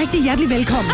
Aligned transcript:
rigtig 0.00 0.22
hjertelig 0.22 0.50
velkommen 0.50 0.92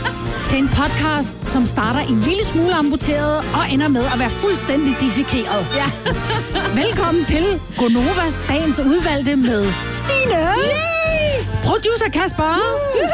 til 0.48 0.58
en 0.58 0.68
podcast, 0.68 1.34
som 1.44 1.66
starter 1.66 2.00
en 2.00 2.20
lille 2.20 2.44
smule 2.44 2.74
amputeret 2.74 3.38
og 3.38 3.72
ender 3.72 3.88
med 3.88 4.04
at 4.12 4.18
være 4.18 4.30
fuldstændig 4.30 4.96
dissekeret. 5.00 5.66
Ja. 5.74 5.88
Velkommen 6.82 7.24
til 7.24 7.60
Gonovas 7.78 8.40
dagens 8.48 8.80
udvalgte 8.80 9.36
med 9.36 9.72
Signe, 9.92 10.46
producer 11.64 12.08
Kasper, 12.12 12.58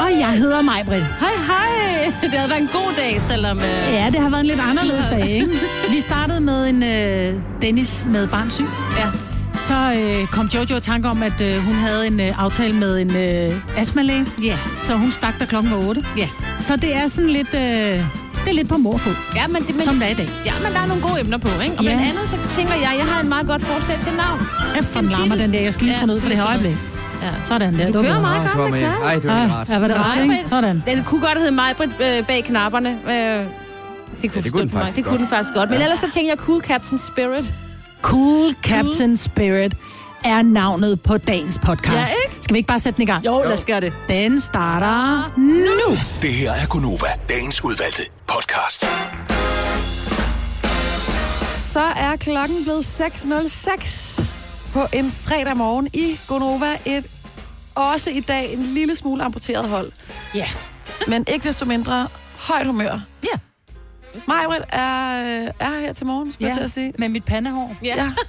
og 0.01 0.11
jeg 0.21 0.33
hedder 0.39 0.63
Majbrit. 0.63 1.07
Hej, 1.21 1.37
hej. 1.47 2.13
Det 2.23 2.39
har 2.39 2.49
været 2.49 2.61
en 2.61 2.71
god 2.73 2.95
dag, 2.97 3.23
selvom... 3.23 3.59
Øh... 3.59 3.93
Ja, 3.93 4.07
det 4.13 4.21
har 4.21 4.31
været 4.31 4.41
en 4.41 4.47
lidt 4.47 4.61
anderledes 4.71 5.07
dag, 5.07 5.31
ikke? 5.31 5.49
Vi 5.95 6.01
startede 6.01 6.41
med 6.41 6.69
en 6.69 6.83
øh, 6.83 7.43
Dennis 7.63 8.07
med 8.07 8.29
barnsyg. 8.29 8.67
Ja. 8.99 9.28
Så 9.59 9.93
øh, 9.99 10.27
kom 10.29 10.47
Jojo 10.47 10.77
i 10.77 10.81
tanke 10.81 11.09
om, 11.09 11.23
at 11.23 11.41
øh, 11.41 11.57
hun 11.57 11.75
havde 11.75 12.07
en 12.07 12.21
øh, 12.21 12.43
aftale 12.45 12.75
med 12.75 12.99
en 13.01 13.17
øh, 13.17 13.61
astmalæge, 13.77 14.27
Ja. 14.43 14.59
så 14.83 14.95
hun 14.95 15.11
stak 15.11 15.39
der 15.39 15.45
klokken 15.45 15.73
8. 15.73 16.05
Ja. 16.17 16.29
Så 16.61 16.77
det 16.77 16.97
er 16.97 17.07
sådan 17.07 17.31
lidt, 17.31 17.55
øh, 17.55 17.61
det 17.61 18.49
er 18.49 18.53
lidt 18.53 18.69
på 18.69 18.77
morfod, 18.77 19.13
Ja, 19.37 19.47
men, 19.47 19.63
det, 19.67 19.75
men, 19.75 19.85
som 19.85 19.95
det 19.95 20.07
er 20.07 20.11
i 20.11 20.15
dag. 20.15 20.29
ja, 20.47 20.53
men 20.63 20.73
der 20.73 20.81
er 20.81 20.87
nogle 20.87 21.03
gode 21.03 21.21
emner 21.21 21.39
på, 21.39 21.49
ikke? 21.49 21.75
Og 21.79 21.85
Ja. 21.85 21.91
blandt 21.91 22.03
andet, 22.11 22.29
så 22.29 22.37
tænker 22.55 22.75
jeg, 22.75 22.95
jeg 22.99 23.07
har 23.07 23.21
en 23.23 23.29
meget 23.29 23.47
godt 23.47 23.63
forslag 23.65 23.99
til 24.03 24.13
navn. 24.13 24.41
Efter 24.79 25.01
En 25.01 25.31
den 25.41 25.53
der, 25.53 25.61
jeg 25.61 25.73
skal 25.73 25.87
lige 25.87 25.99
Ja, 26.01 26.07
ned 26.07 26.21
for 26.21 26.29
det 26.29 26.37
her 26.37 26.45
du- 26.45 26.51
øjeblik. 26.51 26.77
Ja. 27.23 27.31
Sådan 27.45 27.79
der. 27.79 27.87
Du 27.93 28.03
kører 28.03 28.21
meget 28.21 28.51
godt 28.55 28.71
med. 28.71 28.83
Ej, 29.05 29.15
det 29.15 29.25
var 29.25 29.31
Ah, 29.45 29.53
rart. 29.53 29.69
ja, 29.69 29.79
var 29.79 29.89
det 29.89 29.97
rart, 29.97 30.19
ikke? 30.23 30.39
Sådan. 30.49 30.83
Den 30.87 31.05
kunne 31.05 31.21
godt 31.21 31.39
hedde 31.39 31.53
mig 31.53 31.75
øh, 31.81 32.27
bag 32.27 32.45
knapperne. 32.45 32.89
Øh, 32.91 33.47
det 34.23 34.33
kunne, 34.33 34.43
det 34.43 34.53
kunne 34.53 34.61
den 34.63 34.71
for 34.71 34.77
mig. 34.79 34.83
faktisk 34.85 34.97
Det 34.97 35.05
kunne 35.05 35.19
den 35.19 35.29
faktisk 35.29 35.55
godt. 35.55 35.71
Men 35.71 35.79
Ja. 35.79 35.85
ellers 35.85 35.99
så 36.01 36.11
tænker 36.11 36.31
jeg 36.31 36.39
Cool 36.39 36.61
Captain 36.63 36.99
Spirit. 36.99 37.53
Cool 38.03 38.55
Captain 38.63 39.17
Spirit 39.17 39.75
er 40.25 40.43
navnet 40.43 41.03
på 41.03 41.19
dagens 41.19 41.59
podcast. 41.59 42.13
Ja, 42.13 42.17
ikke? 42.29 42.37
Skal 42.41 42.55
vi 42.55 42.59
ikke 42.59 42.67
bare 42.67 42.79
sætte 42.79 42.97
den 42.97 43.03
i 43.03 43.07
gang? 43.07 43.27
Jo, 43.27 43.43
lad 43.43 43.53
os 43.53 43.65
gøre 43.65 43.81
det. 43.81 43.93
Den 44.09 44.41
starter 44.41 45.33
nu. 45.39 45.97
Det 46.23 46.33
her 46.33 46.53
er 46.53 46.67
Gunova, 46.67 47.07
dagens 47.29 47.65
udvalgte 47.65 48.03
podcast. 48.27 48.87
Så 51.57 51.81
er 51.81 52.17
klokken 52.17 52.63
blevet 52.65 53.01
6.06 53.01 54.23
på 54.73 54.87
en 54.93 55.11
fredag 55.11 55.57
morgen 55.57 55.89
i 55.93 56.21
Gonova. 56.29 56.77
Et 56.85 57.07
også 57.75 58.11
i 58.11 58.21
dag 58.21 58.53
en 58.53 58.63
lille 58.63 58.97
smule 58.97 59.23
amputeret 59.25 59.69
hold. 59.69 59.93
Ja. 60.35 60.47
Men 61.09 61.25
ikke 61.29 61.49
desto 61.49 61.65
mindre 61.65 62.09
højt 62.39 62.67
humør. 62.67 63.01
Ja. 63.25 63.39
Majbrit 64.29 64.63
er, 64.69 65.23
øh, 65.23 65.51
er 65.59 65.81
her 65.81 65.93
til 65.93 66.07
morgen, 66.07 66.33
skulle 66.33 66.49
ja. 66.49 66.49
jeg 66.49 66.57
til 66.57 66.65
at 66.65 66.71
sige. 66.71 66.93
med 66.99 67.09
mit 67.09 67.25
pandehår. 67.25 67.77
Ja. 67.83 67.95
Ja. 67.97 68.13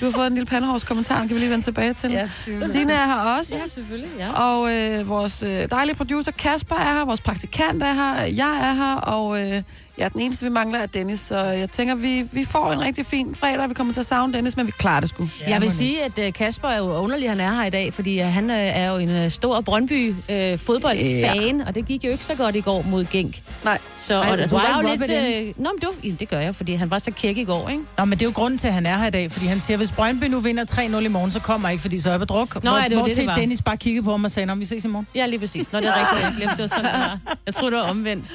Du 0.00 0.06
har 0.06 0.12
fået 0.12 0.26
en 0.26 0.32
lille 0.32 0.46
pandehårskommentar, 0.46 1.18
den 1.18 1.28
kan 1.28 1.34
vi 1.34 1.40
lige 1.40 1.50
vende 1.50 1.64
tilbage 1.64 1.94
til. 1.94 2.10
Ja, 2.10 2.28
Signe 2.60 2.92
er 2.92 3.06
her 3.06 3.38
også. 3.38 3.54
Ja, 3.54 3.66
selvfølgelig. 3.66 4.10
Ja. 4.18 4.32
Og 4.32 4.74
øh, 4.76 5.08
vores 5.08 5.42
øh, 5.42 5.70
dejlige 5.70 5.96
producer 5.96 6.32
Kasper 6.32 6.76
er 6.76 6.94
her, 6.94 7.04
vores 7.04 7.20
praktikant 7.20 7.82
er 7.82 7.92
her, 7.92 8.22
jeg 8.22 8.58
er 8.62 8.72
her, 8.72 8.94
og 8.94 9.40
øh, 9.40 9.62
ja, 9.98 10.08
den 10.08 10.20
eneste, 10.20 10.44
vi 10.44 10.50
mangler, 10.50 10.78
er 10.78 10.86
Dennis. 10.86 11.20
Så 11.20 11.38
jeg 11.38 11.70
tænker, 11.70 11.94
vi, 11.94 12.28
vi 12.32 12.44
får 12.44 12.72
en 12.72 12.80
rigtig 12.80 13.06
fin 13.06 13.34
fredag. 13.34 13.68
Vi 13.68 13.74
kommer 13.74 13.92
til 13.92 14.00
at 14.00 14.06
savne 14.06 14.32
Dennis, 14.32 14.56
men 14.56 14.66
vi 14.66 14.72
klarer 14.78 15.00
det 15.00 15.08
sgu. 15.08 15.28
Jeg 15.48 15.60
vil 15.60 15.70
sige, 15.70 16.04
at 16.04 16.18
uh, 16.18 16.32
Kasper 16.32 16.68
er 16.68 16.78
jo 16.78 16.92
underlig, 16.92 17.28
han 17.28 17.40
er 17.40 17.54
her 17.54 17.64
i 17.64 17.70
dag, 17.70 17.92
fordi 17.94 18.18
han 18.18 18.50
uh, 18.50 18.56
er 18.56 18.90
jo 18.90 18.96
en 18.96 19.24
uh, 19.24 19.30
stor 19.30 19.60
Brøndby 19.60 20.10
uh, 20.10 20.58
fodboldfan, 20.58 21.60
og 21.60 21.74
det 21.74 21.86
gik 21.86 22.04
jo 22.04 22.10
ikke 22.10 22.24
så 22.24 22.34
godt 22.34 22.56
i 22.56 22.60
går 22.60 22.82
mod 22.82 23.04
Genk. 23.04 23.42
Nej. 23.64 23.78
Så 24.00 24.14
Ej, 24.14 24.30
og, 24.30 24.38
du 24.50 24.56
var 24.56 24.80
jo 24.82 24.88
lidt... 24.88 25.02
Uh, 25.02 25.64
nå, 25.64 25.70
men 25.70 25.80
det, 25.80 25.88
var, 25.88 25.94
ja, 26.04 26.10
det 26.20 26.28
gør 26.28 26.40
jeg, 26.40 26.54
fordi 26.54 26.74
han 26.74 26.90
var 26.90 26.98
så 26.98 27.10
kæk 27.10 27.36
i 27.36 27.44
går, 27.44 27.68
ikke? 27.68 27.82
Nå, 27.98 28.04
men 28.04 28.18
det 28.18 28.22
er 28.22 28.26
jo 28.26 28.32
grunden 28.34 28.58
til, 28.58 28.68
at 28.68 28.74
han 28.74 28.86
er 28.86 28.98
her 28.98 29.06
i 29.06 29.10
dag, 29.10 29.32
fordi 29.32 29.46
han 29.46 29.60
siger, 29.60 29.76
hvis 29.76 29.92
Brøndby 29.92 30.24
nu 30.24 30.38
vinder 30.40 30.64
3-0 30.64 30.98
i 30.98 31.08
morgen, 31.08 31.30
så 31.30 31.40
kommer 31.40 31.68
jeg 31.68 31.72
ikke, 31.72 31.82
fordi 31.82 31.98
så 31.98 32.08
er 32.08 32.12
jeg 32.12 32.20
på 32.20 32.24
druk. 32.24 32.54
Nå, 32.54 32.70
hvor, 32.70 32.78
ja, 32.78 32.84
det 32.84 32.96
hvor 32.96 33.06
det, 33.06 33.14
til 33.14 33.22
det 33.22 33.28
var. 33.28 33.34
Dennis 33.34 33.62
bare 33.62 33.76
kiggede 33.76 34.04
på 34.04 34.10
ham 34.10 34.24
og 34.24 34.30
sagde, 34.30 34.52
om 34.52 34.60
vi 34.60 34.64
ses 34.64 34.84
i 34.84 34.88
morgen. 34.88 35.06
Ja, 35.14 35.26
lige 35.26 35.38
præcis. 35.38 35.72
Nå, 35.72 35.80
det 35.80 35.88
er 35.88 36.00
rigtigt, 36.00 36.22
jeg 36.22 36.34
glemte 36.36 36.62
det 36.62 36.70
sådan, 36.70 36.84
det 36.84 36.92
var. 36.92 37.18
Jeg 37.46 37.54
troede, 37.54 37.74
det 37.74 37.82
var 37.82 37.90
omvendt. 37.90 38.32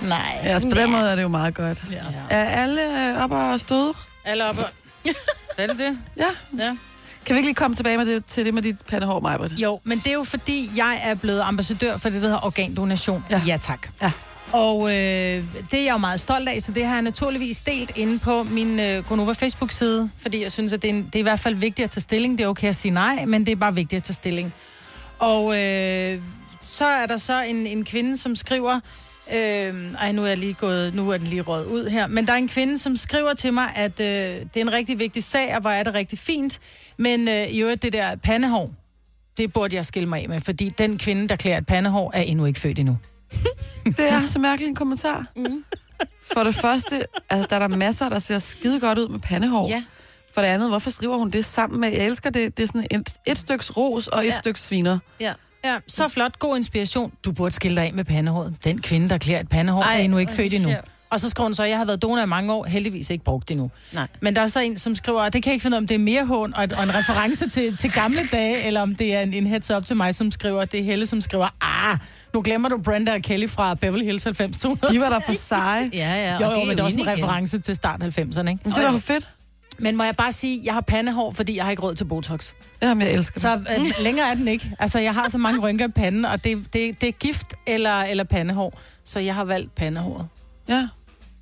Nej. 0.00 0.40
Ja, 0.44 0.48
altså 0.48 0.68
på 0.68 0.74
den 0.74 0.90
måde 0.90 1.10
er 1.10 1.14
det 1.14 1.22
jo 1.22 1.28
meget 1.28 1.54
godt. 1.54 1.84
Ja. 1.90 2.02
Er 2.30 2.44
alle 2.44 3.10
øh, 3.10 3.22
oppe 3.22 3.36
og 3.36 3.60
støde? 3.60 3.92
Alle 4.24 4.48
oppe. 4.48 4.62
er 5.58 5.66
det 5.66 5.78
det? 5.78 5.98
Ja. 6.16 6.30
Ja. 6.64 6.76
Kan 7.26 7.34
vi 7.34 7.38
ikke 7.38 7.48
lige 7.48 7.54
komme 7.54 7.76
tilbage 7.76 7.98
med 7.98 8.06
det, 8.06 8.24
til 8.24 8.44
det 8.44 8.54
med 8.54 8.62
dit 8.62 8.76
pandehår, 8.86 9.20
Majbrit? 9.20 9.52
Jo, 9.52 9.80
men 9.84 9.98
det 9.98 10.06
er 10.06 10.12
jo 10.12 10.24
fordi, 10.24 10.70
jeg 10.76 11.00
er 11.04 11.14
blevet 11.14 11.40
ambassadør 11.40 11.96
for 11.96 12.08
det, 12.08 12.22
der 12.22 12.28
hedder 12.28 12.44
organdonation. 12.44 13.24
Ja. 13.30 13.40
ja 13.46 13.58
tak. 13.62 13.88
Ja. 14.02 14.10
Og 14.52 14.82
øh, 14.88 15.44
det 15.70 15.80
er 15.80 15.84
jeg 15.84 15.92
jo 15.92 15.96
meget 15.96 16.20
stolt 16.20 16.48
af, 16.48 16.62
så 16.62 16.72
det 16.72 16.86
har 16.86 16.94
jeg 16.94 17.02
naturligvis 17.02 17.60
delt 17.60 17.96
inde 17.96 18.18
på 18.18 18.42
min 18.42 18.80
øh, 18.80 19.04
Gonova 19.08 19.32
Facebook-side, 19.32 20.10
fordi 20.18 20.42
jeg 20.42 20.52
synes, 20.52 20.72
at 20.72 20.82
det 20.82 20.90
er, 20.90 20.94
en, 20.94 21.06
det 21.06 21.14
er 21.14 21.18
i 21.18 21.22
hvert 21.22 21.40
fald 21.40 21.54
vigtigt 21.54 21.84
at 21.84 21.90
tage 21.90 22.00
stilling. 22.00 22.38
Det 22.38 22.44
er 22.44 22.48
okay 22.48 22.68
at 22.68 22.76
sige 22.76 22.92
nej, 22.92 23.24
men 23.24 23.46
det 23.46 23.52
er 23.52 23.56
bare 23.56 23.74
vigtigt 23.74 24.00
at 24.00 24.04
tage 24.04 24.14
stilling. 24.14 24.54
Og 25.18 25.60
øh, 25.60 26.20
så 26.60 26.84
er 26.84 27.06
der 27.06 27.16
så 27.16 27.42
en, 27.42 27.66
en 27.66 27.84
kvinde, 27.84 28.16
som 28.16 28.36
skriver... 28.36 28.80
Øh, 29.32 29.92
ej, 29.94 30.12
nu 30.12 30.22
er, 30.22 30.26
jeg 30.26 30.38
lige 30.38 30.54
gået, 30.54 30.94
nu 30.94 31.10
er 31.10 31.16
den 31.18 31.26
lige 31.26 31.42
røget 31.42 31.66
ud 31.66 31.86
her. 31.88 32.06
Men 32.06 32.26
der 32.26 32.32
er 32.32 32.36
en 32.36 32.48
kvinde, 32.48 32.78
som 32.78 32.96
skriver 32.96 33.34
til 33.34 33.52
mig, 33.52 33.70
at 33.76 34.00
øh, 34.00 34.06
det 34.06 34.56
er 34.56 34.60
en 34.60 34.72
rigtig 34.72 34.98
vigtig 34.98 35.24
sag, 35.24 35.54
og 35.54 35.60
hvor 35.60 35.70
er 35.70 35.82
det 35.82 35.94
rigtig 35.94 36.18
fint. 36.18 36.60
Men 36.96 37.28
øh, 37.28 37.46
i 37.48 37.60
øvrigt, 37.62 37.82
det 37.82 37.92
der 37.92 38.16
pandehår, 38.16 38.72
det 39.36 39.52
burde 39.52 39.76
jeg 39.76 39.84
skille 39.86 40.08
mig 40.08 40.22
af 40.22 40.28
med, 40.28 40.40
fordi 40.40 40.68
den 40.68 40.98
kvinde, 40.98 41.28
der 41.28 41.36
klæder 41.36 41.58
et 41.58 41.66
pandehår, 41.66 42.10
er 42.14 42.20
endnu 42.22 42.44
ikke 42.46 42.60
født 42.60 42.78
endnu. 42.78 42.98
Det 43.84 44.00
er 44.12 44.20
så 44.20 44.38
mærkelig 44.38 44.68
en 44.68 44.74
kommentar. 44.74 45.26
Mm. 45.36 45.64
For 46.34 46.44
det 46.44 46.54
første, 46.54 47.02
altså 47.30 47.46
der 47.50 47.56
er 47.56 47.60
der 47.68 47.76
masser, 47.76 48.08
der 48.08 48.18
ser 48.18 48.38
skide 48.38 48.80
godt 48.80 48.98
ud 48.98 49.08
med 49.08 49.18
pandehår. 49.18 49.68
Ja. 49.68 49.82
For 50.34 50.40
det 50.40 50.48
andet, 50.48 50.68
hvorfor 50.68 50.90
skriver 50.90 51.16
hun 51.18 51.30
det 51.30 51.44
sammen 51.44 51.80
med, 51.80 51.88
jeg 51.88 52.06
elsker 52.06 52.30
det, 52.30 52.56
det 52.56 52.62
er 52.62 52.66
sådan 52.66 52.86
et, 52.90 53.14
et 53.26 53.38
styks 53.38 53.76
ros 53.76 54.08
og 54.08 54.20
et 54.20 54.26
Ja. 54.26 54.38
stykke 54.38 54.60
sviner. 54.60 54.98
Ja. 55.20 55.32
Ja, 55.64 55.76
så 55.88 56.08
flot. 56.08 56.38
God 56.38 56.56
inspiration. 56.56 57.12
Du 57.24 57.32
burde 57.32 57.54
skille 57.54 57.76
dig 57.76 57.84
af 57.84 57.92
med 57.94 58.04
pandehåret. 58.04 58.56
Den 58.64 58.80
kvinde, 58.80 59.08
der 59.08 59.18
klæder 59.18 59.40
et 59.40 59.48
pandehår, 59.48 59.82
Ej, 59.82 59.94
er 59.94 59.98
endnu 59.98 60.18
ikke 60.18 60.32
født 60.32 60.54
endnu. 60.54 60.72
Og 61.10 61.20
så 61.20 61.30
skriver 61.30 61.46
hun 61.46 61.54
så, 61.54 61.64
jeg 61.64 61.78
har 61.78 61.84
været 61.84 62.02
donor 62.02 62.22
i 62.22 62.26
mange 62.26 62.52
år, 62.52 62.64
heldigvis 62.64 63.10
ikke 63.10 63.24
brugt 63.24 63.48
det 63.48 63.54
endnu. 63.54 63.70
Nej. 63.92 64.06
Men 64.20 64.36
der 64.36 64.42
er 64.42 64.46
så 64.46 64.60
en, 64.60 64.78
som 64.78 64.94
skriver, 64.94 65.22
og 65.22 65.32
det 65.32 65.42
kan 65.42 65.50
jeg 65.50 65.54
ikke 65.54 65.62
finde 65.62 65.74
ud 65.74 65.78
af, 65.78 65.82
om 65.82 65.86
det 65.86 65.94
er 65.94 65.98
mere 65.98 66.26
hån 66.26 66.54
og, 66.54 66.68
og 66.76 66.82
en 66.82 66.94
reference 66.94 67.48
til, 67.50 67.76
til 67.76 67.92
gamle 67.92 68.20
dage, 68.32 68.66
eller 68.66 68.80
om 68.80 68.94
det 68.94 69.14
er 69.14 69.20
en, 69.20 69.32
en 69.32 69.46
heads 69.46 69.70
up 69.70 69.84
til 69.84 69.96
mig, 69.96 70.14
som 70.14 70.30
skriver, 70.30 70.64
det 70.64 70.80
er 70.80 70.84
Helle, 70.84 71.06
som 71.06 71.20
skriver, 71.20 71.48
ah, 71.60 71.98
nu 72.34 72.42
glemmer 72.42 72.68
du 72.68 72.78
Brenda 72.78 73.14
og 73.14 73.22
Kelly 73.22 73.48
fra 73.48 73.74
Beverly 73.74 74.04
Hills 74.04 74.24
90 74.24 74.58
200. 74.58 74.94
De 74.94 75.00
var 75.00 75.08
der 75.08 75.20
for 75.26 75.32
seje. 75.32 75.90
Ja, 75.92 76.14
ja. 76.14 76.38
Jo, 76.40 76.46
og 76.46 76.54
jo, 76.54 76.58
det 76.60 76.68
men 76.68 76.76
det 76.76 76.80
er 76.80 76.84
også 76.84 76.98
en 76.98 77.06
igen. 77.06 77.24
reference 77.24 77.58
til 77.58 77.76
start 77.76 78.02
90'erne, 78.02 78.08
ikke? 78.18 78.34
Men 78.40 78.72
det 78.72 78.84
var 78.84 78.92
for 78.92 78.98
fedt. 78.98 79.28
Men 79.78 79.96
må 79.96 80.04
jeg 80.04 80.16
bare 80.16 80.32
sige, 80.32 80.60
jeg 80.64 80.74
har 80.74 80.80
pandehår, 80.80 81.30
fordi 81.32 81.56
jeg 81.56 81.64
har 81.64 81.70
ikke 81.70 81.82
råd 81.82 81.94
til 81.94 82.04
Botox. 82.04 82.52
Jamen, 82.82 83.06
jeg 83.06 83.14
elsker 83.14 83.56
det. 83.56 83.66
Så 83.68 83.74
øh, 83.80 84.04
længere 84.04 84.30
er 84.30 84.34
den 84.34 84.48
ikke. 84.48 84.70
Altså, 84.78 84.98
jeg 84.98 85.14
har 85.14 85.28
så 85.28 85.38
mange 85.38 85.60
rynker 85.60 85.84
i 85.88 85.90
panden, 85.90 86.24
og 86.24 86.44
det, 86.44 86.58
det, 86.72 87.00
det 87.00 87.08
er 87.08 87.12
gift 87.12 87.54
eller, 87.66 88.00
eller 88.02 88.24
pandehår. 88.24 88.80
Så 89.04 89.20
jeg 89.20 89.34
har 89.34 89.44
valgt 89.44 89.74
pandehåret. 89.74 90.26
Ja. 90.68 90.74
Det 90.74 90.88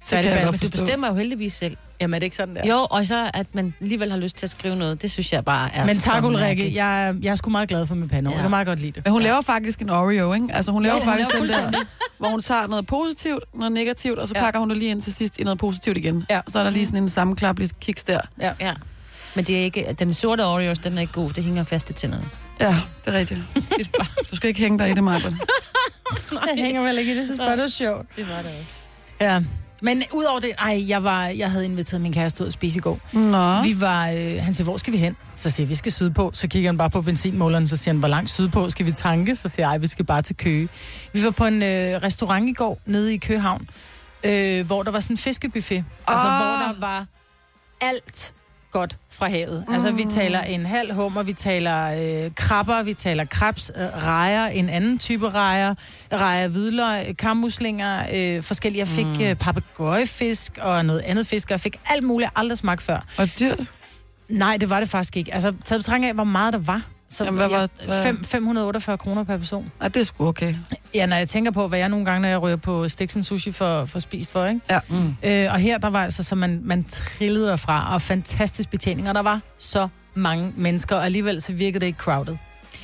Færdig 0.06 0.28
kan 0.30 0.38
jeg 0.38 0.44
godt 0.44 0.52
Men 0.52 0.60
du 0.60 0.66
forstå. 0.66 0.84
bestemmer 0.84 1.08
jo 1.08 1.14
heldigvis 1.14 1.52
selv. 1.52 1.76
Jamen, 2.02 2.14
er 2.14 2.18
det 2.18 2.24
ikke 2.24 2.36
sådan 2.36 2.56
der? 2.56 2.66
Jo, 2.68 2.86
og 2.90 3.06
så 3.06 3.30
at 3.34 3.46
man 3.54 3.74
alligevel 3.80 4.10
har 4.10 4.18
lyst 4.18 4.36
til 4.36 4.46
at 4.46 4.50
skrive 4.50 4.76
noget, 4.76 5.02
det 5.02 5.10
synes 5.10 5.32
jeg 5.32 5.44
bare 5.44 5.74
er 5.74 5.84
Men 5.86 5.94
så 5.94 6.04
tak, 6.04 6.24
Ulrikke. 6.24 6.74
Jeg, 6.74 7.08
er- 7.08 7.14
jeg 7.22 7.30
er 7.30 7.34
sgu 7.34 7.50
meget 7.50 7.68
glad 7.68 7.86
for 7.86 7.94
mit 7.94 8.10
pandehår. 8.10 8.32
Ja. 8.34 8.38
Jeg 8.38 8.42
kan 8.44 8.50
meget 8.50 8.66
godt 8.66 8.80
lide 8.80 8.92
det. 8.92 9.04
Men 9.04 9.12
hun 9.12 9.22
laver 9.22 9.40
faktisk 9.40 9.80
en 9.80 9.90
Oreo, 9.90 10.32
ikke? 10.32 10.48
Altså 10.52 10.72
hun 10.72 10.82
laver 10.82 10.94
Ja, 10.94 11.00
hun 11.00 11.08
faktisk 11.08 11.28
laver 11.50 11.64
den 11.64 11.72
der, 11.72 11.80
hvor 12.18 12.28
hun 12.28 12.42
tager 12.42 12.66
noget 12.66 12.86
positivt, 12.86 13.44
noget 13.54 13.72
negativt, 13.72 14.18
og 14.18 14.28
så 14.28 14.34
Ja. 14.36 14.40
pakker 14.40 14.60
hun 14.60 14.70
det 14.70 14.78
lige 14.78 14.90
ind 14.90 15.02
til 15.02 15.12
sidst 15.14 15.38
i 15.38 15.42
noget 15.42 15.58
positivt 15.58 15.96
igen. 15.96 16.24
Ja. 16.30 16.38
Og 16.38 16.52
så 16.52 16.58
er 16.58 16.64
der 16.64 16.70
lige 16.70 16.86
sådan 16.86 17.02
en 17.02 17.08
sammenklaplig 17.08 17.68
kiks 17.80 18.04
der. 18.04 18.20
Ja. 18.40 18.52
Ja. 18.60 18.72
Men 19.36 19.44
det 19.44 19.58
er 19.60 19.64
ikke, 19.64 19.96
den 19.98 20.14
sorte 20.14 20.44
Oreos, 20.46 20.78
den 20.78 20.96
er 20.96 21.00
ikke 21.00 21.12
god. 21.12 21.30
Det 21.32 21.44
hænger 21.44 21.64
fast 21.64 21.90
i 21.90 21.92
tænderne. 21.92 22.24
Ja, 22.60 22.76
det 23.04 23.14
er 23.14 23.18
rigtigt. 23.18 23.40
Du 24.30 24.36
skal 24.36 24.48
ikke 24.48 24.60
hænge 24.60 24.78
dig 24.78 24.90
i 24.90 24.92
det, 24.94 25.04
Marben. 25.04 25.38
Jeg 26.56 26.64
hænger 26.64 26.82
vel 26.82 26.98
ikke 26.98 27.12
i 27.12 27.16
det. 27.16 27.38
Bare, 27.38 27.52
det 27.52 27.62
var 27.62 27.68
sjovt. 27.68 28.06
Det 28.16 28.28
var 28.28 28.36
det 28.36 28.50
også. 28.60 28.74
Ja. 29.20 29.42
Men 29.84 30.02
udover 30.12 30.40
det, 30.40 30.50
ej, 30.58 30.84
jeg, 30.88 31.04
var, 31.04 31.26
jeg 31.26 31.50
havde 31.50 31.64
inviteret 31.64 32.00
min 32.00 32.12
kæreste 32.12 32.42
ud 32.42 32.46
at 32.46 32.52
spise 32.52 32.78
i 32.78 32.80
går. 32.80 33.00
Nå. 33.12 33.62
Vi 33.62 33.80
var, 33.80 34.08
øh, 34.10 34.36
han 34.42 34.54
siger, 34.54 34.64
hvor 34.64 34.76
skal 34.76 34.92
vi 34.92 34.98
hen? 34.98 35.16
Så 35.36 35.50
siger 35.50 35.66
vi 35.66 35.74
skal 35.74 35.92
sydpå. 35.92 36.30
Så 36.34 36.48
kigger 36.48 36.68
han 36.68 36.78
bare 36.78 36.90
på 36.90 37.02
benzinmåleren, 37.02 37.68
så 37.68 37.76
siger 37.76 37.92
han, 37.94 37.98
hvor 37.98 38.08
langt 38.08 38.30
sydpå 38.30 38.70
skal 38.70 38.86
vi 38.86 38.92
tanke? 38.92 39.36
Så 39.36 39.48
siger 39.48 39.70
jeg, 39.70 39.82
vi 39.82 39.86
skal 39.86 40.04
bare 40.04 40.22
til 40.22 40.36
Køge. 40.36 40.68
Vi 41.12 41.24
var 41.24 41.30
på 41.30 41.44
en 41.46 41.62
øh, 41.62 42.02
restaurant 42.02 42.48
i 42.48 42.52
går, 42.52 42.80
nede 42.86 43.14
i 43.14 43.16
Køgehavn, 43.16 43.68
øh, 44.24 44.66
hvor 44.66 44.82
der 44.82 44.90
var 44.90 45.00
sådan 45.00 45.14
en 45.14 45.18
fiskebuffet. 45.18 45.84
Altså, 46.06 46.26
Ah. 46.26 46.36
hvor 46.36 46.66
der 46.66 46.80
var 46.80 47.06
alt 47.80 48.32
godt 48.72 48.98
fra 49.10 49.28
havet. 49.28 49.64
Altså, 49.68 49.90
vi 49.90 50.04
taler 50.10 50.40
en 50.40 50.66
halv 50.66 50.94
hummer, 50.94 51.22
vi 51.22 51.32
taler 51.32 51.86
øh, 52.24 52.30
krabber, 52.34 52.82
vi 52.82 52.94
taler 52.94 53.24
krebs, 53.24 53.70
øh, 53.76 53.82
rejer, 54.04 54.46
en 54.46 54.68
anden 54.68 54.98
type 54.98 55.30
rejer, 55.30 55.74
rejer 56.12 56.48
hvidløg, 56.48 57.16
kammuslinger, 57.18 58.06
øh, 58.14 58.42
forskellige. 58.42 58.80
Jeg 58.80 58.88
fik 58.88 59.22
øh, 59.22 59.34
papegøjefisk 59.34 60.58
og 60.62 60.84
noget 60.84 61.00
andet 61.00 61.26
fisk, 61.26 61.48
og 61.48 61.52
jeg 61.52 61.60
fik 61.60 61.80
alt 61.86 62.04
muligt, 62.04 62.30
jeg 62.34 62.40
aldrig 62.40 62.58
smagt 62.58 62.82
før. 62.82 63.04
Og 63.18 63.28
dyrt. 63.38 63.60
Nej, 64.28 64.56
det 64.56 64.70
var 64.70 64.80
det 64.80 64.88
faktisk 64.88 65.16
ikke. 65.16 65.34
Altså, 65.34 65.54
taget 65.64 65.80
betragtning 65.80 66.08
af, 66.08 66.14
hvor 66.14 66.24
meget 66.24 66.52
der 66.52 66.58
var. 66.58 66.82
Så 67.12 67.24
Jamen, 67.24 67.38
hvad 67.38 67.48
var- 67.48 67.68
hvad- 67.86 68.02
Fem, 68.02 68.24
548 68.24 68.98
kroner 68.98 69.24
per 69.24 69.36
person. 69.36 69.68
Ej, 69.80 69.88
det 69.88 70.00
er 70.00 70.04
sgu 70.04 70.26
okay. 70.28 70.54
Ja, 70.94 71.06
når 71.06 71.16
jeg 71.16 71.28
tænker 71.28 71.50
på, 71.50 71.68
hvad 71.68 71.78
jeg 71.78 71.88
nogle 71.88 72.04
gange, 72.06 72.20
når 72.22 72.28
jeg 72.28 72.42
ryger 72.42 72.56
på 72.56 72.88
Stiksen 72.88 73.22
Sushi 73.24 73.52
for, 73.52 73.84
for 73.86 73.98
spist 73.98 74.32
for, 74.32 74.46
ikke? 74.46 74.60
Ja. 74.70 74.78
Mm. 74.88 75.16
Øh, 75.22 75.48
og 75.52 75.58
her, 75.58 75.78
der 75.78 75.90
var 75.90 76.04
altså, 76.04 76.22
så 76.22 76.34
man, 76.34 76.60
man 76.64 76.84
trillede 76.84 77.46
derfra, 77.46 77.94
og 77.94 78.02
fantastisk 78.02 78.70
betjening, 78.70 79.08
og 79.08 79.14
der 79.14 79.22
var 79.22 79.40
så 79.58 79.88
mange 80.14 80.52
mennesker, 80.56 80.96
og 80.96 81.04
alligevel 81.04 81.42
så 81.42 81.52
virkede 81.52 81.80
det 81.80 81.86
ikke 81.86 81.98
crowded. 81.98 82.36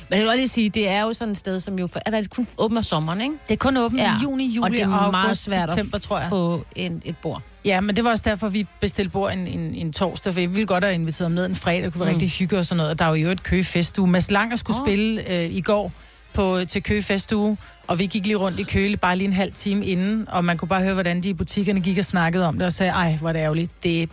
Men 0.09 0.17
jeg 0.17 0.19
vil 0.19 0.27
godt 0.27 0.37
lige 0.37 0.47
sige, 0.47 0.69
det 0.69 0.89
er 0.89 1.01
jo 1.01 1.13
sådan 1.13 1.31
et 1.31 1.37
sted, 1.37 1.59
som 1.59 1.79
jo 1.79 1.87
for, 1.87 1.99
er 2.05 2.11
det 2.11 2.29
kun 2.29 2.47
om 2.57 2.83
sommeren, 2.83 3.21
ikke? 3.21 3.33
Det 3.47 3.53
er 3.53 3.57
kun 3.57 3.77
åbent 3.77 4.01
ja. 4.01 4.15
i 4.17 4.23
juni, 4.23 4.45
juli 4.47 4.65
og 4.65 4.71
det 4.71 4.81
er 4.81 4.87
og 4.87 5.11
meget 5.11 5.23
august, 5.25 5.49
svært 5.49 5.71
september, 5.71 5.97
tror 5.97 6.19
jeg. 6.19 6.29
få 6.29 6.65
en, 6.75 7.01
et 7.05 7.17
bord. 7.17 7.41
Ja, 7.65 7.81
men 7.81 7.95
det 7.95 8.03
var 8.03 8.09
også 8.09 8.23
derfor, 8.27 8.49
vi 8.49 8.67
bestilte 8.79 9.11
bord 9.11 9.33
en, 9.33 9.47
en, 9.47 9.75
en 9.75 9.93
torsdag, 9.93 10.33
for 10.33 10.39
jeg 10.39 10.49
ville 10.49 10.65
godt 10.65 10.83
have 10.83 10.93
inviteret 10.93 11.29
ham 11.29 11.35
ned 11.35 11.45
en 11.45 11.55
fredag, 11.55 11.83
det 11.83 11.93
kunne 11.93 11.99
være 11.99 12.09
mm. 12.09 12.15
rigtig 12.15 12.29
hygge 12.29 12.57
og 12.57 12.65
sådan 12.65 12.77
noget. 12.77 12.91
Og 12.91 12.99
der 12.99 13.05
er 13.05 13.15
jo 13.15 13.29
et 13.29 13.43
Køge 13.43 13.63
Festuge. 13.63 14.11
Mads 14.11 14.31
Langer 14.31 14.55
skulle 14.55 14.79
oh. 14.79 14.87
spille 14.87 15.33
øh, 15.33 15.55
i 15.55 15.61
går 15.61 15.91
på, 16.33 16.57
til 16.67 16.83
Køge 16.83 17.03
Festuge, 17.03 17.57
og 17.87 17.99
vi 17.99 18.05
gik 18.05 18.25
lige 18.25 18.35
rundt 18.35 18.59
i 18.59 18.63
Køge 18.63 18.97
bare 18.97 19.15
lige 19.15 19.27
en 19.27 19.33
halv 19.33 19.53
time 19.53 19.85
inden, 19.85 20.27
og 20.29 20.45
man 20.45 20.57
kunne 20.57 20.69
bare 20.69 20.81
høre, 20.81 20.93
hvordan 20.93 21.23
de 21.23 21.29
i 21.29 21.33
butikkerne 21.33 21.81
gik 21.81 21.97
og 21.97 22.05
snakkede 22.05 22.47
om 22.47 22.57
det, 22.57 22.65
og 22.65 22.73
sagde, 22.73 22.91
ej, 22.91 23.17
hvor 23.19 23.29
er 23.29 23.33
det 23.33 23.39
ærgerligt, 23.39 23.71
det 23.83 24.09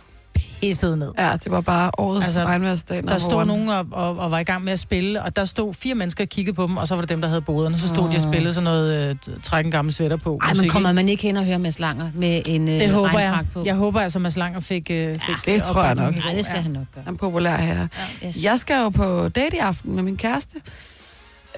pisset 0.61 0.97
ned. 0.97 1.11
Ja, 1.19 1.31
det 1.43 1.51
var 1.51 1.61
bare 1.61 1.91
årets 1.97 2.25
Altså, 2.25 2.43
regnværsdag. 2.43 3.03
Der 3.03 3.17
stod 3.17 3.45
nogen 3.45 3.69
og, 3.69 3.85
og, 3.91 4.17
og 4.17 4.31
var 4.31 4.39
i 4.39 4.43
gang 4.43 4.63
med 4.63 4.73
at 4.73 4.79
spille, 4.79 5.23
og 5.23 5.35
der 5.35 5.45
stod 5.45 5.73
fire 5.73 5.95
mennesker 5.95 6.23
og 6.23 6.29
kiggede 6.29 6.55
på 6.55 6.67
dem, 6.67 6.77
og 6.77 6.87
så 6.87 6.95
var 6.95 7.01
det 7.01 7.09
dem, 7.09 7.21
der 7.21 7.27
havde 7.27 7.41
boderne. 7.41 7.79
Så 7.79 7.87
stod 7.87 8.11
de 8.11 8.15
og 8.15 8.21
spillede 8.21 8.53
sådan 8.53 8.63
noget, 8.63 9.09
øh, 9.09 9.15
træk 9.43 9.65
en 9.65 9.71
gammel 9.71 9.93
sweater 9.93 10.15
på. 10.17 10.39
Ej, 10.43 10.47
men 10.49 10.57
musik, 10.57 10.71
kommer 10.71 10.91
man 10.91 11.09
ikke 11.09 11.23
hen 11.23 11.37
og 11.37 11.45
høre 11.45 11.59
Mads 11.59 11.79
Langer 11.79 12.09
med 12.13 12.41
en 12.45 12.69
øh, 12.69 12.79
Det 12.79 12.89
håber 12.89 13.19
jeg. 13.19 13.45
på? 13.53 13.63
Jeg 13.65 13.75
håber 13.75 13.99
altså, 14.01 14.19
Mads 14.19 14.37
Langer 14.37 14.59
fik, 14.59 14.91
øh, 14.91 15.19
fik 15.19 15.35
det 15.45 15.63
tror 15.63 15.83
jeg 15.83 15.95
nok. 15.95 16.15
Nej, 16.15 16.33
det 16.33 16.45
skal 16.45 16.55
Ja. 16.55 16.61
han 16.61 16.71
nok 16.71 16.85
gøre. 16.95 17.03
Han 17.05 17.13
er 17.13 17.17
populær 17.17 17.57
her. 17.57 17.87
Yes. 18.25 18.43
Jeg 18.43 18.59
skal 18.59 18.81
jo 18.81 18.89
på 18.89 19.29
date 19.29 19.55
i 19.55 19.59
aften 19.59 19.95
med 19.95 20.03
min 20.03 20.17
kæreste. 20.17 20.55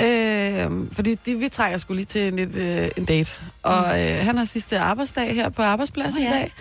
Øh, 0.01 0.65
fordi 0.91 1.15
de, 1.25 1.35
vi 1.35 1.49
trækker 1.49 1.77
skulle 1.77 1.97
lige 1.97 2.05
til 2.05 2.27
en, 2.27 2.35
lidt, 2.35 2.55
øh, 2.55 2.89
en 2.97 3.05
date. 3.05 3.31
Og 3.63 4.01
øh, 4.01 4.25
han 4.25 4.37
har 4.37 4.45
sidste 4.45 4.79
arbejdsdag 4.79 5.35
her 5.35 5.49
på 5.49 5.61
arbejdspladsen 5.61 6.19
oh, 6.19 6.23
ja. 6.25 6.29
i 6.29 6.33
dag. 6.39 6.53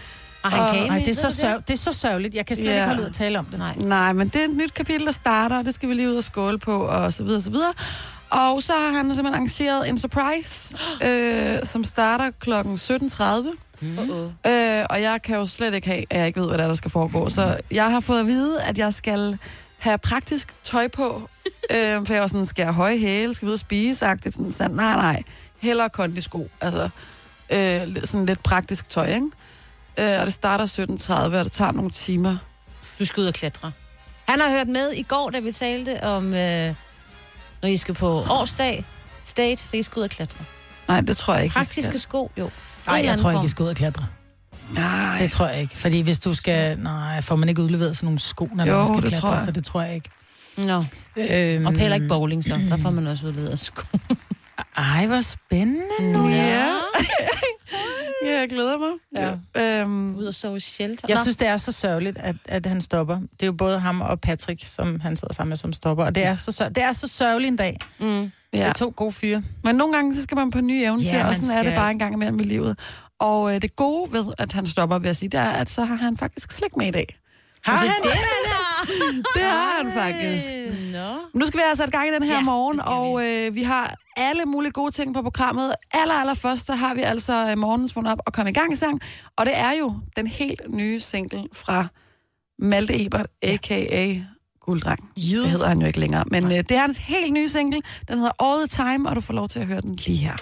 Og 0.42 0.50
han 0.50 0.60
Og- 0.60 0.74
kan 0.74 0.90
Ej, 0.90 0.98
det 0.98 1.08
er, 1.08 1.12
så 1.14 1.30
sørg, 1.30 1.68
det 1.68 1.72
er 1.74 1.78
så 1.78 1.92
sørgeligt. 1.92 2.34
Jeg 2.34 2.46
kan 2.46 2.56
slet 2.56 2.66
Ja. 2.66 2.74
ikke 2.74 2.86
holde 2.86 3.00
ud 3.02 3.06
at 3.06 3.14
tale 3.14 3.38
om 3.38 3.44
det. 3.44 3.58
Nej. 3.58 3.74
Nej, 3.76 4.12
men 4.12 4.28
det 4.28 4.36
er 4.36 4.44
et 4.44 4.56
nyt 4.56 4.74
kapitel, 4.74 5.06
der 5.06 5.12
starter, 5.12 5.58
og 5.58 5.64
det 5.64 5.74
skal 5.74 5.88
vi 5.88 5.94
lige 5.94 6.10
ud 6.10 6.16
og 6.16 6.24
skåle 6.24 6.58
på, 6.58 6.78
og 6.82 7.12
så 7.12 7.24
videre, 7.24 7.40
så 7.40 7.50
videre. 7.50 7.72
Og 8.30 8.62
så 8.62 8.72
har 8.72 8.86
han 8.90 9.04
simpelthen 9.04 9.26
arrangeret 9.34 9.88
en 9.88 9.98
surprise, 9.98 10.74
øh, 11.08 11.58
som 11.64 11.84
starter 11.84 12.30
klokken 12.40 12.74
17.30. 12.74 13.54
Uh-oh. 13.82 14.50
Øh, 14.50 14.86
og 14.90 15.02
jeg 15.02 15.20
kan 15.24 15.36
jo 15.36 15.46
slet 15.46 15.74
ikke 15.74 15.86
have, 15.86 16.04
at 16.10 16.18
jeg 16.18 16.26
ikke 16.26 16.40
ved, 16.40 16.48
hvad 16.48 16.58
der, 16.58 16.64
er, 16.64 16.68
der 16.68 16.74
skal 16.74 16.90
foregå. 16.90 17.28
Så 17.28 17.56
jeg 17.70 17.90
har 17.90 18.00
fået 18.00 18.20
at 18.20 18.26
vide, 18.26 18.62
at 18.62 18.78
jeg 18.78 18.94
skal 18.94 19.38
have 19.78 19.98
praktisk 19.98 20.54
tøj 20.64 20.88
på. 20.88 21.22
øh, 21.74 22.06
for 22.06 22.12
jeg 22.12 22.20
var 22.20 22.26
sådan, 22.26 22.46
skal 22.46 22.62
jeg 22.62 22.72
høje 22.72 22.98
hæle, 22.98 23.34
skal 23.34 23.46
vi 23.46 23.50
ud 23.50 23.52
og 23.52 23.58
spise? 23.58 24.06
-agtigt. 24.06 24.30
Sådan, 24.30 24.52
sådan, 24.52 24.76
nej, 24.76 24.96
nej. 24.96 25.22
Hellere 25.58 25.88
kondisko. 25.90 26.48
Altså, 26.60 26.88
øh, 27.50 27.80
sådan 28.04 28.26
lidt 28.26 28.42
praktisk 28.42 28.88
tøj, 28.90 29.06
ikke? 29.14 29.26
Øh, 29.98 30.20
og 30.20 30.26
det 30.26 30.34
starter 30.34 30.66
17.30, 30.66 31.12
og 31.38 31.44
det 31.44 31.52
tager 31.52 31.72
nogle 31.72 31.90
timer. 31.90 32.36
Du 32.98 33.04
skal 33.04 33.20
ud 33.20 33.26
og 33.26 33.34
klatre. 33.34 33.72
Han 34.28 34.40
har 34.40 34.50
hørt 34.50 34.68
med 34.68 34.92
i 34.92 35.02
går, 35.02 35.30
da 35.30 35.38
vi 35.38 35.52
talte 35.52 36.04
om, 36.04 36.34
øh, 36.34 36.74
når 37.62 37.68
I 37.68 37.76
skal 37.76 37.94
på 37.94 38.08
årsdag, 38.30 38.84
state, 39.24 39.62
så 39.62 39.76
I 39.76 39.82
skal 39.82 40.00
ud 40.00 40.04
og 40.04 40.10
klatre. 40.10 40.44
Nej, 40.88 41.00
det 41.00 41.16
tror 41.16 41.34
jeg 41.34 41.42
ikke. 41.44 41.54
Praktiske 41.54 41.98
sko, 41.98 42.30
jo. 42.38 42.50
Nej, 42.86 43.02
jeg 43.04 43.18
tror 43.18 43.30
ikke, 43.30 43.44
I 43.44 43.48
skal 43.48 43.62
ud 43.62 43.68
og 43.68 43.76
klatre. 43.76 44.06
Nej, 44.74 45.18
Det 45.18 45.30
tror 45.30 45.46
jeg 45.48 45.60
ikke. 45.60 45.76
Fordi 45.78 46.00
hvis 46.00 46.18
du 46.18 46.34
skal... 46.34 46.78
Nej, 46.78 47.20
får 47.20 47.36
man 47.36 47.48
ikke 47.48 47.62
udleveret 47.62 47.96
sådan 47.96 48.06
nogle 48.06 48.18
sko, 48.18 48.48
når 48.54 48.66
Jo, 48.66 48.76
man 48.76 48.86
skal 48.86 49.02
klatre, 49.10 49.30
jeg. 49.30 49.40
så 49.40 49.50
det 49.50 49.64
tror 49.64 49.82
jeg 49.82 49.94
ikke. 49.94 50.10
Nå. 50.56 50.82
Øhm, 51.16 51.66
Og 51.66 51.72
heller 51.72 51.94
ikke 51.94 52.08
bowling, 52.08 52.44
så. 52.44 52.60
Der 52.70 52.76
får 52.76 52.90
man 52.90 53.06
også 53.06 53.26
udledet 53.26 53.58
sko. 53.58 53.98
Ej, 54.76 55.06
hvor 55.06 55.20
spændende. 55.20 56.28
Ja. 56.36 56.74
ja, 58.32 58.38
jeg 58.40 58.48
glæder 58.48 58.78
mig. 58.78 58.90
Ja. 59.56 59.80
Øhm, 59.80 60.16
Ud 60.16 60.24
og 60.24 60.34
sove 60.34 60.60
shelter. 60.60 61.06
Jeg 61.08 61.18
synes, 61.22 61.36
det 61.36 61.48
er 61.48 61.56
så 61.56 61.72
sørgeligt, 61.72 62.18
at, 62.18 62.36
at 62.44 62.66
han 62.66 62.80
stopper. 62.80 63.16
Det 63.16 63.42
er 63.42 63.46
jo 63.46 63.52
både 63.52 63.78
ham 63.78 64.00
og 64.00 64.20
Patrick, 64.20 64.66
som 64.66 65.00
han 65.00 65.16
sidder 65.16 65.34
sammen 65.34 65.48
med, 65.48 65.56
som 65.56 65.72
stopper. 65.72 66.04
Og 66.04 66.14
det 66.14 66.24
er 66.24 66.36
så, 66.36 66.52
sør- 66.52 66.68
det 66.68 66.82
er 66.82 66.92
så 66.92 67.06
sørgeligt 67.06 67.50
en 67.50 67.56
dag. 67.56 67.78
Mm. 67.98 68.06
Det 68.52 68.58
ja. 68.58 68.58
er 68.68 68.72
to 68.72 68.92
gode 68.96 69.12
fyre. 69.12 69.42
Men 69.64 69.74
nogle 69.76 69.94
gange, 69.94 70.14
så 70.14 70.22
skal 70.22 70.36
man 70.36 70.50
på 70.50 70.60
nye 70.60 70.82
eventyr, 70.84 71.08
Ja, 71.08 71.18
ja, 71.18 71.28
og 71.28 71.36
sådan 71.36 71.50
er 71.50 71.62
det 71.62 71.66
skal. 71.70 71.76
bare 71.76 71.90
en 71.90 71.98
gang 71.98 72.14
imellem 72.14 72.40
i 72.40 72.44
livet. 72.44 72.78
Og 73.18 73.54
øh, 73.54 73.62
det 73.62 73.76
gode 73.76 74.12
ved, 74.12 74.24
at 74.38 74.52
han 74.52 74.66
stopper, 74.66 74.98
vil 74.98 75.06
jeg 75.08 75.16
sige, 75.16 75.28
det 75.28 75.40
er, 75.40 75.44
at 75.50 75.70
så 75.70 75.84
har 75.84 75.94
han 75.96 76.16
faktisk 76.16 76.52
slik 76.52 76.76
med 76.76 76.86
i 76.86 76.90
dag. 76.90 77.18
Har 77.64 77.80
det 77.80 77.88
han 77.90 78.02
det, 78.02 78.10
han 78.10 78.52
har? 78.52 78.67
Det 79.36 79.42
har 79.42 79.82
han 79.82 79.92
faktisk. 79.92 80.52
Nå. 80.92 81.14
Nu 81.34 81.46
skal 81.46 81.58
vi 81.58 81.64
altså 81.68 81.84
i 81.84 81.90
gang 81.90 82.08
i 82.08 82.12
den 82.12 82.22
her 82.22 82.34
Ja, 82.34 82.40
morgen, 82.40 82.80
og 82.80 83.26
øh, 83.26 83.54
vi 83.54 83.62
har 83.62 83.94
alle 84.16 84.44
mulige 84.44 84.72
gode 84.72 84.90
ting 84.90 85.14
på 85.14 85.22
programmet. 85.22 85.74
Aller, 85.92 86.14
aller 86.14 86.34
først, 86.34 86.66
så 86.66 86.74
har 86.74 86.94
vi 86.94 87.02
altså 87.02 87.50
øh, 87.50 87.58
morgens 87.58 87.96
vågn 87.96 88.06
op 88.06 88.18
og 88.26 88.32
komme 88.32 88.50
i 88.50 88.54
gang 88.54 88.72
i 88.72 88.76
sang. 88.76 89.00
Og 89.36 89.46
det 89.46 89.56
er 89.56 89.72
jo 89.72 89.94
den 90.16 90.26
helt 90.26 90.60
nye 90.68 91.00
single 91.00 91.44
fra 91.52 91.86
Malte 92.58 93.04
Ebert, 93.06 93.26
a.k.a. 93.42 94.20
Gulddreng. 94.60 95.10
Yes. 95.18 95.30
Det 95.30 95.50
hedder 95.50 95.68
han 95.68 95.80
jo 95.80 95.86
ikke 95.86 96.00
længere. 96.00 96.24
Men 96.26 96.44
øh, 96.44 96.50
det 96.58 96.70
er 96.70 96.80
hans 96.80 96.98
helt 96.98 97.32
nye 97.32 97.48
single. 97.48 97.82
Den 98.08 98.18
hedder 98.18 98.44
All 98.44 98.68
the 98.68 98.84
Time, 98.84 99.08
og 99.08 99.16
du 99.16 99.20
får 99.20 99.34
lov 99.34 99.48
til 99.48 99.60
at 99.60 99.66
høre 99.66 99.80
den 99.80 99.96
lige 99.96 100.18
her. 100.18 100.36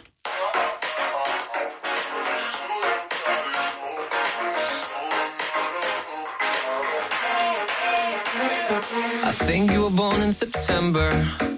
Think 9.47 9.71
you 9.71 9.83
were 9.85 9.97
born 10.05 10.21
in 10.23 10.33
September. 10.33 11.09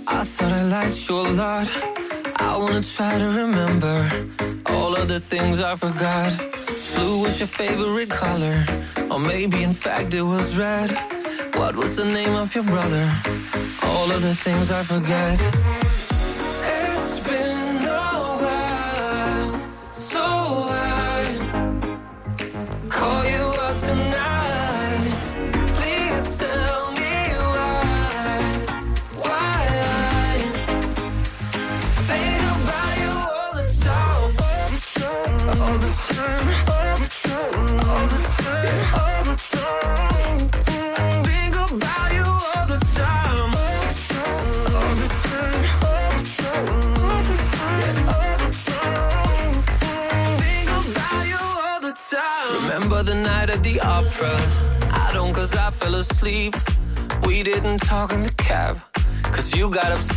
I 0.06 0.23
thought 0.23 0.52
I 0.52 0.62
liked 0.76 1.08
you 1.08 1.17
a 1.17 1.29
lot. 1.43 1.69
I 2.37 2.55
wanna 2.58 2.82
try 2.82 3.17
to 3.19 3.29
remember 3.43 3.99
all 4.67 4.93
of 4.94 5.08
the 5.08 5.20
things 5.20 5.62
I 5.62 5.75
forgot. 5.75 6.31
Blue 6.94 7.23
was 7.23 7.40
your 7.40 7.49
favorite 7.49 8.11
color, 8.11 8.58
or 9.11 9.19
maybe 9.19 9.62
in 9.62 9.73
fact 9.73 10.12
it 10.12 10.26
was 10.35 10.58
red. 10.58 10.90
What 11.61 11.76
was 11.76 11.96
the 11.96 12.05
name 12.05 12.35
of 12.35 12.55
your 12.55 12.64
brother? 12.64 13.06
All 13.90 14.08
of 14.17 14.20
the 14.20 14.35
things 14.44 14.70
I 14.70 14.82
forget. 14.82 15.38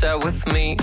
that 0.01 0.23
with 0.23 0.51
me. 0.51 0.77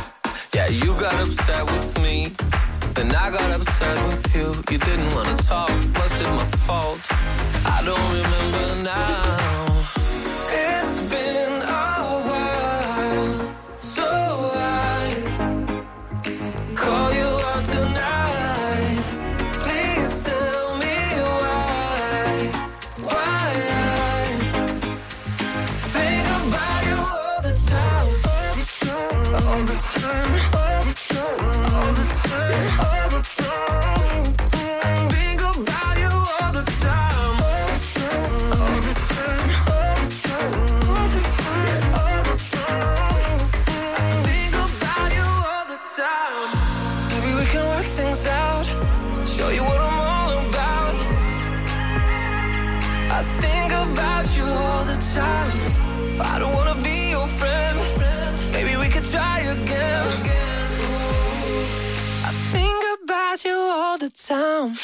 You 63.45 63.55
all 63.55 63.99
the 63.99 64.11
time. 64.11 64.75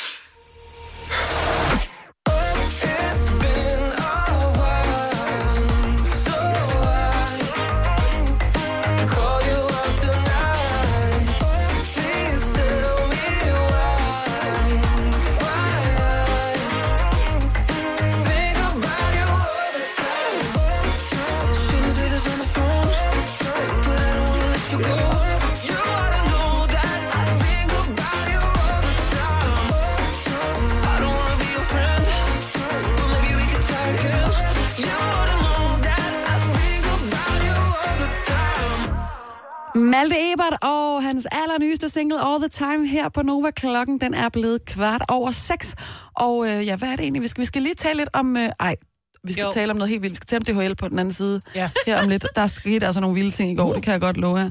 Malte 39.95 40.33
Ebert 40.33 40.59
og 40.63 41.03
hans 41.03 41.27
allernyeste 41.33 41.89
single 41.89 42.27
All 42.27 42.39
The 42.41 42.49
Time 42.49 42.87
her 42.89 43.09
på 43.09 43.23
Nova. 43.23 43.51
Klokken 43.51 44.01
den 44.01 44.15
er 44.15 44.29
blevet 44.29 44.65
kvart 44.65 45.03
over 45.09 45.31
seks. 45.31 45.75
Og 46.15 46.47
øh, 46.49 46.67
ja, 46.67 46.77
hvad 46.77 46.89
er 46.89 46.97
det 46.97 47.03
egentlig? 47.03 47.23
Vi 47.23 47.29
skal, 47.29 47.41
vi 47.41 47.47
skal 47.47 47.63
lige 47.63 47.75
tale 47.75 47.97
lidt 47.97 48.09
om... 48.13 48.37
Øh, 48.37 48.51
ej, 48.61 48.77
vi 49.25 49.33
skal 49.33 49.43
jo. 49.43 49.51
Tale 49.55 49.71
om 49.71 49.77
noget 49.77 49.91
helt 49.91 50.03
vildt. 50.03 50.13
Vi 50.13 50.17
skal 50.17 50.27
tale 50.27 50.59
om 50.59 50.63
DHL 50.63 50.75
på 50.75 50.89
den 50.89 50.99
anden 50.99 51.13
side 51.15 51.41
Ja. 51.55 51.71
her 51.87 52.03
om 52.03 52.09
lidt. 52.09 52.27
Der 52.37 52.47
skete 52.47 52.87
altså 52.87 53.01
nogle 53.01 53.15
vilde 53.15 53.31
ting 53.31 53.53
i 53.53 53.55
går, 53.55 53.73
det 53.73 53.83
kan 53.83 53.93
jeg 53.93 54.01
godt 54.01 54.17
love 54.17 54.39
jer. 54.39 54.51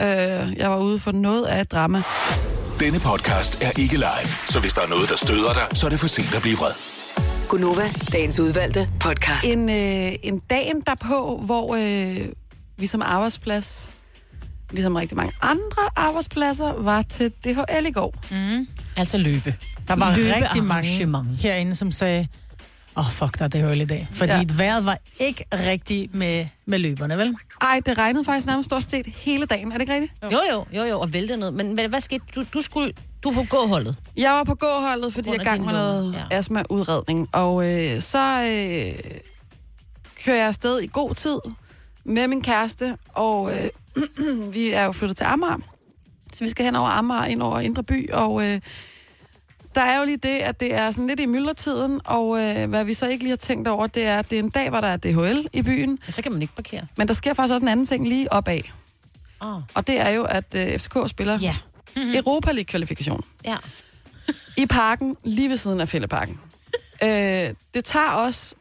Øh, 0.00 0.56
jeg 0.56 0.70
var 0.70 0.78
ude 0.78 0.98
for 0.98 1.12
noget 1.12 1.46
af 1.46 1.60
et 1.60 1.72
drama. 1.72 2.02
Denne 2.80 2.98
podcast 3.00 3.62
er 3.62 3.80
ikke 3.80 3.96
live, 3.96 4.28
så 4.48 4.60
hvis 4.60 4.74
der 4.74 4.82
er 4.82 4.88
noget, 4.88 5.08
der 5.08 5.16
støder 5.16 5.52
dig, 5.52 5.66
så 5.74 5.86
er 5.86 5.90
det 5.90 6.00
for 6.00 6.06
sent 6.06 6.34
at 6.34 6.42
blive 6.42 6.56
vred. 6.56 6.72
Gunova, 7.48 7.90
dagens 8.12 8.40
udvalgte 8.40 8.88
podcast. 9.00 9.46
En, 9.46 9.68
øh, 9.70 10.12
en 10.22 10.38
dagen 10.50 10.80
derpå, 10.86 11.40
hvor 11.44 11.74
øh, 11.74 12.28
vi 12.78 12.86
som 12.86 13.02
arbejdsplads, 13.02 13.90
ligesom 14.70 14.94
rigtig 14.94 15.16
mange 15.16 15.32
andre 15.42 15.82
arbejdspladser, 15.96 16.72
var 16.72 17.02
til 17.02 17.30
DHL 17.44 17.86
i 17.86 17.90
går. 17.92 18.14
Altså 18.96 19.18
løbe. 19.18 19.54
Der 19.88 19.96
var 19.96 20.10
rigtig 20.10 20.24
Løbearrangement. 20.54 21.10
mange 21.10 21.36
herinde, 21.36 21.74
som 21.74 21.92
sagde, 21.92 22.28
åh, 22.96 23.06
oh, 23.06 23.10
fuck, 23.12 23.38
der 23.38 23.44
er 23.44 23.48
det 23.48 23.62
højt 23.62 23.76
i 23.78 23.84
dag. 23.84 24.08
Fordi 24.12 24.32
Ja. 24.32 24.42
vejret 24.56 24.86
var 24.86 24.98
ikke 25.20 25.44
rigtig 25.52 26.08
med, 26.12 26.46
med 26.66 26.78
løberne, 26.78 27.16
vel? 27.18 27.34
Ej, 27.60 27.80
det 27.86 27.98
regnede 27.98 28.24
faktisk 28.24 28.46
nærmest 28.46 28.66
stort 28.66 28.90
set 28.90 29.06
hele 29.06 29.46
dagen, 29.46 29.68
er 29.72 29.72
det 29.72 29.80
ikke 29.80 29.92
rigtigt? 29.94 30.12
Jo, 30.32 30.40
jo, 30.52 30.64
jo, 30.72 30.82
jo, 30.82 31.00
og 31.00 31.12
vælte 31.12 31.36
noget. 31.36 31.54
Men 31.54 31.72
hvad, 31.72 31.88
hvad 31.88 32.00
skete? 32.00 32.24
Du, 32.34 32.44
du 32.54 32.60
skulle... 32.60 32.92
Du 33.24 33.28
er 33.28 33.34
på 33.34 33.42
gåholdet. 33.50 33.96
Jeg 34.16 34.32
var 34.32 34.44
på 34.44 34.54
gåholdet, 34.54 35.14
fordi 35.14 35.28
På 35.30 35.34
jeg 35.34 35.44
gang 35.44 35.64
med 35.64 35.72
noget 35.72 36.12
ja. 36.14 36.18
ja. 36.18 36.36
astmaudredning. 36.38 37.28
Og 37.32 37.68
øh, 37.72 38.00
så 38.00 38.18
øh, 38.42 39.12
kører 40.24 40.36
jeg 40.36 40.46
afsted 40.46 40.80
i 40.80 40.86
god 40.92 41.14
tid 41.14 41.38
med 42.04 42.26
min 42.28 42.42
kæreste, 42.42 42.96
og 43.14 43.52
øh, 43.52 43.68
vi 44.52 44.70
er 44.70 44.84
jo 44.84 44.92
flyttet 44.92 45.16
til 45.16 45.24
Amager. 45.24 45.56
Så 46.32 46.44
vi 46.44 46.50
skal 46.50 46.64
hen 46.64 46.76
over 46.76 46.88
Amager, 46.88 47.24
ind 47.24 47.42
over 47.42 47.60
Indre 47.60 47.82
By, 47.82 48.10
og 48.10 48.42
øh, 48.48 48.60
der 49.74 49.80
er 49.80 49.98
jo 49.98 50.04
lige 50.04 50.16
det, 50.16 50.28
at 50.38 50.60
det 50.60 50.74
er 50.74 50.90
sådan 50.90 51.06
lidt 51.06 51.20
i 51.20 51.26
myldretiden, 51.26 52.00
og 52.04 52.40
øh, 52.40 52.68
hvad 52.70 52.84
vi 52.84 52.94
så 52.94 53.06
ikke 53.08 53.24
lige 53.24 53.30
har 53.30 53.36
tænkt 53.36 53.68
over, 53.68 53.86
det 53.86 54.06
er, 54.06 54.18
at 54.18 54.30
det 54.30 54.38
er 54.38 54.42
en 54.42 54.50
dag, 54.50 54.70
hvor 54.70 54.80
der 54.80 54.88
er 54.88 54.96
DHL 54.96 55.46
i 55.52 55.62
byen, 55.62 55.98
Ja, 56.06 56.12
så 56.12 56.22
kan 56.22 56.32
man 56.32 56.42
ikke 56.42 56.54
parkere. 56.54 56.86
men 56.96 57.08
der 57.08 57.14
sker 57.14 57.34
faktisk 57.34 57.52
også 57.52 57.64
en 57.64 57.68
anden 57.68 57.86
ting 57.86 58.08
lige 58.08 58.32
opad. 58.32 58.60
Oh. 59.40 59.62
Og 59.74 59.86
det 59.86 60.00
er 60.00 60.08
jo, 60.10 60.24
at 60.24 60.54
øh, 60.56 60.78
FCK 60.78 60.96
spiller 61.06 61.38
Ja. 61.38 61.56
mm-hmm. 61.96 62.14
Europa 62.24 62.52
League-kvalifikation. 62.52 63.24
Ja. 63.44 63.56
i 64.56 64.66
parken, 64.66 65.16
lige 65.24 65.48
ved 65.48 65.56
siden 65.56 65.80
af 65.80 65.88
Fælleparken. 65.88 66.40
øh, 67.04 67.08
det 67.74 67.84
tager 67.84 68.12
os 68.14 68.54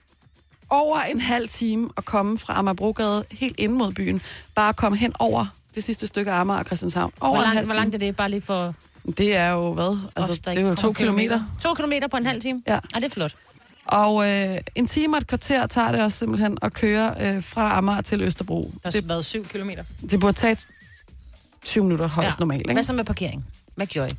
over 0.69 0.99
en 0.99 1.21
halv 1.21 1.49
time 1.49 1.89
at 1.97 2.05
komme 2.05 2.37
fra 2.37 2.57
Amagerbrogade 2.57 3.25
helt 3.31 3.55
ind 3.59 3.73
mod 3.73 3.91
byen. 3.91 4.21
Bare 4.55 4.69
at 4.69 4.75
komme 4.75 4.97
hen 4.97 5.13
over 5.19 5.45
det 5.75 5.83
sidste 5.83 6.07
stykke 6.07 6.31
af 6.31 6.39
Amager 6.39 6.59
og 6.59 6.65
Christianshavn. 6.65 7.11
Over 7.19 7.31
Hvor, 7.31 7.39
en 7.39 7.45
halv 7.45 7.55
langt, 7.55 7.67
hvor 7.67 7.75
langt 7.75 7.95
er 7.95 7.99
det? 7.99 8.15
Bare 8.15 8.29
lige 8.29 8.41
for 8.41 8.75
Det 9.17 9.35
er 9.35 9.49
jo 9.49 9.73
hvad? 9.73 9.97
Altså, 10.15 10.31
os, 10.31 10.39
det 10.39 10.57
er 10.57 10.61
jo 10.61 10.75
to 10.75 10.81
kommer 10.81 10.93
kilometer. 10.93 11.41
To 11.61 11.73
kilometer 11.73 12.07
på 12.07 12.17
en 12.17 12.25
halv 12.25 12.41
time? 12.41 12.61
Ja. 12.67 12.73
Ej, 12.93 12.99
det 12.99 13.03
er 13.03 13.09
flot. 13.09 13.35
Og 13.85 14.29
øh, 14.29 14.57
en 14.75 14.87
time 14.87 15.13
og 15.13 15.17
et 15.17 15.27
kvarter 15.27 15.67
tager 15.67 15.91
det 15.91 16.01
også 16.03 16.17
simpelthen 16.17 16.57
at 16.61 16.73
køre 16.73 17.15
øh, 17.21 17.43
fra 17.43 17.77
Amager 17.77 18.01
til 18.01 18.21
Østerbro. 18.21 18.71
Der 18.83 18.91
har 18.93 19.07
været 19.07 19.25
syv 19.25 19.45
kilometer. 19.47 19.83
det 20.11 20.19
burde 20.19 20.37
tage 20.37 20.57
20 21.63 21.83
minutter 21.83 22.07
højst 22.07 22.39
ja. 22.39 22.39
normalt. 22.39 22.67
Hvad 22.67 22.75
Ikke? 22.75 22.83
så 22.83 22.93
med 22.93 23.03
parkering? 23.03 23.45
Hvad 23.75 23.87
gjorde 23.87 24.09
I? 24.09 24.15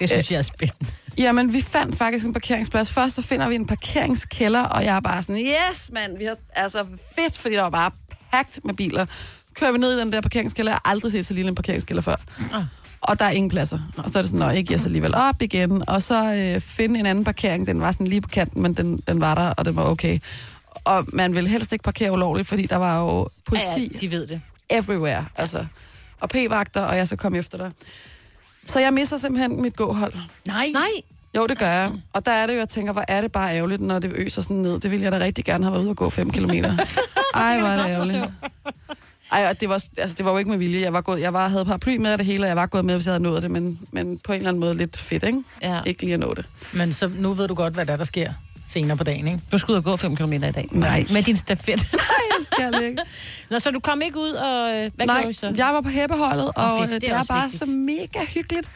Det 0.00 0.08
synes 0.08 0.30
jeg 0.32 0.38
er 0.38 0.42
spændende. 0.42 0.90
Jamen, 1.18 1.52
vi 1.52 1.60
fandt 1.60 1.96
faktisk 1.98 2.26
en 2.26 2.32
parkeringsplads. 2.32 2.92
Først 2.92 3.14
så 3.14 3.22
finder 3.22 3.48
vi 3.48 3.54
en 3.54 3.66
parkeringskælder, 3.66 4.62
og 4.62 4.84
jeg 4.84 4.96
er 4.96 5.00
bare 5.00 5.22
sådan, 5.22 5.42
yes, 5.46 5.90
mand, 5.92 6.18
vi 6.18 6.24
har 6.24 6.36
altså 6.54 6.84
fedt, 7.14 7.38
fordi 7.38 7.54
der 7.54 7.62
var 7.62 7.70
bare 7.70 7.90
pakket 8.32 8.64
med 8.64 8.74
biler. 8.74 9.06
Kører 9.54 9.72
vi 9.72 9.78
ned 9.78 9.96
i 9.96 10.00
den 10.00 10.12
der 10.12 10.20
parkeringskælder, 10.20 10.72
jeg 10.72 10.78
har 10.84 10.90
aldrig 10.90 11.12
set 11.12 11.26
så 11.26 11.34
lille 11.34 11.48
en 11.48 11.54
parkeringskælder 11.54 12.02
før. 12.02 12.16
Ah. 12.54 12.64
Og 13.00 13.18
der 13.18 13.24
er 13.24 13.30
ingen 13.30 13.50
pladser. 13.50 13.78
Og 13.96 14.10
så 14.10 14.18
er 14.18 14.22
det 14.22 14.30
sådan, 14.30 14.42
at 14.42 14.54
jeg 14.56 14.64
giver 14.66 14.78
sig 14.78 14.86
alligevel 14.86 15.14
op 15.14 15.42
igen. 15.42 15.88
Og 15.88 16.02
så 16.02 16.34
øh, 16.34 16.60
finde 16.60 17.00
en 17.00 17.06
anden 17.06 17.24
parkering. 17.24 17.66
Den 17.66 17.80
var 17.80 17.92
sådan 17.92 18.06
lige 18.06 18.20
på 18.20 18.28
kanten, 18.28 18.62
men 18.62 18.72
den, 18.72 19.02
den 19.06 19.20
var 19.20 19.34
der, 19.34 19.50
og 19.50 19.64
den 19.64 19.76
var 19.76 19.82
okay. 19.84 20.18
Og 20.84 21.06
man 21.12 21.34
ville 21.34 21.50
helst 21.50 21.72
ikke 21.72 21.82
parkere 21.82 22.12
ulovligt, 22.12 22.48
fordi 22.48 22.66
der 22.66 22.76
var 22.76 23.00
jo 23.00 23.28
politi 23.44 23.64
Ja, 23.76 23.80
ja, 23.92 23.98
de 24.00 24.10
ved 24.10 24.26
det. 24.26 24.40
everywhere. 24.70 25.24
Altså. 25.36 25.66
Og 26.20 26.28
p-vagter, 26.28 26.80
og 26.80 26.96
jeg 26.96 27.08
så 27.08 27.16
kom 27.16 27.34
efter 27.34 27.58
dig. 27.58 27.70
Så 28.66 28.80
jeg 28.80 28.92
misser 28.92 29.16
simpelthen 29.16 29.62
mit 29.62 29.76
gåhold. 29.76 30.12
Nej. 30.46 30.70
Nej. 30.72 30.88
Jo, 31.36 31.46
det 31.46 31.58
gør 31.58 31.70
jeg. 31.70 31.92
Og 32.12 32.26
der 32.26 32.32
er 32.32 32.46
det 32.46 32.54
jo, 32.54 32.58
jeg 32.58 32.68
tænker, 32.68 32.92
hvor 32.92 33.04
er 33.08 33.20
det 33.20 33.32
bare 33.32 33.56
ærgerligt, 33.56 33.80
når 33.80 33.98
det 33.98 34.12
øser 34.14 34.42
sådan 34.42 34.56
ned. 34.56 34.80
Det 34.80 34.90
ville 34.90 35.04
jeg 35.04 35.12
da 35.12 35.18
rigtig 35.18 35.44
gerne 35.44 35.64
have 35.64 35.72
været 35.72 35.82
ude 35.82 35.90
og 35.90 35.96
gå 35.96 36.10
5 36.10 36.30
km. 36.30 36.50
Ej, 37.34 37.58
hvor 37.58 37.68
er 37.68 37.76
det 37.76 37.86
ærgerligt. 37.90 38.24
Ej, 39.32 39.46
og 39.50 39.60
det 39.60 39.68
var, 39.68 39.84
altså, 39.98 40.14
det 40.18 40.24
var 40.24 40.32
jo 40.32 40.38
ikke 40.38 40.50
med 40.50 40.58
vilje. 40.58 40.80
Jeg, 40.80 40.92
var 40.92 41.00
gået, 41.00 41.20
jeg 41.20 41.32
var, 41.32 41.48
havde 41.48 41.64
paraply 41.64 41.96
med 41.96 42.12
og 42.12 42.18
det 42.18 42.26
hele, 42.26 42.44
og 42.44 42.48
jeg 42.48 42.56
var 42.56 42.66
gået 42.66 42.84
med, 42.84 42.94
hvis 42.94 43.06
jeg 43.06 43.12
havde 43.12 43.22
nået 43.22 43.42
det, 43.42 43.50
men, 43.50 43.78
men 43.90 44.18
på 44.18 44.32
en 44.32 44.36
eller 44.36 44.48
anden 44.48 44.60
måde 44.60 44.74
lidt 44.74 44.96
fedt, 44.98 45.22
ikke? 45.22 45.42
Ja. 45.62 45.80
Ikke 45.86 46.02
lige 46.02 46.14
at 46.14 46.20
nå 46.20 46.34
det. 46.34 46.46
Men 46.74 46.92
så, 46.92 47.10
nu 47.18 47.32
ved 47.32 47.48
du 47.48 47.54
godt, 47.54 47.74
hvad 47.74 47.86
der, 47.86 47.92
er, 47.92 47.96
der 47.96 48.04
sker 48.04 48.32
senere 48.68 48.96
på 48.96 49.04
dagen, 49.04 49.26
ikke? 49.28 49.40
Du 49.52 49.58
skulle 49.58 49.74
ud 49.74 49.78
og 49.78 49.84
gå 49.84 49.96
5 49.96 50.16
km 50.16 50.32
i 50.32 50.38
dag. 50.38 50.68
Nej. 50.72 51.04
Med 51.12 51.22
din 51.22 51.36
stafet. 51.36 51.68
Nej, 51.92 52.38
det 52.38 52.46
skal 52.46 52.74
jeg 52.74 52.84
ikke. 52.84 53.02
Nå, 53.50 53.58
så 53.58 53.70
du 53.70 53.80
kom 53.80 54.02
ikke 54.02 54.18
ud, 54.18 54.30
og 54.30 54.74
øh, 54.74 54.90
hvad 54.94 55.06
Nej, 55.06 55.16
gjorde 55.16 55.30
I 55.30 55.32
så? 55.32 55.52
jeg 55.56 55.66
var 55.74 55.80
på 55.80 55.88
hæppeholdet, 55.88 56.50
og 56.56 56.78
fedt. 56.78 56.90
øh, 56.90 56.94
Det 56.94 57.00
det 57.02 57.10
er 57.10 57.18
er, 57.18 57.24
bare 57.28 57.42
vigtigt. 57.42 57.64
så 57.64 57.70
mega 57.70 58.24
hyggeligt. 58.34 58.68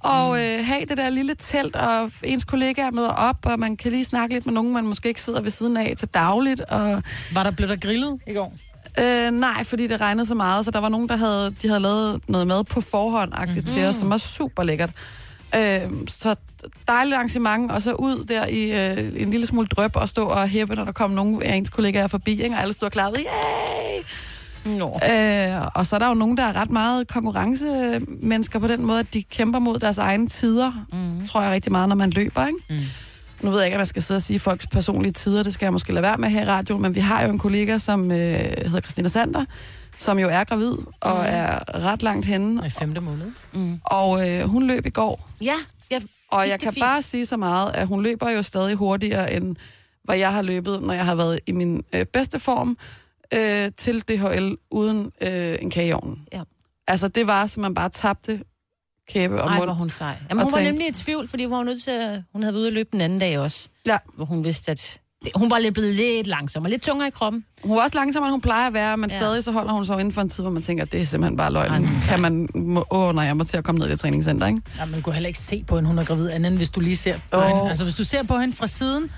Og 0.00 0.44
øh, 0.44 0.66
have 0.66 0.84
det 0.88 0.96
der 0.96 1.10
lille 1.10 1.34
telt, 1.38 1.76
og 1.76 2.10
ens 2.24 2.44
kollegaer 2.44 2.90
møder 2.90 3.08
op, 3.08 3.36
og 3.46 3.58
man 3.58 3.76
kan 3.76 3.90
lige 3.92 4.04
snakke 4.04 4.34
lidt 4.34 4.46
med 4.46 4.54
nogen, 4.54 4.72
man 4.72 4.84
måske 4.84 5.08
ikke 5.08 5.22
sidder 5.22 5.40
ved 5.40 5.50
siden 5.50 5.76
af 5.76 5.94
til 5.98 6.08
dagligt. 6.08 6.60
Og, 6.60 7.02
Var 7.32 7.42
der 7.42 7.50
blevet 7.50 7.70
der 7.70 7.76
grillet 7.88 8.18
i 8.26 8.32
går? 8.34 8.54
øh, 9.00 9.30
nej, 9.30 9.64
fordi 9.64 9.86
det 9.86 10.00
regnede 10.00 10.26
så 10.26 10.34
meget, 10.34 10.64
så 10.64 10.70
der 10.70 10.78
var 10.78 10.88
nogen, 10.88 11.08
der 11.08 11.16
havde, 11.16 11.54
de 11.62 11.68
havde 11.68 11.80
lavet 11.80 12.20
noget 12.28 12.46
mad 12.46 12.64
på 12.64 12.80
forhånd 12.80 13.32
mm-hmm. 13.48 13.64
til 13.66 13.84
os, 13.84 13.96
som 13.96 14.10
var 14.10 14.16
super 14.16 14.62
lækkert. 14.62 14.90
Øh, 15.56 15.90
så 16.08 16.34
dejligt 16.88 17.14
arrangement, 17.14 17.72
og 17.72 17.82
så 17.82 17.92
ud 17.92 18.24
der 18.24 18.46
i 18.46 18.90
øh, 18.90 19.22
en 19.22 19.30
lille 19.30 19.46
smule 19.46 19.66
drøb 19.66 19.90
og 19.94 20.08
stå 20.08 20.26
og 20.26 20.48
hæppe, 20.48 20.74
når 20.74 20.84
der 20.84 20.92
kom 20.92 21.10
nogen 21.10 21.42
af 21.42 21.56
ens 21.56 21.70
kollegaer 21.70 22.06
forbi, 22.06 22.42
ikke? 22.42 22.54
og 22.54 22.60
alle 22.60 22.72
stod 22.72 22.86
og 22.86 22.92
klappede, 22.92 23.22
yay! 23.22 24.02
Nå. 24.64 25.00
Øh, 25.10 25.66
og 25.74 25.86
så 25.86 25.96
er 25.96 25.98
der 25.98 26.08
jo 26.08 26.14
nogen, 26.14 26.36
der 26.36 26.42
er 26.42 26.52
ret 26.52 26.70
meget 26.70 27.08
konkurrencemennesker 27.08 28.58
på 28.58 28.66
den 28.66 28.86
måde, 28.86 29.00
at 29.00 29.14
de 29.14 29.22
kæmper 29.22 29.58
mod 29.58 29.78
deres 29.78 29.98
egne 29.98 30.28
tider, 30.28 30.86
mm. 30.92 31.26
tror 31.26 31.42
jeg 31.42 31.52
rigtig 31.52 31.72
meget, 31.72 31.88
når 31.88 31.96
man 31.96 32.10
løber, 32.10 32.46
ikke? 32.46 32.58
Mm. 32.70 32.76
Nu 33.42 33.50
ved 33.50 33.58
jeg 33.58 33.66
ikke, 33.66 33.74
at 33.74 33.78
man 33.78 33.86
skal 33.86 34.02
sidde 34.02 34.18
og 34.18 34.22
sige 34.22 34.38
folks 34.38 34.66
personlige 34.66 35.12
tider, 35.12 35.42
det 35.42 35.52
skal 35.52 35.66
jeg 35.66 35.72
måske 35.72 35.92
lade 35.92 36.02
være 36.02 36.16
med 36.16 36.28
her 36.28 36.42
i 36.42 36.46
radio, 36.46 36.78
men 36.78 36.94
vi 36.94 37.00
har 37.00 37.22
jo 37.22 37.30
en 37.30 37.38
kollega, 37.38 37.78
som 37.78 38.10
øh, 38.10 38.18
hedder 38.18 38.80
Christina 38.80 39.08
Sander, 39.08 39.44
som 39.98 40.18
jo 40.18 40.28
er 40.28 40.44
gravid 40.44 40.72
og 41.00 41.16
mm. 41.16 41.24
er 41.26 41.74
ret 41.84 42.02
langt 42.02 42.26
henne, 42.26 42.66
I 42.66 42.70
femte 42.70 43.00
måned. 43.00 43.32
og 43.84 44.30
øh, 44.30 44.42
hun 44.48 44.66
løb 44.66 44.86
i 44.86 44.90
går, 44.90 45.28
Ja, 45.40 45.54
jeg 45.90 46.02
og 46.30 46.48
jeg 46.48 46.60
kan 46.60 46.72
fint? 46.72 46.82
bare 46.84 47.02
sige 47.02 47.26
så 47.26 47.36
meget, 47.36 47.72
at 47.74 47.86
hun 47.86 48.02
løber 48.02 48.30
jo 48.30 48.42
stadig 48.42 48.74
hurtigere, 48.74 49.32
end 49.32 49.56
hvad 50.04 50.18
jeg 50.18 50.32
har 50.32 50.42
løbet, 50.42 50.82
når 50.82 50.94
jeg 50.94 51.04
har 51.04 51.14
været 51.14 51.40
i 51.46 51.52
min 51.52 51.84
øh, 51.92 52.04
bedste 52.06 52.38
form 52.40 52.78
øh, 53.34 53.70
til 53.76 54.00
DHL 54.00 54.56
uden 54.70 55.12
øh, 55.20 55.58
en 55.60 55.70
kage 55.70 55.88
i 55.88 55.92
ovnen. 55.92 56.26
Ja. 56.32 56.42
Altså, 56.88 57.08
det 57.08 57.26
var, 57.26 57.46
som 57.46 57.60
man 57.60 57.74
bare 57.74 57.88
tabte 57.88 58.42
kæbe 59.08 59.42
og 59.42 59.48
Ej, 59.50 59.56
mund. 59.56 59.66
hvor 59.66 59.74
hun 59.74 59.90
sej. 59.90 60.16
Jamen, 60.30 60.42
hun 60.44 60.52
var 60.52 60.58
tænkte- 60.58 60.72
nemlig 60.72 60.88
i 60.88 60.92
tvivl, 60.92 61.28
fordi 61.28 61.44
hun 61.44 61.56
var 61.56 61.62
nødt 61.64 61.82
til 61.82 61.90
at, 61.90 62.22
hun 62.32 62.42
havde 62.42 62.52
været 62.54 62.60
ude 62.60 62.68
at 62.68 62.74
løbe 62.74 62.88
den 62.92 63.00
anden 63.00 63.18
dag 63.18 63.38
også, 63.38 63.68
Ja. 63.86 63.98
hvor 64.14 64.24
hun 64.24 64.44
vidste, 64.44 64.70
at 64.72 65.00
hun 65.34 65.50
var 65.50 65.58
lidt 65.58 65.74
blevet 65.74 65.94
lidt 65.94 66.26
langsom 66.26 66.64
og 66.64 66.70
lidt 66.70 66.82
tungere 66.82 67.08
i 67.08 67.10
kroppen. 67.10 67.44
Hun 67.64 67.76
var 67.76 67.82
også 67.82 67.98
langsommere, 67.98 68.28
end 68.28 68.32
hun 68.32 68.40
plejer 68.40 68.66
at 68.66 68.74
være, 68.74 68.96
men 68.96 69.10
Ja. 69.10 69.18
stadig 69.18 69.44
så 69.44 69.52
holder 69.52 69.72
hun 69.72 69.86
så 69.86 69.92
inden 69.98 70.12
for 70.12 70.20
en 70.20 70.28
tid, 70.28 70.44
hvor 70.44 70.52
man 70.52 70.62
tænker, 70.62 70.84
at 70.84 70.92
det 70.92 71.00
er 71.00 71.04
simpelthen 71.04 71.36
bare 71.36 71.52
løgn. 71.52 71.70
Ej, 71.84 71.90
Kan 72.08 72.20
man... 72.20 72.48
må- 72.54 72.86
Åh, 72.90 73.14
nej, 73.14 73.24
jeg 73.24 73.36
må 73.36 73.44
til 73.44 73.56
at 73.56 73.64
komme 73.64 73.78
ned 73.78 73.86
i 73.86 73.90
det 73.90 74.00
træningscenter, 74.00 74.46
ikke? 74.46 74.60
Ja, 74.78 74.84
man 74.84 75.02
kunne 75.02 75.12
heller 75.14 75.28
ikke 75.28 75.38
se 75.38 75.64
på 75.66 75.74
hende, 75.76 75.88
hun 75.88 75.98
er 75.98 76.04
gravid, 76.04 76.30
andet 76.30 76.48
end 76.50 76.56
hvis 76.56 76.70
du 76.70 76.80
lige 76.80 76.96
ser 76.96 77.14
på 77.30 77.38
oh. 77.38 77.46
hende. 77.48 77.68
Altså, 77.68 77.84
hvis 77.84 77.94
du 77.96 78.04
ser 78.04 78.22
på 78.22 78.38
hende 78.38 78.56
fra 78.56 78.66
siden 78.66 79.10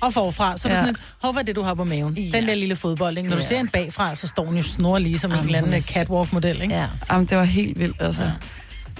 og 0.00 0.12
forfra, 0.12 0.56
så 0.56 0.68
er 0.68 0.72
det 0.72 0.76
Ja. 0.78 0.82
sådan 0.82 0.94
et, 0.94 1.00
hov, 1.22 1.32
hvad 1.32 1.42
er 1.42 1.46
det, 1.46 1.56
du 1.56 1.62
har 1.62 1.74
på 1.74 1.84
maven? 1.84 2.14
Ja. 2.14 2.38
Den 2.38 2.48
der 2.48 2.54
lille 2.54 2.76
fodbold, 2.76 3.18
ikke? 3.18 3.30
Når 3.30 3.36
du 3.36 3.42
Ja. 3.42 3.48
ser 3.48 3.60
en 3.60 3.68
bagfra, 3.68 4.14
så 4.14 4.26
står 4.26 4.44
hun 4.44 4.56
jo 4.56 4.62
snor 4.62 4.98
lige 4.98 5.18
som 5.18 5.30
en 5.30 5.34
Jamen, 5.36 5.46
eller 5.48 5.58
anden 5.58 5.74
øh, 5.74 5.82
catwalk-model, 5.82 6.62
ikke? 6.62 6.74
Ja. 6.74 6.86
Jamen, 7.10 7.26
det 7.26 7.38
var 7.38 7.44
helt 7.44 7.78
vildt, 7.78 7.96
altså. 8.02 8.22
Ja. 8.22 8.30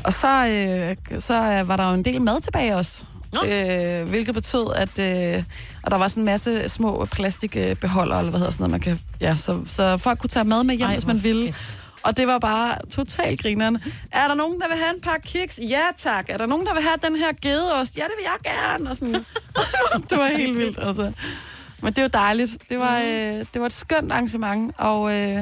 Og 0.05 0.13
så, 0.13 0.47
øh, 0.47 1.21
så 1.21 1.35
øh, 1.35 1.69
var 1.69 1.77
der 1.77 1.89
jo 1.89 1.95
en 1.95 2.05
del 2.05 2.23
mad 2.23 2.41
tilbage 2.41 2.77
også. 2.77 3.05
Nå. 3.33 3.45
Øh, 3.45 4.09
hvilket 4.09 4.35
betød, 4.35 4.67
at 4.77 4.99
øh, 4.99 5.43
og 5.83 5.91
der 5.91 5.97
var 5.97 6.09
sådan 6.09 6.21
en 6.21 6.25
masse 6.25 6.69
små 6.69 7.05
plastikbeholdere, 7.05 8.19
eller 8.19 8.31
hvad 8.31 8.41
hedder 8.41 8.53
sådan 8.53 8.71
noget, 8.71 8.71
man 8.71 8.81
kan... 8.81 9.01
Ja, 9.21 9.37
så, 9.37 9.61
så 9.67 9.97
folk 9.97 10.19
kunne 10.19 10.31
tage 10.31 10.45
mad 10.45 10.65
med 10.65 10.75
hjem, 10.75 10.89
Ej, 10.89 10.95
hvis 10.95 11.07
man 11.07 11.23
ville. 11.23 11.53
fedt. 11.53 11.83
Og 12.03 12.17
det 12.17 12.27
var 12.27 12.39
bare 12.39 12.79
totalt 12.91 13.43
grineren. 13.43 13.79
Er 14.13 14.29
der 14.29 14.35
nogen, 14.35 14.61
der 14.61 14.69
vil 14.69 14.77
have 14.77 14.95
en 14.95 15.01
par 15.01 15.19
kiks? 15.25 15.61
Ja, 15.69 15.83
tak. 15.99 16.27
Er 16.29 16.37
der 16.37 16.47
nogen, 16.47 16.67
der 16.67 16.75
vil 16.75 16.83
have 16.83 16.97
den 17.05 17.17
her 17.17 17.33
gedeost? 17.43 17.97
Ja, 17.99 18.03
det 18.03 18.13
vil 18.19 18.25
jeg 18.25 18.55
gerne. 18.55 18.91
Og 18.91 18.97
sådan. 18.97 19.15
det 20.11 20.19
var 20.19 20.27
helt 20.37 20.59
vildt, 20.59 20.79
altså. 20.83 21.13
Men 21.83 21.93
det 21.93 22.03
var 22.03 22.09
dejligt. 22.09 22.57
Det 22.69 22.79
var, 22.79 22.99
øh, 22.99 23.45
det 23.55 23.61
var 23.61 23.67
et 23.67 23.73
skønt 23.73 24.13
arrangement, 24.13 24.75
og 24.79 25.13
øh, 25.13 25.39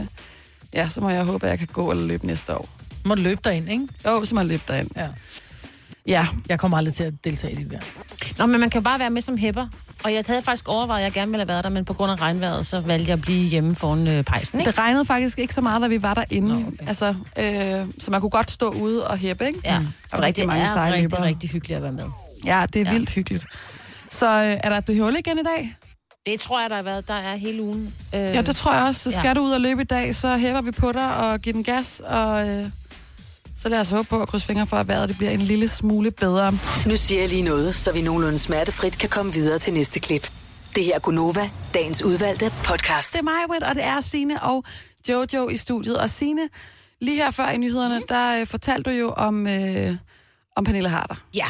ja, 0.74 0.88
så 0.88 1.00
må 1.00 1.10
jeg 1.10 1.24
håbe, 1.24 1.46
at 1.46 1.50
jeg 1.50 1.58
kan 1.58 1.68
gå 1.72 1.90
eller 1.90 2.06
løbe 2.06 2.26
næste 2.26 2.54
år. 2.56 2.68
Må 3.04 3.14
du 3.14 3.22
løbe 3.22 3.40
derind, 3.44 3.70
ikke? 3.70 3.88
Jo, 4.06 4.24
så 4.24 4.34
må 4.34 4.40
jeg 4.40 4.48
løbe 4.48 4.62
derind. 4.68 4.90
Ja. 4.96 5.08
Ja, 6.06 6.26
Jeg 6.48 6.58
kommer 6.58 6.76
aldrig 6.78 6.94
til 6.94 7.04
at 7.04 7.12
deltage 7.24 7.52
i 7.52 7.56
det 7.56 7.70
der. 7.70 7.78
Nå, 8.38 8.46
men 8.46 8.60
man 8.60 8.70
kan 8.70 8.82
bare 8.82 8.98
være 8.98 9.10
med 9.10 9.20
som 9.22 9.36
hæpper. 9.36 9.66
Og 10.04 10.12
jeg 10.14 10.24
havde 10.26 10.42
faktisk 10.42 10.68
overvejet, 10.68 11.00
at 11.00 11.04
jeg 11.04 11.12
gerne 11.12 11.30
ville 11.30 11.40
have 11.40 11.48
været 11.48 11.64
der, 11.64 11.70
men 11.70 11.84
på 11.84 11.92
grund 11.94 12.12
af 12.12 12.20
regnvejret, 12.20 12.66
så 12.66 12.80
valgte 12.80 13.08
jeg 13.08 13.12
at 13.18 13.20
blive 13.22 13.48
hjemme 13.48 13.74
foran 13.74 14.06
øh, 14.08 14.24
pejsen, 14.24 14.58
ikke? 14.60 14.70
Det 14.70 14.78
regnede 14.78 15.04
faktisk 15.04 15.38
ikke 15.38 15.54
så 15.54 15.60
meget, 15.60 15.82
da 15.82 15.86
vi 15.86 16.02
var 16.02 16.14
derinde. 16.14 16.48
Nå, 16.48 16.54
okay. 16.68 16.88
altså, 16.88 17.14
øh, 17.38 17.86
så 17.98 18.10
man 18.10 18.20
kunne 18.20 18.30
godt 18.30 18.50
stå 18.50 18.70
ude 18.70 19.06
og 19.08 19.18
hæppe, 19.18 19.46
ikke? 19.46 19.60
Ja, 19.64 19.70
Der 19.70 20.16
var 20.16 20.22
rigtig 20.22 20.42
det 20.42 20.48
mange 20.48 20.62
er 20.64 20.72
seje 20.72 20.86
rigtig, 20.92 21.02
løbere. 21.02 21.24
rigtig 21.24 21.50
hyggeligt 21.50 21.76
at 21.76 21.82
være 21.82 21.92
med. 21.92 22.04
Ja, 22.44 22.64
det 22.72 22.80
er 22.80 22.84
Ja. 22.86 22.92
vildt 22.92 23.10
hyggeligt. 23.10 23.46
Så 24.10 24.26
øh, 24.26 24.60
er 24.64 24.68
der 24.68 24.76
et 24.92 25.00
hul 25.02 25.16
igen 25.16 25.38
i 25.38 25.42
dag? 25.42 25.76
Det 26.26 26.40
tror 26.40 26.60
jeg, 26.60 26.70
der 26.70 26.76
har 26.76 26.82
været. 26.82 27.08
Der 27.08 27.14
er 27.14 27.36
hele 27.36 27.62
ugen. 27.62 27.94
Øh, 28.14 28.20
Ja, 28.20 28.42
det 28.42 28.56
tror 28.56 28.74
jeg 28.74 28.82
også. 28.82 29.00
Så 29.00 29.10
skal 29.10 29.26
Ja. 29.28 29.34
du 29.34 29.40
ud 29.40 29.50
og 29.50 29.60
løbe 29.60 29.82
i 29.82 29.84
dag, 29.84 30.14
så 30.14 30.36
hæver 30.36 30.60
vi 30.60 30.70
på 30.70 30.92
dig 30.92 31.16
og 31.16 31.40
giver 31.40 31.54
den 31.54 31.64
gas. 31.64 32.02
Og 32.06 32.48
øh, 32.48 32.66
så 33.64 33.68
lad 33.68 33.80
os 33.80 33.90
håbe 33.90 34.08
på 34.08 34.22
at 34.22 34.28
krydse 34.28 34.46
fingre 34.46 34.66
for, 34.66 34.76
at 34.76 34.88
vejret 34.88 35.08
det 35.08 35.18
bliver 35.18 35.30
en 35.30 35.40
lille 35.40 35.68
smule 35.68 36.10
bedre. 36.10 36.52
Nu 36.86 36.96
siger 36.96 37.20
jeg 37.20 37.28
lige 37.28 37.42
noget, 37.42 37.74
så 37.74 37.92
vi 37.92 38.02
nogenlunde 38.02 38.38
smertefrit 38.38 38.98
kan 38.98 39.08
komme 39.08 39.32
videre 39.32 39.58
til 39.58 39.72
næste 39.72 40.00
klip. 40.00 40.30
Det 40.76 40.84
her 40.84 40.94
er 40.94 40.98
Gunova, 40.98 41.50
dagens 41.74 42.02
udvalgte 42.02 42.52
podcast. 42.64 43.12
Det 43.12 43.18
er 43.18 43.22
mig, 43.22 43.42
Britt, 43.48 43.62
og 43.62 43.74
det 43.74 43.84
er 43.84 44.00
Sine 44.00 44.42
og 44.42 44.64
Jojo 45.08 45.48
i 45.48 45.56
studiet. 45.56 45.98
Og 45.98 46.10
Sine, 46.10 46.48
lige 47.00 47.16
her 47.16 47.30
før 47.30 47.48
i 47.48 47.56
nyhederne, 47.56 48.02
der 48.08 48.40
øh, 48.40 48.46
fortalte 48.46 48.90
du 48.90 48.96
jo 48.96 49.10
om, 49.10 49.46
øh, 49.46 49.96
om 50.56 50.64
Pernille 50.64 50.88
Harder. 50.88 51.14
Ja. 51.34 51.46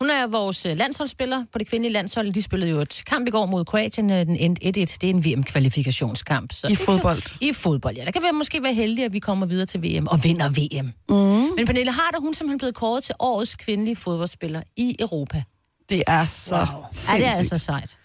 Hun 0.00 0.10
er 0.10 0.26
vores 0.26 0.66
øh, 0.66 0.76
landsholdsspiller 0.76 1.44
på 1.52 1.58
det 1.58 1.68
kvindelige 1.68 1.92
landshold. 1.92 2.32
De 2.32 2.42
spillede 2.42 2.70
jo 2.70 2.80
et 2.80 3.02
kamp 3.06 3.28
i 3.28 3.30
går 3.30 3.46
mod 3.46 3.64
Kroatien. 3.64 4.10
øh, 4.10 4.26
Den 4.26 4.36
endte 4.36 4.66
1-1. 4.66 4.70
Det 4.70 5.04
er 5.04 5.10
en 5.10 5.24
VM-kvalifikationskamp. 5.24 6.52
Så 6.52 6.66
I 6.68 6.74
fodbold. 6.74 7.22
I 7.40 7.52
fodbold, 7.52 7.96
ja. 7.96 8.04
Der 8.04 8.10
kan 8.10 8.22
vi 8.22 8.28
måske 8.32 8.62
være 8.62 8.74
heldige, 8.74 9.04
at 9.04 9.12
vi 9.12 9.18
kommer 9.18 9.46
videre 9.46 9.66
til 9.66 9.82
VM 9.82 10.06
og 10.06 10.24
vinder 10.24 10.48
VM. 10.48 10.86
Mm. 11.08 11.16
Men 11.56 11.66
Pernille 11.66 11.92
Harder, 11.92 12.20
hun 12.20 12.28
er 12.28 12.34
simpelthen 12.34 12.58
blevet 12.58 12.74
kåret 12.74 13.04
til 13.04 13.14
årets 13.18 13.54
kvindelige 13.56 13.96
fodboldspiller 13.96 14.62
i 14.76 14.96
Europa. 15.00 15.42
Det 15.88 16.02
er 16.06 16.24
så 16.24 16.54
wow. 16.56 16.64
Ja, 16.64 16.86
sindssygt. 16.92 17.18
det 17.18 17.26
er 17.26 17.36
altså 17.36 17.58
sejt. 17.58 17.98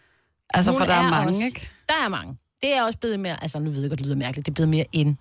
altså, 0.53 0.71
Hun 0.71 0.79
for 0.79 0.85
der 0.85 0.93
er, 0.93 1.09
mange, 1.09 1.29
også, 1.29 1.45
ikke? 1.45 1.69
Der 1.89 1.95
er 2.05 2.09
mange. 2.09 2.37
Det 2.61 2.75
er 2.77 2.83
også 2.83 2.97
blevet 2.99 3.19
mere, 3.19 3.43
altså 3.43 3.59
nu 3.59 3.71
ved 3.71 3.81
jeg 3.81 3.89
godt, 3.89 3.99
det 3.99 4.05
lyder 4.07 4.17
mærkeligt, 4.17 4.45
det 4.45 4.51
er 4.51 4.53
blevet 4.55 4.69
mere 4.69 4.85
ind. 4.93 5.15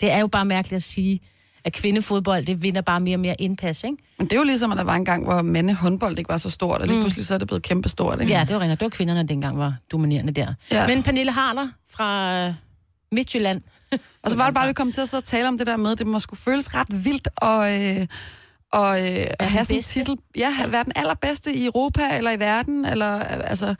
Det 0.00 0.10
er 0.10 0.18
jo 0.18 0.26
bare 0.26 0.44
mærkeligt 0.44 0.76
at 0.76 0.82
sige, 0.82 1.20
at 1.66 1.72
kvindefodbold, 1.72 2.44
det 2.44 2.62
vinder 2.62 2.80
bare 2.80 3.00
mere 3.00 3.16
og 3.16 3.20
mere 3.20 3.34
indpas, 3.38 3.84
ikke? 3.84 3.96
Men 4.18 4.26
det 4.26 4.32
er 4.32 4.36
jo 4.40 4.44
ligesom, 4.44 4.72
at 4.72 4.78
der 4.78 4.84
var 4.84 4.94
en 4.94 5.04
gang, 5.04 5.24
hvor 5.24 5.42
mande 5.42 5.74
håndbold 5.74 6.18
ikke 6.18 6.28
var 6.28 6.36
så 6.36 6.50
stort, 6.50 6.80
og 6.80 6.86
lige 6.86 7.00
pludselig 7.00 7.26
så 7.26 7.34
er 7.34 7.38
det 7.38 7.46
blevet 7.48 7.62
kæmpestort, 7.62 8.20
ikke? 8.20 8.32
Ja, 8.32 8.44
det 8.48 8.54
var 8.56 8.60
rent. 8.62 8.70
Det 8.70 8.80
var 8.84 8.88
kvinderne, 8.88 9.20
der 9.20 9.26
dengang 9.26 9.58
var 9.58 9.74
dominerende 9.92 10.32
der. 10.32 10.54
Ja. 10.70 10.86
Men 10.86 11.02
Pernille 11.02 11.32
Harder 11.32 11.68
fra 11.90 12.36
øh, 12.48 12.54
Midtjylland. 13.12 13.60
Og 14.22 14.30
så 14.30 14.36
var 14.36 14.44
det 14.44 14.54
bare, 14.54 14.64
at 14.64 14.68
vi 14.68 14.72
kom 14.72 14.92
til 14.92 15.00
at 15.00 15.14
og 15.14 15.24
tale 15.24 15.48
om 15.48 15.58
det 15.58 15.66
der 15.66 15.76
med, 15.76 15.92
at 15.92 15.98
det 15.98 16.06
må 16.06 16.18
skulle 16.18 16.40
føles 16.40 16.74
ret 16.74 17.04
vildt 17.04 17.28
og, 17.36 17.82
øh, 17.82 18.06
og 18.72 19.00
øh, 19.00 19.26
at 19.38 19.50
have 19.50 19.64
sådan 19.64 19.76
en 19.76 19.82
titel. 19.82 20.16
Ja, 20.38 20.50
have- 20.50 20.72
være 20.72 20.84
den 20.84 20.92
allerbedste 20.96 21.54
i 21.54 21.66
Europa 21.66 22.16
eller 22.16 22.30
i 22.30 22.38
verden. 22.40 22.84
Eller, 22.84 23.16
øh, 23.18 23.24
altså, 23.50 23.74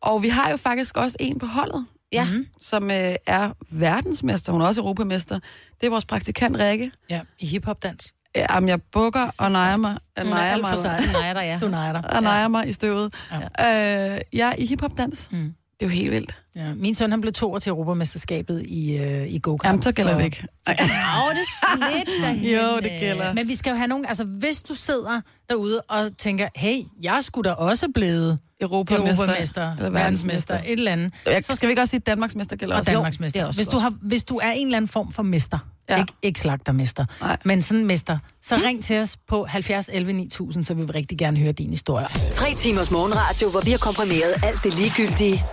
og 0.00 0.22
vi 0.22 0.28
har 0.28 0.50
jo 0.50 0.56
faktisk 0.56 0.96
også 0.96 1.16
en 1.20 1.38
på 1.38 1.46
holdet, 1.46 1.86
Ja. 2.12 2.24
mm-hmm. 2.24 2.46
som 2.60 2.90
øh, 2.90 3.14
er 3.26 3.52
verdensmester. 3.70 4.52
Hun 4.52 4.62
er 4.62 4.66
også 4.66 4.80
europamester. 4.80 5.38
Det 5.80 5.86
er 5.86 5.90
vores 5.90 6.04
praktikant 6.04 6.56
Rikke. 6.58 6.90
Ja, 7.10 7.20
i 7.38 7.46
hiphopdans. 7.46 8.14
Jamen, 8.36 8.68
jeg 8.68 8.82
bukker 8.82 9.26
og 9.38 9.50
nejer 9.52 9.76
mig. 9.76 9.90
Hun 9.90 9.98
er 10.14 10.24
nejer 10.24 10.52
alt 10.52 10.62
for 10.62 10.70
mig, 10.70 10.78
sej. 10.78 11.00
Nej, 11.12 11.32
der 11.32 11.42
ja. 11.42 11.58
Du 11.60 11.68
nejer 11.68 11.92
dig. 11.92 12.10
og 12.10 12.22
nejer 12.22 12.48
mig 12.48 12.68
i 12.68 12.72
støvet. 12.72 13.14
Ja. 13.58 14.14
Øh, 14.14 14.20
jeg 14.32 14.48
er 14.48 14.54
i 14.58 14.66
hiphopdans. 14.66 15.28
Mm. 15.32 15.38
Det 15.80 15.86
er 15.86 15.86
jo 15.86 15.88
helt 15.88 16.10
vildt. 16.10 16.42
Ja. 16.56 16.74
Min 16.74 16.94
søn 16.94 17.10
han 17.10 17.20
blev 17.20 17.32
to 17.32 17.52
år 17.52 17.58
til 17.58 17.70
Europamesterskabet 17.70 18.62
i, 18.66 18.96
øh, 18.96 19.26
i 19.28 19.38
go-kart. 19.42 19.68
Jamen, 19.68 19.82
så 19.82 19.92
gælder 19.92 20.16
det 20.16 20.24
ikke. 20.24 20.44
Åh, 20.68 20.74
det 20.74 20.80
er 20.82 21.96
lidt 21.96 22.08
derhen. 22.22 22.44
Jo, 22.44 22.76
det 22.76 23.00
gælder. 23.00 23.34
Men 23.34 23.48
vi 23.48 23.54
skal 23.54 23.70
jo 23.70 23.76
have 23.76 23.88
nogen, 23.88 24.06
altså 24.06 24.24
hvis 24.24 24.62
du 24.62 24.74
sidder 24.74 25.20
derude 25.48 25.80
og 25.88 26.10
tænker, 26.18 26.48
hey, 26.56 26.78
jeg 27.02 27.18
skulle 27.22 27.50
da 27.50 27.54
også 27.54 27.86
blevet 27.94 28.38
Europamester. 28.60 29.24
Europamester, 29.24 29.76
Eller 29.76 29.90
verdensmester, 29.90 30.54
et 30.54 30.62
eller 30.72 30.92
andet. 30.92 31.12
Jeg, 31.26 31.44
så 31.44 31.54
skal 31.54 31.66
vi 31.66 31.70
ikke 31.72 31.82
også 31.82 31.90
sige, 31.90 31.98
at 32.00 32.06
Danmarksmester 32.06 32.56
gælder 32.56 32.74
Og 32.74 32.80
også? 32.80 32.92
Danmarksmester. 32.92 33.40
er 33.40 33.46
også 33.46 33.58
Hvis 33.58 33.68
du, 33.68 33.78
har, 33.78 33.92
hvis 34.02 34.24
du 34.24 34.36
er 34.36 34.50
en 34.50 34.66
eller 34.66 34.76
anden 34.76 34.88
form 34.88 35.12
for 35.12 35.22
mester, 35.22 35.58
Ja. 35.90 35.96
ikke, 35.98 36.12
ikke 36.22 36.40
slagtermester, 36.40 37.04
Nej. 37.20 37.36
men 37.44 37.62
sådan 37.62 37.80
en 37.80 37.86
mester, 37.86 38.18
så 38.42 38.56
ring 38.56 38.84
til 38.84 38.98
os 38.98 39.16
på 39.28 39.44
70 39.48 39.90
11 39.92 40.12
9000, 40.12 40.64
så 40.64 40.74
vi 40.74 40.82
vil 40.82 40.92
rigtig 40.92 41.18
gerne 41.18 41.38
høre 41.38 41.52
din 41.52 41.70
historie. 41.70 42.06
Tre 42.30 42.54
timers 42.54 42.90
morgenradio, 42.90 43.50
hvor 43.50 43.60
vi 43.60 43.70
har 43.70 43.78
komprimeret 43.78 44.34
alt 44.44 44.64
det 44.64 44.78
ligegyldige 44.78 45.44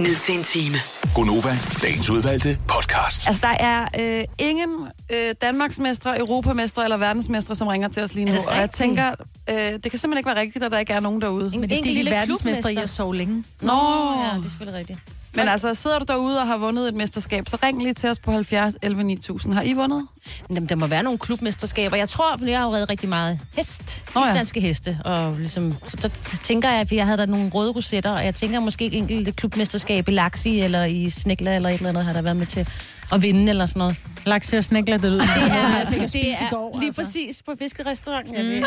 ned 0.00 0.16
til 0.16 0.34
en 0.34 0.42
time. 0.42 0.76
Gonova, 1.14 1.58
dagens 1.82 2.10
udvalgte 2.10 2.58
podcast. 2.68 3.26
Altså, 3.26 3.40
der 3.42 3.54
er 3.66 3.88
øh, 4.00 4.24
ingen 4.38 4.88
øh, 5.12 5.34
Danmarksmestre, 5.42 6.18
Europamestre 6.18 6.84
eller 6.84 6.96
verdensmestre, 6.96 7.54
som 7.54 7.68
ringer 7.68 7.88
til 7.88 8.02
os 8.02 8.14
lige 8.14 8.24
nu. 8.24 8.40
Og 8.40 8.56
jeg 8.56 8.70
tænker, 8.70 9.14
øh, 9.50 9.56
det 9.56 9.82
kan 9.90 9.98
simpelthen 9.98 10.16
ikke 10.16 10.26
være 10.26 10.40
rigtigt, 10.40 10.64
at 10.64 10.72
der 10.72 10.78
ikke 10.78 10.92
er 10.92 11.00
nogen 11.00 11.20
derude. 11.20 11.50
En 11.54 11.60
Men 11.60 11.70
det 11.70 11.78
er 11.78 11.82
de 11.82 11.94
lille 11.94 12.10
er 12.10 12.18
verdensmester 12.18 12.68
i 12.68 12.76
at 12.76 12.90
sove 12.90 13.16
længe. 13.16 13.44
Nå, 13.60 13.72
Ja, 13.72 14.36
det 14.36 14.44
er 14.44 14.48
selvfølgelig 14.48 14.78
rigtigt. 14.78 14.98
Men 15.34 15.48
altså, 15.48 15.74
sidder 15.74 15.98
du 15.98 16.04
derude 16.08 16.38
og 16.40 16.46
har 16.46 16.58
vundet 16.58 16.88
et 16.88 16.94
mesterskab, 16.94 17.48
så 17.48 17.58
ring 17.62 17.82
lige 17.82 17.94
til 17.94 18.10
os 18.10 18.18
på 18.18 18.32
70 18.32 18.74
11 18.82 19.02
9000. 19.04 19.54
Har 19.54 19.62
I 19.62 19.72
vundet? 19.72 20.06
Jamen, 20.50 20.68
der 20.68 20.74
må 20.74 20.86
være 20.86 21.02
nogle 21.02 21.18
klubmesterskaber. 21.18 21.96
Jeg 21.96 22.08
tror, 22.08 22.36
for 22.36 22.46
jeg 22.46 22.58
har 22.60 22.72
reddet 22.74 22.90
rigtig 22.90 23.08
meget 23.08 23.40
hest. 23.56 24.04
Nå 24.14 24.20
ja. 24.20 24.30
Islandske 24.30 24.60
heste. 24.60 24.98
Og 25.04 25.36
ligesom, 25.36 25.72
så 25.88 25.96
der 25.96 26.08
tænker 26.42 26.70
jeg, 26.70 26.80
at 26.80 26.92
jeg 26.92 27.06
havde 27.06 27.18
der 27.18 27.26
nogle 27.26 27.50
røde 27.50 27.70
rosetter, 27.70 28.10
og 28.10 28.24
jeg 28.24 28.34
tænker 28.34 28.60
måske 28.60 28.86
et 28.86 28.94
enkelt 28.94 29.36
klubmesterskab 29.36 30.08
i 30.08 30.10
Laxi, 30.10 30.60
eller 30.60 30.84
i 30.84 31.10
Snekla, 31.10 31.54
eller 31.54 31.68
et 31.68 31.74
eller 31.74 31.88
andet, 31.88 32.04
har 32.04 32.12
der 32.12 32.22
været 32.22 32.36
med 32.36 32.46
til 32.46 32.68
at 33.12 33.22
vinde, 33.22 33.50
eller 33.50 33.66
sådan 33.66 33.78
noget. 33.78 33.96
Laks 34.26 34.52
og 34.52 34.64
snækler, 34.64 34.98
det 34.98 35.10
lyder. 35.12 35.22
Det 35.22 35.50
er, 35.50 35.76
at 35.76 35.88
det 35.88 36.10
spise 36.10 36.26
i 36.26 36.46
er 36.46 36.50
går. 36.50 36.76
lige 36.78 36.86
altså. 36.86 37.02
præcis 37.02 37.42
på 37.42 37.52
fiskerestauranten. 37.58 38.34
Ja, 38.34 38.42
det, 38.42 38.58
er, 38.62 38.66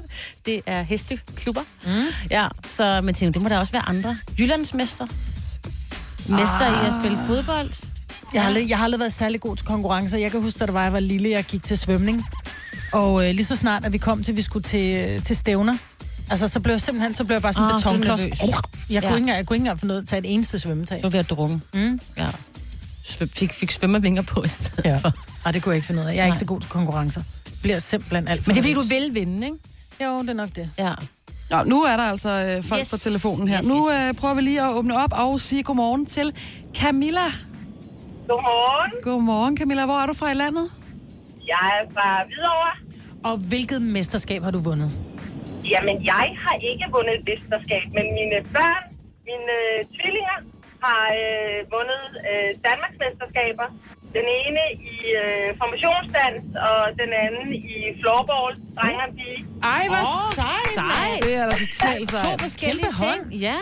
det 0.46 0.60
er 0.66 0.82
hesteklubber. 0.82 1.60
Mm. 1.86 1.90
Ja, 2.30 2.48
så 2.70 3.00
men 3.00 3.14
tænker, 3.14 3.32
det 3.32 3.42
må 3.42 3.48
der 3.48 3.58
også 3.58 3.72
være 3.72 3.88
andre. 3.88 4.16
Jyllandsmester. 4.38 5.06
Mester 6.28 6.82
i 6.82 6.86
at 6.86 6.94
spille 7.00 7.18
fodbold. 7.26 7.70
Jeg 8.34 8.42
har, 8.42 8.48
aldrig, 8.48 8.68
jeg 8.68 8.78
har 8.78 8.84
aldrig 8.84 8.98
været 9.00 9.12
særlig 9.12 9.40
god 9.40 9.56
til 9.56 9.66
konkurrencer. 9.66 10.18
Jeg 10.18 10.30
kan 10.30 10.40
huske, 10.42 10.58
da 10.58 10.66
det 10.66 10.74
var, 10.74 10.82
jeg 10.82 10.92
var 10.92 11.00
lille, 11.00 11.30
jeg 11.30 11.44
gik 11.44 11.64
til 11.64 11.78
svømning. 11.78 12.24
Og 12.92 13.28
øh, 13.28 13.34
lige 13.34 13.44
så 13.44 13.56
snart, 13.56 13.84
at 13.84 13.92
vi 13.92 13.98
kom 13.98 14.22
til, 14.22 14.32
at 14.32 14.36
vi 14.36 14.42
skulle 14.42 14.62
til, 14.62 15.22
til 15.22 15.36
stævner, 15.36 15.76
altså 16.30 16.48
så 16.48 16.60
blev 16.60 16.72
jeg 16.72 16.80
simpelthen, 16.80 17.14
så 17.14 17.24
blev 17.24 17.34
jeg 17.34 17.42
bare 17.42 17.52
sådan 17.52 17.66
en 17.66 17.70
Ah, 17.72 17.78
betonklods. 17.78 18.22
Jeg, 18.24 18.30
kunne 18.40 18.52
Ja. 18.90 18.96
ikke 19.00 19.08
engang, 19.08 19.28
jeg 19.36 19.46
kunne 19.46 19.56
ikke 19.56 19.62
engang 19.62 19.80
få 19.80 19.86
noget 19.86 20.08
til 20.08 20.18
et 20.18 20.24
eneste 20.34 20.58
svømmetag. 20.58 20.98
Du 20.98 21.02
var 21.02 21.08
ved 21.10 21.20
at 21.20 21.30
drukne. 21.30 21.60
Mm. 21.74 22.00
Ja. 22.16 22.26
Svøm, 23.04 23.28
fik, 23.28 23.52
fik 23.52 23.70
svømmevinger 23.70 24.22
på 24.22 24.42
i 24.44 24.48
stedet 24.48 24.84
Ja. 24.84 24.96
for. 24.96 25.12
Ej, 25.44 25.52
det 25.52 25.62
kunne 25.62 25.70
jeg 25.72 25.76
ikke 25.76 25.86
finde 25.86 26.02
ud 26.02 26.06
af. 26.06 26.14
Jeg 26.14 26.20
er 26.20 26.24
ikke 26.24 26.32
Nej. 26.34 26.38
så 26.38 26.44
god 26.44 26.60
til 26.60 26.70
konkurrencer. 26.70 27.22
Bliver 27.62 27.78
simpelthen 27.78 28.28
alt 28.28 28.44
for 28.44 28.48
Men 28.48 28.54
det 28.54 28.70
er 28.70 28.74
fordi, 28.74 28.88
du 28.88 28.94
vil 28.94 29.14
vinde, 29.14 29.46
ikke? 29.46 29.56
Jo, 30.00 30.22
det 30.22 30.30
er 30.30 30.34
nok 30.34 30.48
det. 30.56 30.70
Ja. 30.78 30.92
Nå, 31.50 31.58
nu 31.66 31.82
er 31.82 31.96
der 31.96 32.04
altså 32.04 32.28
øh, 32.30 32.64
folk 32.64 32.80
Yes. 32.80 32.90
på 32.90 32.96
telefonen 32.96 33.48
her. 33.48 33.58
Yes, 33.58 33.68
nu 33.68 33.90
yes, 33.90 34.08
øh, 34.08 34.14
prøver 34.20 34.34
vi 34.34 34.40
lige 34.40 34.62
at 34.62 34.72
åbne 34.72 34.94
op 35.04 35.12
og 35.12 35.40
sige 35.40 35.62
godmorgen 35.62 36.06
til 36.06 36.34
Camilla. 36.80 37.26
Godmorgen. 38.28 38.92
Godmorgen, 39.02 39.56
Camilla. 39.56 39.84
Hvor 39.84 39.98
er 40.02 40.06
du 40.06 40.12
fra 40.12 40.30
i 40.30 40.34
landet? 40.34 40.70
Jeg 41.46 41.66
er 41.78 41.84
fra 41.94 42.24
Hvidovre. 42.26 42.72
Og 43.24 43.36
hvilket 43.50 43.82
mesterskab 43.82 44.42
har 44.42 44.50
du 44.50 44.58
vundet? 44.58 44.90
Jamen, 45.72 45.96
jeg 46.04 46.26
har 46.44 46.56
ikke 46.70 46.86
vundet 46.96 47.14
et 47.18 47.24
mesterskab, 47.30 47.84
men 47.96 48.04
mine 48.18 48.36
børn, 48.56 48.82
mine 49.30 49.52
øh, 49.60 49.78
tvillinger, 49.96 50.38
har 50.84 51.02
øh, 51.22 51.56
vundet 51.74 52.02
øh, 52.30 52.48
Danmarks 52.68 52.96
mesterskaber. 53.04 53.66
Den 54.18 54.26
ene 54.42 54.62
i 54.92 54.94
øh, 55.22 55.46
formationsdans, 55.60 56.42
og 56.68 56.78
den 57.02 57.10
anden 57.24 57.48
i 57.72 57.74
floorball, 58.00 58.52
dreng 58.78 58.96
og 59.06 59.10
pige. 59.18 59.38
Ej, 59.74 59.84
hvor 59.92 60.04
oh, 60.14 60.34
sejt! 60.40 60.70
Sej. 60.80 61.10
Det 61.26 61.34
er 61.40 61.44
da 61.50 61.54
totalt 61.64 62.08
To 62.10 62.16
sejt. 62.18 62.40
forskellige 62.46 62.84
Kæmpe 62.84 62.96
hold. 63.04 63.20
ting. 63.30 63.40
Ja. 63.48 63.58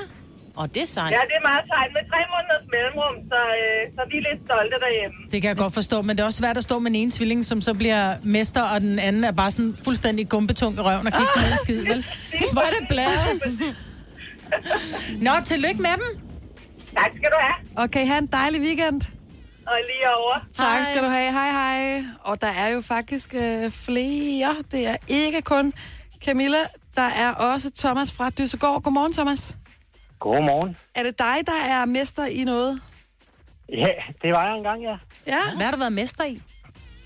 Og 0.60 0.74
det 0.74 0.82
er 0.82 0.86
sejt. 0.96 1.10
Ja, 1.16 1.20
det 1.30 1.36
er 1.42 1.46
meget 1.50 1.64
sejt 1.72 1.90
med 1.96 2.02
tre 2.12 2.20
måneders 2.32 2.66
mellemrum, 2.74 3.14
så, 3.32 3.38
øh, 3.60 3.80
så 3.94 4.00
vi 4.10 4.16
er 4.20 4.24
lidt 4.28 4.40
stolte 4.48 4.76
derhjemme. 4.84 5.16
Det 5.32 5.38
kan 5.42 5.48
jeg 5.48 5.56
godt 5.64 5.74
forstå, 5.74 5.96
men 6.02 6.12
det 6.16 6.20
er 6.22 6.26
også 6.30 6.38
svært 6.38 6.56
at 6.56 6.64
stå 6.64 6.78
med 6.78 6.90
en 6.90 6.96
ene 6.96 7.10
tvilling, 7.10 7.40
som 7.46 7.60
så 7.60 7.74
bliver 7.74 8.14
mester, 8.22 8.62
og 8.62 8.80
den 8.80 8.98
anden 8.98 9.24
er 9.24 9.32
bare 9.32 9.50
sådan 9.50 9.74
fuldstændig 9.84 10.28
gumbetung 10.28 10.72
i 10.78 10.80
røven 10.80 11.06
og 11.06 11.12
kan 11.12 11.20
ikke 11.24 11.32
få 11.36 11.40
noget 11.46 11.60
skid, 11.64 11.82
vel? 11.92 12.00
Hvor 12.52 12.62
er 12.68 12.72
det 12.80 12.88
bladet? 12.88 13.36
Nå, 15.26 15.30
tillykke 15.44 15.82
med 15.82 15.90
dem. 15.90 16.20
Tak 16.96 17.10
skal 17.16 17.28
du 17.34 17.36
have, 17.40 17.84
Okay, 17.84 18.06
have 18.06 18.18
en 18.18 18.26
dejlig 18.26 18.60
weekend. 18.60 19.00
Og 19.70 19.78
lige 19.90 20.06
over. 20.16 20.36
Tak 20.52 20.66
Hej. 20.66 20.84
skal 20.84 21.02
du 21.04 21.08
have. 21.08 21.32
Hej, 21.32 21.50
hej. 21.50 22.04
Og 22.20 22.40
der 22.40 22.46
er 22.46 22.68
jo 22.68 22.80
faktisk 22.80 23.34
øh, 23.34 23.70
flere. 23.70 24.56
Det 24.72 24.86
er 24.88 24.96
ikke 25.08 25.42
kun 25.42 25.72
Camilla. 26.24 26.58
Der 26.96 27.08
er 27.24 27.32
også 27.32 27.70
Thomas 27.78 28.12
fra 28.12 28.30
Dyssegård. 28.30 28.82
Godmorgen, 28.82 29.12
Thomas. 29.12 29.58
Godmorgen. 30.18 30.76
Er 30.94 31.02
det 31.02 31.18
dig, 31.18 31.36
der 31.46 31.60
er 31.68 31.84
mester 31.84 32.24
i 32.24 32.44
noget? 32.44 32.80
Ja, 33.68 33.86
det 34.22 34.32
var 34.32 34.46
jeg 34.48 34.56
engang, 34.56 34.82
ja. 34.82 34.96
Ja. 35.26 35.40
Hvad 35.56 35.64
har 35.64 35.72
du 35.72 35.78
været 35.78 35.92
mester 35.92 36.24
i? 36.24 36.40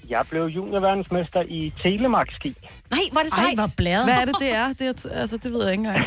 Jeg 0.08 0.24
blev 0.30 0.44
juniorverdensmester 0.44 1.42
i 1.48 1.72
telemarkski. 1.82 2.56
Nej, 2.90 3.00
hvor 3.12 3.20
er 3.20 3.24
det 3.24 3.32
Ej, 3.32 3.44
sejt. 3.44 3.58
hvor 3.58 3.68
bladet. 3.76 4.04
Hvad 4.06 4.14
er 4.20 4.24
det, 4.24 4.34
det 4.40 4.54
er? 4.54 4.72
Det 4.72 4.86
er 5.06 5.10
altså, 5.20 5.36
det 5.36 5.52
ved 5.52 5.62
jeg 5.62 5.72
ikke 5.72 5.84
engang. 5.84 6.04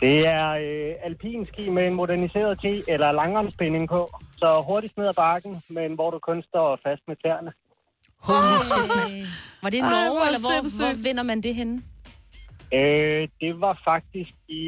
Det 0.00 0.18
er 0.26 0.48
øh, 0.50 0.94
alpinski 1.04 1.68
med 1.70 1.86
en 1.86 1.94
moderniseret 1.94 2.58
T 2.58 2.64
eller 2.88 3.12
langrendspænding 3.12 3.88
på. 3.88 4.20
Så 4.40 4.62
hurtigt 4.66 4.96
ned 4.98 5.06
ad 5.06 5.14
bakken, 5.14 5.62
men 5.76 5.94
hvor 5.94 6.10
du 6.10 6.18
kun 6.28 6.42
står 6.50 6.78
fast 6.86 7.02
med 7.08 7.16
tæerne. 7.24 7.52
Holy 8.28 8.56
shit, 8.68 8.88
man. 8.96 9.26
Var 9.62 9.70
det 9.70 9.76
i 9.76 9.80
Ej, 9.80 9.90
Norge, 9.90 10.10
hvor 10.10 10.26
eller 10.26 10.40
hvor, 10.40 10.50
sindssygt. 10.60 10.82
hvor 10.82 11.02
vinder 11.08 11.22
man 11.22 11.40
det 11.42 11.54
henne? 11.54 11.82
Øh, 12.74 13.28
det 13.40 13.60
var 13.60 13.80
faktisk 13.90 14.30
i 14.48 14.64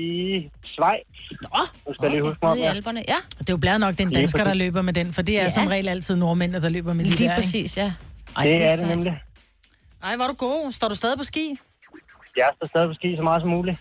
Schweiz. 0.64 1.16
Nå, 1.42 1.62
Nu 1.86 1.94
skal 1.94 2.04
jeg 2.06 2.10
lige 2.10 2.22
huske 2.22 2.38
mig 2.42 2.50
om, 2.52 2.58
i 2.58 2.60
ja. 2.60 2.68
Alperne. 2.68 3.02
Ja, 3.08 3.16
Det 3.38 3.48
er 3.50 3.52
jo 3.52 3.56
blæret 3.56 3.80
nok 3.80 3.98
den 3.98 4.08
Lige 4.08 4.20
dansker, 4.20 4.44
der 4.44 4.54
løber 4.54 4.82
med 4.82 4.92
den, 4.92 5.12
for 5.12 5.22
det 5.22 5.38
er 5.38 5.42
Ja. 5.42 5.48
som 5.48 5.66
regel 5.66 5.88
altid 5.88 6.16
nordmændene, 6.16 6.62
der 6.62 6.68
løber 6.68 6.92
med 6.92 7.04
de 7.04 7.10
lige 7.10 7.28
der, 7.28 7.34
præcis, 7.34 7.76
ja. 7.76 7.92
Ej, 8.36 8.44
Det 8.44 8.54
er 8.54 8.70
det 8.70 8.78
sejt. 8.78 8.88
nemlig. 8.90 9.06
Ikke? 9.06 9.22
Ej, 10.02 10.16
var 10.16 10.26
du 10.26 10.34
god. 10.38 10.72
Står 10.72 10.88
du 10.88 10.94
stadig 10.94 11.18
på 11.18 11.24
ski? 11.24 11.58
Jeg 12.36 12.50
står 12.56 12.66
stadig 12.66 12.88
på 12.88 12.94
ski 12.94 13.16
så 13.16 13.22
meget 13.22 13.42
som 13.42 13.50
muligt. 13.50 13.78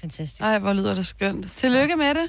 Fantastisk. 0.00 0.40
Ej, 0.42 0.58
hvor 0.58 0.72
lyder 0.72 0.94
det 0.94 1.06
skønt. 1.06 1.52
Tillykke 1.56 1.96
med 1.96 2.14
det. 2.14 2.28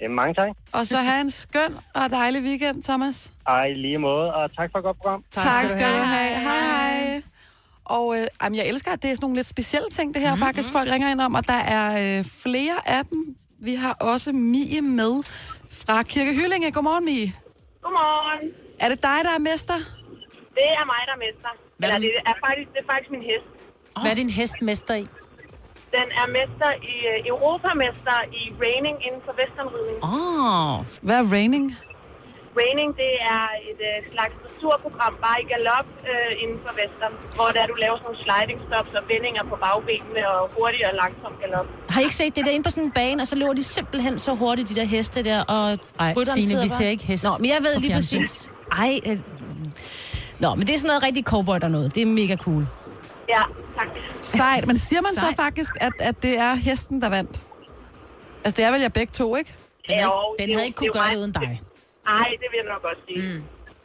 Jamen, 0.00 0.14
mange 0.16 0.34
tak. 0.34 0.48
Og 0.72 0.86
så 0.86 0.98
have 0.98 1.20
en 1.20 1.30
skøn 1.30 1.76
og 1.94 2.10
dejlig 2.10 2.42
weekend, 2.42 2.82
Thomas. 2.82 3.32
Ej, 3.46 3.72
lige 3.72 3.98
måde, 3.98 4.34
og 4.34 4.56
tak 4.56 4.70
for 4.72 4.78
et 4.78 4.84
godt 4.84 4.96
program. 4.96 5.24
Tak, 5.30 5.44
tak 5.44 5.68
skal 5.68 5.92
du 5.98 6.02
have. 6.02 6.40
Hej, 6.40 6.60
hej. 6.60 7.22
Og 7.84 8.16
øh, 8.18 8.26
jamen, 8.42 8.56
jeg 8.58 8.66
elsker, 8.68 8.90
at 8.92 9.02
det 9.02 9.10
er 9.10 9.14
sådan 9.14 9.24
nogle 9.24 9.36
lidt 9.36 9.46
specielle 9.46 9.90
ting, 9.90 10.14
det 10.14 10.22
her 10.22 10.34
mm-hmm. 10.34 10.46
faktisk, 10.46 10.72
folk 10.72 10.90
ringer 10.90 11.10
ind 11.10 11.20
om, 11.20 11.34
og 11.34 11.48
der 11.48 11.60
er 11.78 12.18
øh, 12.18 12.24
flere 12.24 12.88
af 12.88 13.04
dem. 13.04 13.36
Vi 13.62 13.74
har 13.74 13.92
også 14.00 14.32
Mie 14.32 14.80
med 14.82 15.22
fra 15.70 16.02
Kirke 16.02 16.34
Hyllinge. 16.34 16.72
Godmorgen, 16.72 17.04
Mie. 17.04 17.32
Godmorgen. 17.82 18.52
Er 18.80 18.88
det 18.88 19.02
dig, 19.02 19.18
der 19.22 19.30
er 19.30 19.38
mester? 19.38 19.74
Det 20.54 20.66
er 20.80 20.84
mig, 20.92 21.02
der 21.06 21.12
er 21.12 21.22
mester. 21.26 21.50
Hvad 21.78 21.88
Eller 21.88 21.96
er 21.96 22.00
det 22.00 22.10
er 22.26 22.36
faktisk, 22.46 22.68
det 22.72 22.78
er 22.84 22.88
faktisk 22.92 23.10
min 23.10 23.22
hest. 23.30 23.46
Hvad 24.02 24.10
er 24.10 24.14
din 24.14 24.30
hest 24.30 24.62
mester 24.62 24.94
i? 24.94 25.06
Den 25.96 26.08
er 26.20 26.26
mester 26.38 26.70
i 26.94 26.96
øh, 27.12 27.18
europamester 27.32 28.16
i 28.40 28.42
raining 28.64 28.96
inden 29.06 29.22
for 29.26 29.32
westernridning. 29.40 29.98
Åh, 30.04 30.78
oh, 30.78 30.84
Hvad 31.06 31.16
er 31.22 31.26
raining? 31.36 31.64
Raining, 32.60 32.90
det 33.02 33.12
er 33.36 33.44
et 33.70 33.80
øh, 33.90 33.96
slags 34.12 34.34
dressurprogram, 34.42 35.14
bare 35.26 35.38
i 35.44 35.46
galop 35.52 35.88
øh, 36.12 36.42
inden 36.42 36.58
for 36.64 36.72
western, 36.80 37.12
hvor 37.36 37.48
der 37.56 37.62
du 37.70 37.74
laver 37.84 37.96
sådan 37.96 38.06
nogle 38.08 38.20
sliding 38.24 38.58
stops 38.68 38.92
og 38.98 39.02
vendinger 39.12 39.42
på 39.50 39.56
bagbenene 39.64 40.22
og 40.34 40.40
hurtig 40.56 40.80
og 40.90 40.94
langsom 41.02 41.32
galop. 41.42 41.66
har 41.94 42.00
I 42.00 42.04
ikke 42.08 42.18
set 42.22 42.36
det 42.36 42.42
der 42.46 42.52
inde 42.56 42.64
på 42.68 42.70
sådan 42.74 42.84
en 42.84 42.94
bane, 43.00 43.18
og 43.22 43.26
så 43.32 43.36
løber 43.40 43.54
de 43.60 43.64
simpelthen 43.78 44.14
så 44.26 44.30
hurtigt, 44.42 44.68
de 44.68 44.74
der 44.80 44.84
heste 44.94 45.18
der, 45.30 45.38
og 45.56 45.64
Ej, 46.00 46.14
Signe, 46.24 46.62
vi 46.62 46.68
ser 46.68 46.88
ikke 46.94 47.04
hest 47.10 47.24
Nå, 47.24 47.32
men 47.40 47.48
jeg 47.54 47.58
ved 47.66 47.72
lige 47.80 47.90
fjernsyn. 47.90 48.20
præcis. 48.20 48.50
Ej, 48.84 48.92
øh, 49.06 49.18
Nå, 50.44 50.54
men 50.54 50.66
det 50.66 50.72
er 50.74 50.78
sådan 50.78 50.88
noget 50.88 51.02
rigtig 51.02 51.24
cowboy 51.24 51.58
der 51.64 51.68
noget. 51.68 51.94
Det 51.94 52.02
er 52.02 52.06
mega 52.06 52.36
cool. 52.36 52.66
Ja, 53.28 53.42
tak. 53.78 53.88
Sejt. 54.22 54.66
Men 54.66 54.78
siger 54.78 55.02
man 55.02 55.14
så 55.14 55.20
Sejt. 55.20 55.36
faktisk, 55.36 55.72
at, 55.80 55.92
at 56.00 56.22
det 56.22 56.38
er 56.38 56.54
hesten, 56.54 57.02
der 57.02 57.08
vandt? 57.08 57.42
Altså, 58.44 58.56
det 58.56 58.64
er 58.64 58.70
vel 58.72 58.80
jer 58.80 58.88
begge 58.88 59.10
to, 59.12 59.36
ikke? 59.36 59.54
Den 59.88 59.94
havde, 59.98 60.04
Jo, 60.10 60.36
den 60.38 60.48
havde 60.50 60.60
jo- 60.62 60.64
ikke 60.66 60.76
kunne 60.76 60.86
det 60.86 60.92
gøre 60.92 61.02
mig. 61.06 61.12
det 61.12 61.18
uden 61.20 61.32
dig. 61.32 61.60
Nej, 62.06 62.28
det 62.40 62.46
vil 62.50 62.58
jeg 62.62 62.68
nok 62.74 62.84
også 62.90 63.02
sige. 63.08 63.22
Mm. 63.34 63.42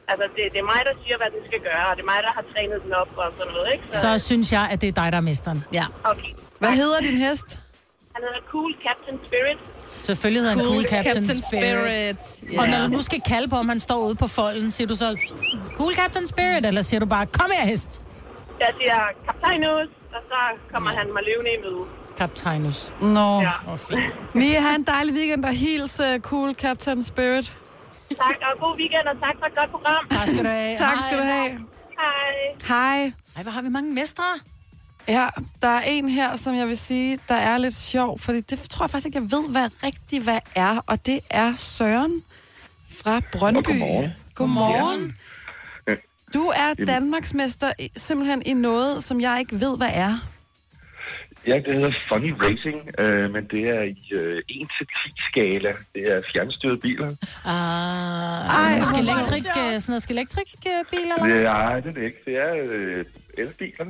Altså, 0.07 0.25
det, 0.35 0.43
det 0.53 0.59
er 0.59 0.63
mig, 0.73 0.81
der 0.89 0.93
siger, 1.03 1.17
hvad 1.17 1.29
den 1.35 1.41
skal 1.49 1.59
gøre, 1.69 1.85
og 1.89 1.93
det 1.97 2.01
er 2.01 2.09
mig, 2.13 2.19
der 2.27 2.31
har 2.37 2.43
trænet 2.53 2.77
den 2.85 2.93
op 2.93 3.09
og 3.17 3.27
sådan 3.37 3.53
noget, 3.53 3.69
ikke? 3.73 3.83
Så 4.03 4.09
synes 4.29 4.51
jeg, 4.57 4.67
at 4.71 4.81
det 4.81 4.87
er 4.87 4.91
dig, 5.01 5.11
der 5.11 5.17
er 5.17 5.21
mesteren. 5.31 5.63
Ja. 5.73 5.85
Okay. 6.03 6.31
Hvad 6.59 6.71
hedder 6.81 6.99
din 6.99 7.17
hest? 7.17 7.49
Han 8.15 8.21
hedder 8.25 8.41
Cool 8.51 8.71
Captain 8.87 9.19
Spirit. 9.27 9.59
Selvfølgelig 10.01 10.41
hedder 10.41 10.55
han 10.55 10.65
Cool 10.65 10.85
Captain, 10.85 11.23
Spirit. 11.43 12.21
Yeah. 12.43 12.61
Og 12.61 12.67
når 12.69 12.77
du 12.81 12.87
nu 12.87 13.01
skal 13.01 13.21
kalde 13.27 13.47
på, 13.47 13.55
om 13.55 13.69
han 13.69 13.79
står 13.79 13.97
ude 14.07 14.15
på 14.15 14.27
folden, 14.27 14.71
siger 14.71 14.87
du 14.87 14.95
så, 14.95 15.17
Cool 15.77 15.93
Captain 15.95 16.27
Spirit, 16.27 16.65
eller 16.65 16.81
siger 16.81 16.99
du 16.99 17.05
bare, 17.05 17.25
kom 17.25 17.49
her 17.59 17.65
hest, 17.65 18.01
Jeg 18.59 18.69
siger 18.79 18.97
Kaptajnus, 19.25 19.87
og 20.15 20.21
så 20.29 20.39
kommer 20.73 20.89
han 20.89 21.13
mig 21.13 21.23
løvende 21.27 21.51
i 21.57 21.59
møde. 21.63 21.85
Kaptajnus. 22.17 22.93
Nå. 23.01 23.41
Ja. 23.41 23.75
Fint. 23.75 24.13
Mie, 24.39 24.61
have 24.61 24.75
en 24.75 24.83
dejlig 24.83 25.13
weekend, 25.13 25.45
og 25.45 25.53
hils 25.53 25.99
uh, 25.99 26.19
cool 26.21 26.53
Captain 26.55 27.03
Spirit. 27.03 27.53
Tak, 28.17 28.35
og 28.41 28.59
god 28.59 28.77
weekend, 28.79 29.07
og 29.07 29.19
tak 29.19 29.35
for 29.39 29.45
et 29.45 29.55
godt 29.55 29.71
program. 29.71 30.07
Tak 30.09 30.27
skal 30.27 30.43
du 30.43 30.49
have. 30.49 30.77
Tak 30.85 30.95
Hej. 30.97 31.07
skal 31.07 31.17
du 31.17 31.23
have. 31.23 31.49
Hej. 31.99 32.33
Hej. 32.67 33.11
Ej, 33.35 33.43
hvor 33.43 33.51
har 33.51 33.61
vi 33.61 33.69
mange 33.69 33.93
mestre. 33.93 34.23
Ja, 35.07 35.27
der 35.61 35.67
er 35.67 35.81
en 35.81 36.09
her, 36.09 36.35
som 36.35 36.55
jeg 36.55 36.67
vil 36.67 36.77
sige, 36.77 37.19
der 37.29 37.35
er 37.35 37.57
lidt 37.57 37.73
sjov, 37.73 38.19
fordi 38.19 38.41
det 38.41 38.59
tror 38.69 38.85
jeg 38.85 38.89
faktisk 38.89 39.05
ikke, 39.05 39.17
jeg 39.19 39.31
ved, 39.31 39.49
hvad 39.49 39.69
rigtigt 39.83 40.23
hvad 40.23 40.39
er, 40.55 40.81
og 40.87 41.05
det 41.05 41.19
er 41.29 41.55
Søren 41.55 42.23
fra 43.03 43.21
Brøndby. 43.31 43.57
Og 43.57 43.63
godmorgen. 43.63 44.11
Godmorgen. 44.35 45.17
Du 46.33 46.43
er 46.55 46.85
Danmarksmester 46.87 47.71
simpelthen 47.95 48.43
i 48.45 48.53
noget, 48.53 49.03
som 49.03 49.21
jeg 49.21 49.39
ikke 49.39 49.59
ved, 49.59 49.77
hvad 49.77 49.89
er. 49.93 50.29
Ja, 51.47 51.55
det 51.65 51.73
hedder 51.75 51.91
Funny 52.09 52.31
Racing, 52.43 52.89
øh, 52.99 53.31
men 53.33 53.47
det 53.47 53.63
er 53.69 53.81
i 53.81 54.13
øh, 54.13 54.41
1-10-skala. 54.51 55.73
Det 55.93 56.03
er 56.13 56.21
fjernstyrede 56.33 56.77
biler. 56.77 57.09
Ah, 57.45 58.59
Ej, 58.59 58.79
hvor 58.79 58.97
elektrik, 58.97 59.43
sjovt. 59.43 59.81
sådan 59.81 59.91
noget 59.93 60.09
elektrik-bil, 60.09 60.99
eller? 60.99 61.25
Det 61.25 61.35
er, 61.35 61.53
nej, 61.53 61.79
det 61.79 61.89
er 61.89 61.93
det 61.93 62.03
ikke. 62.03 62.21
Det 62.25 62.35
er 62.37 62.53
øh, 62.69 63.05
elbiler. 63.37 63.85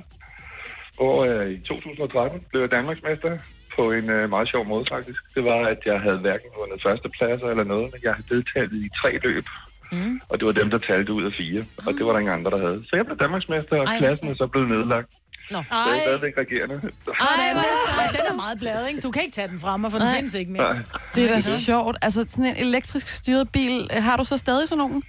Hvor 0.96 1.26
øh, 1.26 1.50
i 1.50 1.60
2013 1.60 2.42
blev 2.50 2.62
jeg 2.62 2.72
Danmarksmester 2.72 3.38
på 3.76 3.92
en 3.92 4.10
øh, 4.10 4.30
meget 4.30 4.50
sjov 4.50 4.66
måde, 4.66 4.86
faktisk. 4.92 5.20
Det 5.36 5.44
var, 5.44 5.68
at 5.68 5.80
jeg 5.86 6.00
havde 6.00 6.18
hverken 6.18 6.50
vundet 6.58 6.82
førstepladser 6.86 7.48
eller 7.48 7.64
noget, 7.64 7.88
men 7.92 8.00
jeg 8.04 8.14
havde 8.14 8.28
deltaget 8.36 8.74
i 8.74 8.90
tre 9.02 9.20
løb. 9.24 9.46
Mm. 9.94 10.22
Og 10.30 10.40
det 10.40 10.46
var 10.46 10.52
dem, 10.52 10.70
der 10.70 10.78
talte 10.78 11.14
ud 11.14 11.24
af 11.30 11.32
fire. 11.38 11.66
Og 11.88 11.94
det 11.98 12.06
var 12.06 12.12
der 12.12 12.20
ingen 12.20 12.34
andre, 12.38 12.52
der 12.52 12.58
havde. 12.68 12.84
Så 12.90 12.96
jeg 12.96 13.06
blev 13.06 13.18
Danmarksmester, 13.18 13.76
og 13.82 13.86
Ej, 13.86 13.98
klassen 13.98 14.28
er 14.30 14.36
så 14.36 14.48
blevet 14.48 14.70
nedlagt. 14.70 15.10
Nå. 15.52 15.58
Så 15.58 15.76
jeg 15.76 15.80
er 15.80 15.92
Ej, 15.92 16.00
stadigvæk 16.08 16.34
regerende. 16.38 16.76
sådan 16.82 17.56
der. 17.56 18.12
Den 18.18 18.26
er 18.34 18.36
meget 18.36 18.60
bladet, 18.60 18.86
ikke? 18.90 19.02
Du 19.02 19.12
kan 19.12 19.22
ikke 19.22 19.36
tage 19.36 19.48
den 19.48 19.60
fra 19.60 19.78
mig, 19.78 19.92
for 19.92 20.00
den 20.00 20.08
Nej. 20.08 20.16
findes 20.16 20.34
ikke 20.34 20.52
mere. 20.52 20.74
Nej. 20.74 20.84
Det 21.16 21.24
er 21.24 21.28
da 21.28 21.40
sjovt. 21.42 21.98
Altså, 22.02 22.26
sådan 22.28 22.46
en 22.46 22.56
elektrisk 22.68 23.08
styret 23.08 23.50
bil, 23.50 23.88
har 23.92 24.18
du 24.18 24.24
så 24.24 24.38
stadig 24.38 24.70
sådan 24.70 24.78
nogen? 24.78 25.04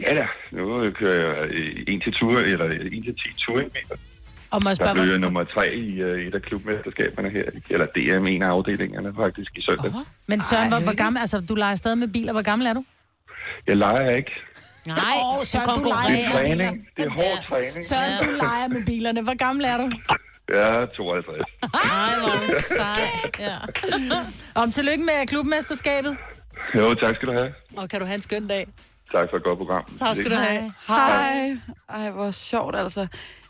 Ja 0.00 0.14
da, 0.14 0.26
nu 0.50 0.90
kører 0.90 1.18
jeg 1.28 1.48
en 1.88 2.00
til 2.00 2.12
tur, 2.12 2.38
eller 2.38 2.64
en 2.64 3.02
til 3.04 3.14
10 3.14 3.20
touringbiler. 3.46 3.96
Og 4.50 4.62
må 4.62 4.68
jeg 4.70 4.78
Der 4.78 4.92
blev 4.94 5.04
jeg 5.04 5.18
nummer 5.18 5.44
tre 5.44 5.74
i 5.74 6.02
uh, 6.04 6.10
et 6.10 6.34
af 6.34 6.42
klubmesterskaberne 6.42 7.30
her, 7.30 7.44
eller 7.70 7.86
DM, 7.86 8.24
en 8.26 8.42
af 8.42 8.48
afdelingerne 8.48 9.12
faktisk 9.16 9.50
i 9.56 9.62
søndag. 9.62 9.92
Men 10.26 10.40
Søren, 10.40 10.68
hvor, 10.68 10.80
hvor 10.80 10.96
gammel, 10.96 11.20
altså 11.20 11.40
du 11.40 11.54
leger 11.54 11.74
stadig 11.74 11.98
med 11.98 12.08
biler, 12.08 12.32
hvor 12.32 12.42
gammel 12.42 12.66
er 12.66 12.72
du? 12.72 12.84
Jeg 13.66 13.76
leger 13.76 14.16
ikke. 14.16 14.30
Nej, 14.86 14.96
oh, 15.24 15.44
så 15.44 15.58
du 15.66 15.74
Det 15.84 15.90
er 15.90 16.10
leger. 16.10 16.30
træning. 16.32 16.86
Det 16.96 17.04
er 17.04 17.10
hård 17.10 17.44
træning. 17.48 17.84
Søren, 17.84 18.12
du 18.24 18.30
leger 18.30 18.68
med 18.68 18.86
bilerne. 18.86 19.22
Hvor 19.22 19.36
gammel 19.38 19.64
er 19.64 19.76
du? 19.76 19.90
Er 20.54 20.86
52. 20.86 21.36
Ej, 21.62 22.18
hvor 22.18 22.60
sej. 22.82 23.10
Ja. 23.38 23.56
Om 24.54 24.70
tillykke 24.72 25.04
med 25.04 25.26
klubmesterskabet. 25.26 26.16
Jo, 26.74 26.94
tak 26.94 27.14
skal 27.16 27.28
du 27.28 27.32
have. 27.32 27.52
Og 27.76 27.88
kan 27.88 28.00
du 28.00 28.06
have 28.06 28.14
en 28.14 28.22
skøn 28.22 28.46
dag. 28.48 28.66
Tak 29.12 29.26
for 29.30 29.36
et 29.36 29.42
godt 29.44 29.58
program. 29.58 29.84
Tak 29.98 30.16
skal 30.16 30.30
du 30.30 30.36
have. 30.36 30.72
Hej. 30.88 31.56
Ej, 31.88 32.10
hvor 32.10 32.30
sjovt 32.30 32.76
altså. 32.76 33.06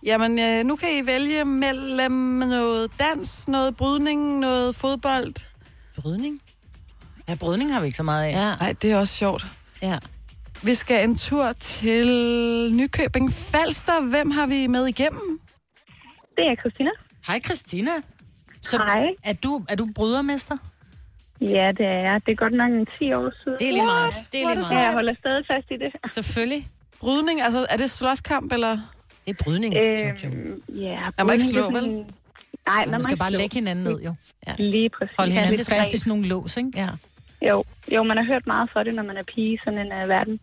Jamen, 0.07 0.39
øh, 0.39 0.65
nu 0.65 0.77
kan 0.77 0.89
I 0.97 1.07
vælge 1.07 1.45
mellem 1.45 2.13
noget 2.39 2.91
dans, 3.01 3.49
noget 3.49 3.77
brydning, 3.77 4.39
noget 4.39 4.77
fodbold. 4.77 5.33
Brydning? 6.03 6.41
Ja, 7.29 7.35
brydning 7.35 7.73
har 7.73 7.81
vi 7.81 7.87
ikke 7.87 7.97
så 7.97 8.03
meget 8.03 8.25
af. 8.25 8.33
Ja, 8.33 8.57
Nej, 8.57 8.75
det 8.83 8.93
er 8.93 8.99
også 8.99 9.15
sjovt. 9.17 9.47
Ja. 9.83 9.99
Vi 10.63 10.75
skal 10.75 11.09
en 11.09 11.17
tur 11.17 11.53
til 11.53 12.07
Nykøbing 12.75 13.33
Falster. 13.33 14.01
Hvem 14.11 14.31
har 14.31 14.47
vi 14.47 14.67
med 14.67 14.87
igennem? 14.87 15.41
Det 16.37 16.47
er 16.47 16.55
Christina. 16.61 16.91
Hej 17.27 17.41
Christina. 17.41 17.91
Så 18.63 18.77
Hej. 18.77 19.07
Er 19.25 19.33
du, 19.33 19.65
er 19.69 19.77
du 19.77 19.89
brydermester? 19.95 20.57
Ja, 21.41 21.73
det 21.77 21.87
er 21.87 21.91
jeg. 21.91 22.21
Det 22.27 22.33
er 22.33 22.37
godt 22.37 22.53
nok 22.53 22.71
en 22.73 22.87
10 22.99 23.13
år 23.13 23.31
siden. 23.45 23.59
Det 23.59 23.69
er 23.69 23.73
lige 23.73 23.85
meget. 23.85 24.15
Det 24.33 24.43
er 24.43 24.47
lige 24.49 24.55
meget. 24.57 24.71
Ja, 24.73 24.79
jeg 24.79 24.93
holder 24.93 25.15
stadig 25.19 25.45
fast 25.51 25.67
i 25.71 25.75
det. 25.77 26.13
Selvfølgelig. 26.15 26.69
Brydning, 27.01 27.43
altså 27.43 27.67
er 27.71 27.77
det 27.77 27.91
slåskamp, 27.91 28.53
eller? 28.53 28.71
Det 29.27 29.39
er 29.41 29.45
brydning. 29.45 29.75
Øh, 29.77 29.99
ja, 30.83 31.01
Man 31.19 31.27
må 31.27 31.33
ikke 31.33 31.45
brydning, 31.45 31.51
slå, 31.53 31.71
vel? 31.71 32.05
Nej, 32.67 32.85
man 32.85 32.91
Man 32.91 33.03
skal 33.03 33.17
bare 33.17 33.31
slå. 33.31 33.39
lægge 33.39 33.55
hinanden 33.55 33.85
ned, 33.85 34.01
jo. 34.01 34.15
Lige 34.59 34.89
præcis. 34.91 35.15
Hold 35.19 35.29
Ja, 35.29 35.35
hinanden 35.35 35.57
lidt 35.57 35.69
fast 35.69 35.95
i 35.95 35.99
sådan 35.99 36.11
nogle 36.11 36.27
lås, 36.29 36.57
ikke? 36.57 36.71
Ja. 36.75 36.89
Jo, 37.49 37.65
jo, 37.95 38.03
man 38.03 38.17
har 38.17 38.25
hørt 38.25 38.47
meget 38.47 38.71
for 38.73 38.83
det, 38.83 38.95
når 38.95 39.03
man 39.03 39.17
er 39.17 39.23
pige 39.23 39.55
i 39.55 39.59
sådan 39.65 39.79
en 39.79 40.03
uh, 40.03 40.09
verden. 40.09 40.41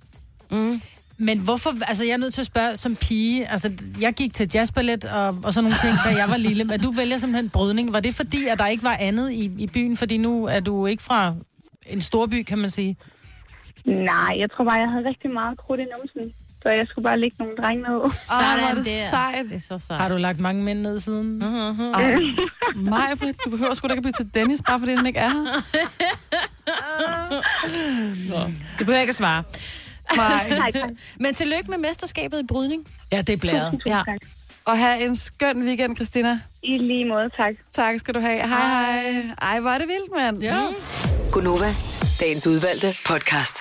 Mm. 0.51 0.81
Men 1.19 1.39
hvorfor, 1.39 1.69
altså 1.87 2.03
jeg 2.03 2.13
er 2.13 2.17
nødt 2.17 2.33
til 2.33 2.41
at 2.41 2.45
spørge 2.45 2.75
som 2.75 2.95
pige, 2.95 3.51
altså 3.51 3.71
jeg 4.01 4.13
gik 4.13 4.33
til 4.33 4.49
jazzballet 4.53 5.05
og, 5.05 5.27
og 5.27 5.53
sådan 5.53 5.63
nogle 5.63 5.77
ting, 5.83 5.95
da 6.05 6.21
jeg 6.21 6.29
var 6.29 6.37
lille, 6.37 6.63
men 6.63 6.79
du 6.79 6.91
vælger 6.91 7.17
simpelthen 7.17 7.49
brydning. 7.49 7.93
Var 7.93 7.99
det 7.99 8.15
fordi, 8.15 8.47
at 8.51 8.59
der 8.59 8.67
ikke 8.67 8.83
var 8.83 8.97
andet 8.99 9.31
i, 9.31 9.51
i 9.57 9.67
byen, 9.67 9.97
fordi 9.97 10.17
nu 10.17 10.45
er 10.45 10.59
du 10.59 10.85
ikke 10.85 11.03
fra 11.03 11.35
en 11.87 12.01
storby, 12.01 12.43
kan 12.43 12.57
man 12.57 12.69
sige? 12.69 12.97
Nej, 13.85 14.35
jeg 14.39 14.51
tror 14.51 14.63
bare, 14.63 14.79
jeg 14.79 14.89
havde 14.89 15.09
rigtig 15.09 15.31
meget 15.31 15.57
krudt 15.57 15.79
i 15.79 15.85
numsen. 15.97 16.33
Så 16.67 16.71
jeg 16.73 16.87
skulle 16.87 17.03
bare 17.03 17.19
lægge 17.19 17.35
nogle 17.39 17.53
drenge 17.61 17.83
ned. 17.83 17.95
Er 17.95 18.09
Sådan 18.09 18.75
det 18.77 18.85
der. 18.85 19.09
sejt. 19.09 19.45
Det 19.45 19.55
er 19.55 19.59
så 19.59 19.85
sejt. 19.87 20.01
Har 20.01 20.09
du 20.09 20.17
lagt 20.17 20.39
mange 20.39 20.63
mænd 20.63 20.79
ned 20.81 20.99
siden? 20.99 21.41
Ej, 21.41 22.15
Maja, 22.75 23.15
du 23.45 23.49
behøver 23.49 23.73
sgu 23.73 23.87
da 23.87 23.93
ikke 23.93 24.01
blive 24.01 24.13
til 24.13 24.29
Dennis, 24.33 24.61
bare 24.67 24.79
fordi 24.79 24.93
han 24.93 25.05
ikke 25.05 25.19
er 25.19 25.29
her. 25.29 25.61
Du 28.79 28.85
behøver 28.85 28.99
ikke 28.99 29.11
at 29.11 29.15
svare. 29.15 29.43
Nej. 30.15 30.71
Men 31.19 31.33
tillykke 31.35 31.69
med 31.71 31.77
mesterskabet 31.77 32.39
i 32.39 32.45
brydning. 32.47 32.87
Ja, 33.11 33.17
det 33.21 33.29
er 33.33 33.37
blæret. 33.37 33.81
Ja. 33.85 34.01
Og 34.65 34.77
have 34.77 35.05
en 35.05 35.15
skøn 35.15 35.63
weekend, 35.67 35.95
Christina. 35.95 36.39
I 36.63 36.77
lige 36.77 37.05
måde, 37.05 37.29
tak. 37.37 37.53
Tak 37.73 37.99
skal 37.99 38.13
du 38.13 38.19
have. 38.19 38.47
Hej, 38.47 38.59
hej. 38.59 39.23
Ej, 39.41 39.59
hvor 39.59 39.69
er 39.69 39.77
det 39.77 39.87
vildt, 39.87 40.11
mand. 40.17 40.43
Ja. 40.43 40.67
Gunova, 41.31 41.67
dagens 42.19 42.47
udvalgte 42.47 42.95
podcast. 43.05 43.57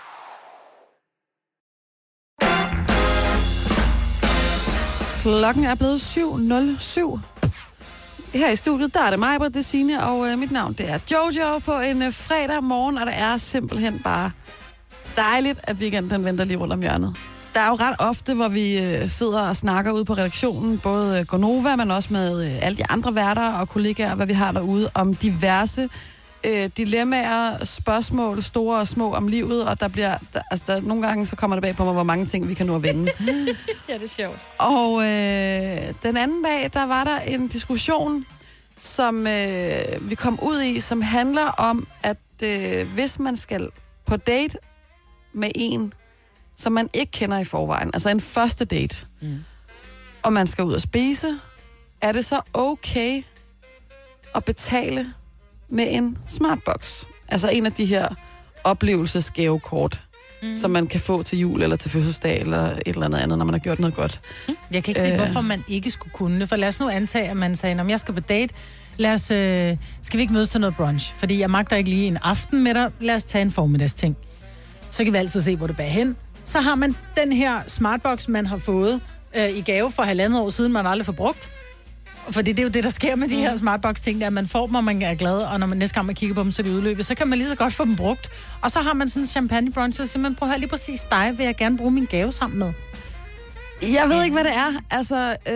Klokken 5.26 5.64
er 5.64 5.74
blevet 5.74 5.98
7.07. 5.98 7.20
Her 8.38 8.50
i 8.50 8.56
studiet, 8.56 8.94
der 8.94 9.00
er 9.00 9.10
det 9.10 9.18
mig, 9.18 9.40
det 9.40 9.56
er 9.56 9.60
Signe, 9.60 10.04
og 10.04 10.28
øh, 10.28 10.38
mit 10.38 10.50
navn 10.50 10.72
det 10.72 10.90
er 10.90 10.98
Jojo 11.12 11.58
på 11.58 11.80
en 11.80 12.02
øh, 12.02 12.12
fredag 12.12 12.64
morgen, 12.64 12.98
og 12.98 13.06
det 13.06 13.14
er 13.16 13.36
simpelthen 13.36 14.00
bare 14.04 14.30
dejligt, 15.16 15.60
at 15.62 15.76
weekenden 15.76 16.10
den 16.10 16.24
venter 16.24 16.44
lige 16.44 16.56
rundt 16.56 16.72
om 16.72 16.80
hjørnet. 16.80 17.16
Der 17.54 17.60
er 17.60 17.68
jo 17.68 17.74
ret 17.74 17.96
ofte, 17.98 18.34
hvor 18.34 18.48
vi 18.48 18.78
øh, 18.78 19.08
sidder 19.08 19.40
og 19.40 19.56
snakker 19.56 19.92
ude 19.92 20.04
på 20.04 20.12
redaktionen, 20.12 20.78
både 20.78 21.20
øh, 21.20 21.26
Gonova, 21.26 21.76
men 21.76 21.90
også 21.90 22.12
med 22.12 22.46
øh, 22.46 22.66
alle 22.66 22.78
de 22.78 22.86
andre 22.88 23.14
værter 23.14 23.52
og 23.52 23.68
kollegaer, 23.68 24.14
hvad 24.14 24.26
vi 24.26 24.32
har 24.32 24.52
derude, 24.52 24.90
om 24.94 25.14
diverse 25.14 25.82
øh, 25.82 25.88
dilemmaer, 26.76 27.64
spørgsmål, 27.64 28.42
store 28.42 28.78
og 28.78 28.88
små 28.88 29.14
om 29.14 29.28
livet, 29.28 29.68
og 29.68 29.80
der 29.80 29.88
bliver, 29.88 30.18
der, 30.32 30.40
altså 30.50 30.64
der, 30.66 30.80
nogle 30.80 31.06
gange 31.06 31.26
så 31.26 31.36
kommer 31.36 31.56
der 31.56 31.60
bag 31.60 31.76
på 31.76 31.84
mig, 31.84 31.92
hvor 31.92 32.02
mange 32.02 32.26
ting 32.26 32.48
vi 32.48 32.54
kan 32.54 32.66
nå 32.66 32.76
at 32.76 32.82
vende. 32.82 33.12
Ja, 33.88 33.94
det 33.94 34.02
er 34.02 34.08
sjovt. 34.08 34.38
Og 34.58 35.02
øh, 35.02 35.94
den 36.02 36.16
anden 36.16 36.42
dag, 36.42 36.70
der 36.72 36.86
var 36.86 37.04
der 37.04 37.18
en 37.18 37.48
diskussion, 37.48 38.26
som 38.76 39.26
øh, 39.26 39.84
vi 40.00 40.14
kom 40.14 40.38
ud 40.42 40.62
i, 40.62 40.80
som 40.80 41.02
handler 41.02 41.44
om, 41.44 41.86
at 42.02 42.16
øh, 42.42 42.92
hvis 42.94 43.18
man 43.18 43.36
skal 43.36 43.68
på 44.06 44.16
date 44.16 44.58
med 45.32 45.50
en, 45.54 45.92
som 46.56 46.72
man 46.72 46.88
ikke 46.92 47.12
kender 47.12 47.38
i 47.38 47.44
forvejen, 47.44 47.90
altså 47.94 48.10
en 48.10 48.20
første 48.20 48.64
date, 48.64 49.06
mm. 49.22 49.44
og 50.22 50.32
man 50.32 50.46
skal 50.46 50.64
ud 50.64 50.72
og 50.72 50.80
spise, 50.80 51.38
er 52.00 52.12
det 52.12 52.24
så 52.24 52.40
okay 52.54 53.22
at 54.34 54.44
betale 54.44 55.14
med 55.68 55.84
en 55.88 56.18
smartbox? 56.26 57.04
Altså 57.28 57.48
en 57.48 57.66
af 57.66 57.72
de 57.72 57.84
her 57.84 58.08
oplevelsesgavekort, 58.64 60.00
mm. 60.42 60.54
som 60.54 60.70
man 60.70 60.86
kan 60.86 61.00
få 61.00 61.22
til 61.22 61.38
jul 61.38 61.62
eller 61.62 61.76
til 61.76 61.90
fødselsdag 61.90 62.40
eller 62.40 62.62
et 62.70 62.80
eller 62.86 63.04
andet 63.04 63.18
andet, 63.18 63.38
når 63.38 63.44
man 63.44 63.54
har 63.54 63.58
gjort 63.58 63.78
noget 63.78 63.94
godt. 63.94 64.20
Jeg 64.72 64.84
kan 64.84 64.90
ikke 64.90 65.00
se, 65.00 65.10
Øh. 65.10 65.16
hvorfor 65.16 65.40
man 65.40 65.64
ikke 65.68 65.90
skulle 65.90 66.12
kunne 66.12 66.40
det. 66.40 66.48
For 66.48 66.56
lad 66.56 66.68
os 66.68 66.80
nu 66.80 66.88
antage, 66.88 67.28
at 67.28 67.36
man 67.36 67.54
sagde, 67.54 67.80
om 67.80 67.90
jeg 67.90 68.00
skal 68.00 68.14
på 68.14 68.20
date, 68.20 68.54
lad 68.96 69.12
os, 69.12 69.30
øh, 69.30 69.76
skal 70.02 70.18
vi 70.18 70.20
ikke 70.22 70.32
mødes 70.32 70.48
til 70.48 70.60
noget 70.60 70.76
brunch? 70.76 71.14
Fordi 71.16 71.40
jeg 71.40 71.50
magter 71.50 71.76
ikke 71.76 71.90
lige 71.90 72.06
en 72.06 72.18
aften 72.22 72.64
med 72.64 72.74
dig. 72.74 72.90
Lad 73.00 73.14
os 73.14 73.24
tage 73.24 73.42
en 73.42 73.50
formiddagsting. 73.50 74.16
Så 74.90 75.04
kan 75.04 75.12
vi 75.12 75.18
altid 75.18 75.40
se, 75.42 75.56
hvor 75.56 75.66
det 75.66 75.76
bærer 75.76 75.88
hen. 75.88 76.16
Så 76.44 76.60
har 76.60 76.74
man 76.74 76.96
den 77.16 77.32
her 77.32 77.60
smartbox, 77.66 78.28
man 78.28 78.46
har 78.46 78.58
fået 78.58 79.00
øh, 79.36 79.48
i 79.50 79.60
gave 79.60 79.90
for 79.90 80.02
halvandet 80.02 80.40
år 80.40 80.48
siden, 80.50 80.72
man 80.72 80.86
aldrig 80.86 81.06
får 81.06 81.12
brugt. 81.12 81.48
Fordi 82.30 82.50
det 82.52 82.58
er 82.58 82.62
jo 82.62 82.68
det, 82.68 82.84
der 82.84 82.90
sker 82.90 83.16
med 83.16 83.28
de 83.28 83.36
her 83.36 83.56
smartbox-ting, 83.56 84.20
der 84.20 84.26
at 84.26 84.32
man 84.32 84.48
får 84.48 84.66
dem, 84.66 84.74
og 84.74 84.84
man 84.84 85.02
er 85.02 85.14
glad, 85.14 85.38
og 85.38 85.60
når 85.60 85.66
man 85.66 85.78
næste 85.78 85.94
gang 85.94 86.06
man 86.06 86.14
kigger 86.14 86.34
på 86.34 86.42
dem, 86.42 86.52
så 86.52 86.62
er 86.62 86.64
de 86.64 86.72
udløbet. 86.72 87.06
Så 87.06 87.14
kan 87.14 87.28
man 87.28 87.38
lige 87.38 87.48
så 87.48 87.54
godt 87.54 87.72
få 87.72 87.84
dem 87.84 87.96
brugt. 87.96 88.30
Og 88.62 88.70
så 88.70 88.80
har 88.80 88.94
man 88.94 89.08
sådan 89.08 89.22
en 89.22 89.26
champagne 89.26 89.72
brunch, 89.72 90.00
og 90.00 90.08
siger 90.08 90.22
man, 90.22 90.34
prøv 90.34 90.48
at 90.48 90.52
høre, 90.52 90.60
lige 90.60 90.70
præcis 90.70 91.02
dig, 91.10 91.34
vil 91.36 91.44
jeg 91.44 91.56
gerne 91.56 91.76
bruge 91.76 91.90
min 91.90 92.04
gave 92.04 92.32
sammen 92.32 92.58
med. 92.58 92.72
Jeg 93.82 94.08
ved 94.08 94.24
ikke, 94.24 94.34
hvad 94.34 94.44
det 94.44 94.52
er. 94.52 94.72
Altså, 94.90 95.36
øh, 95.46 95.54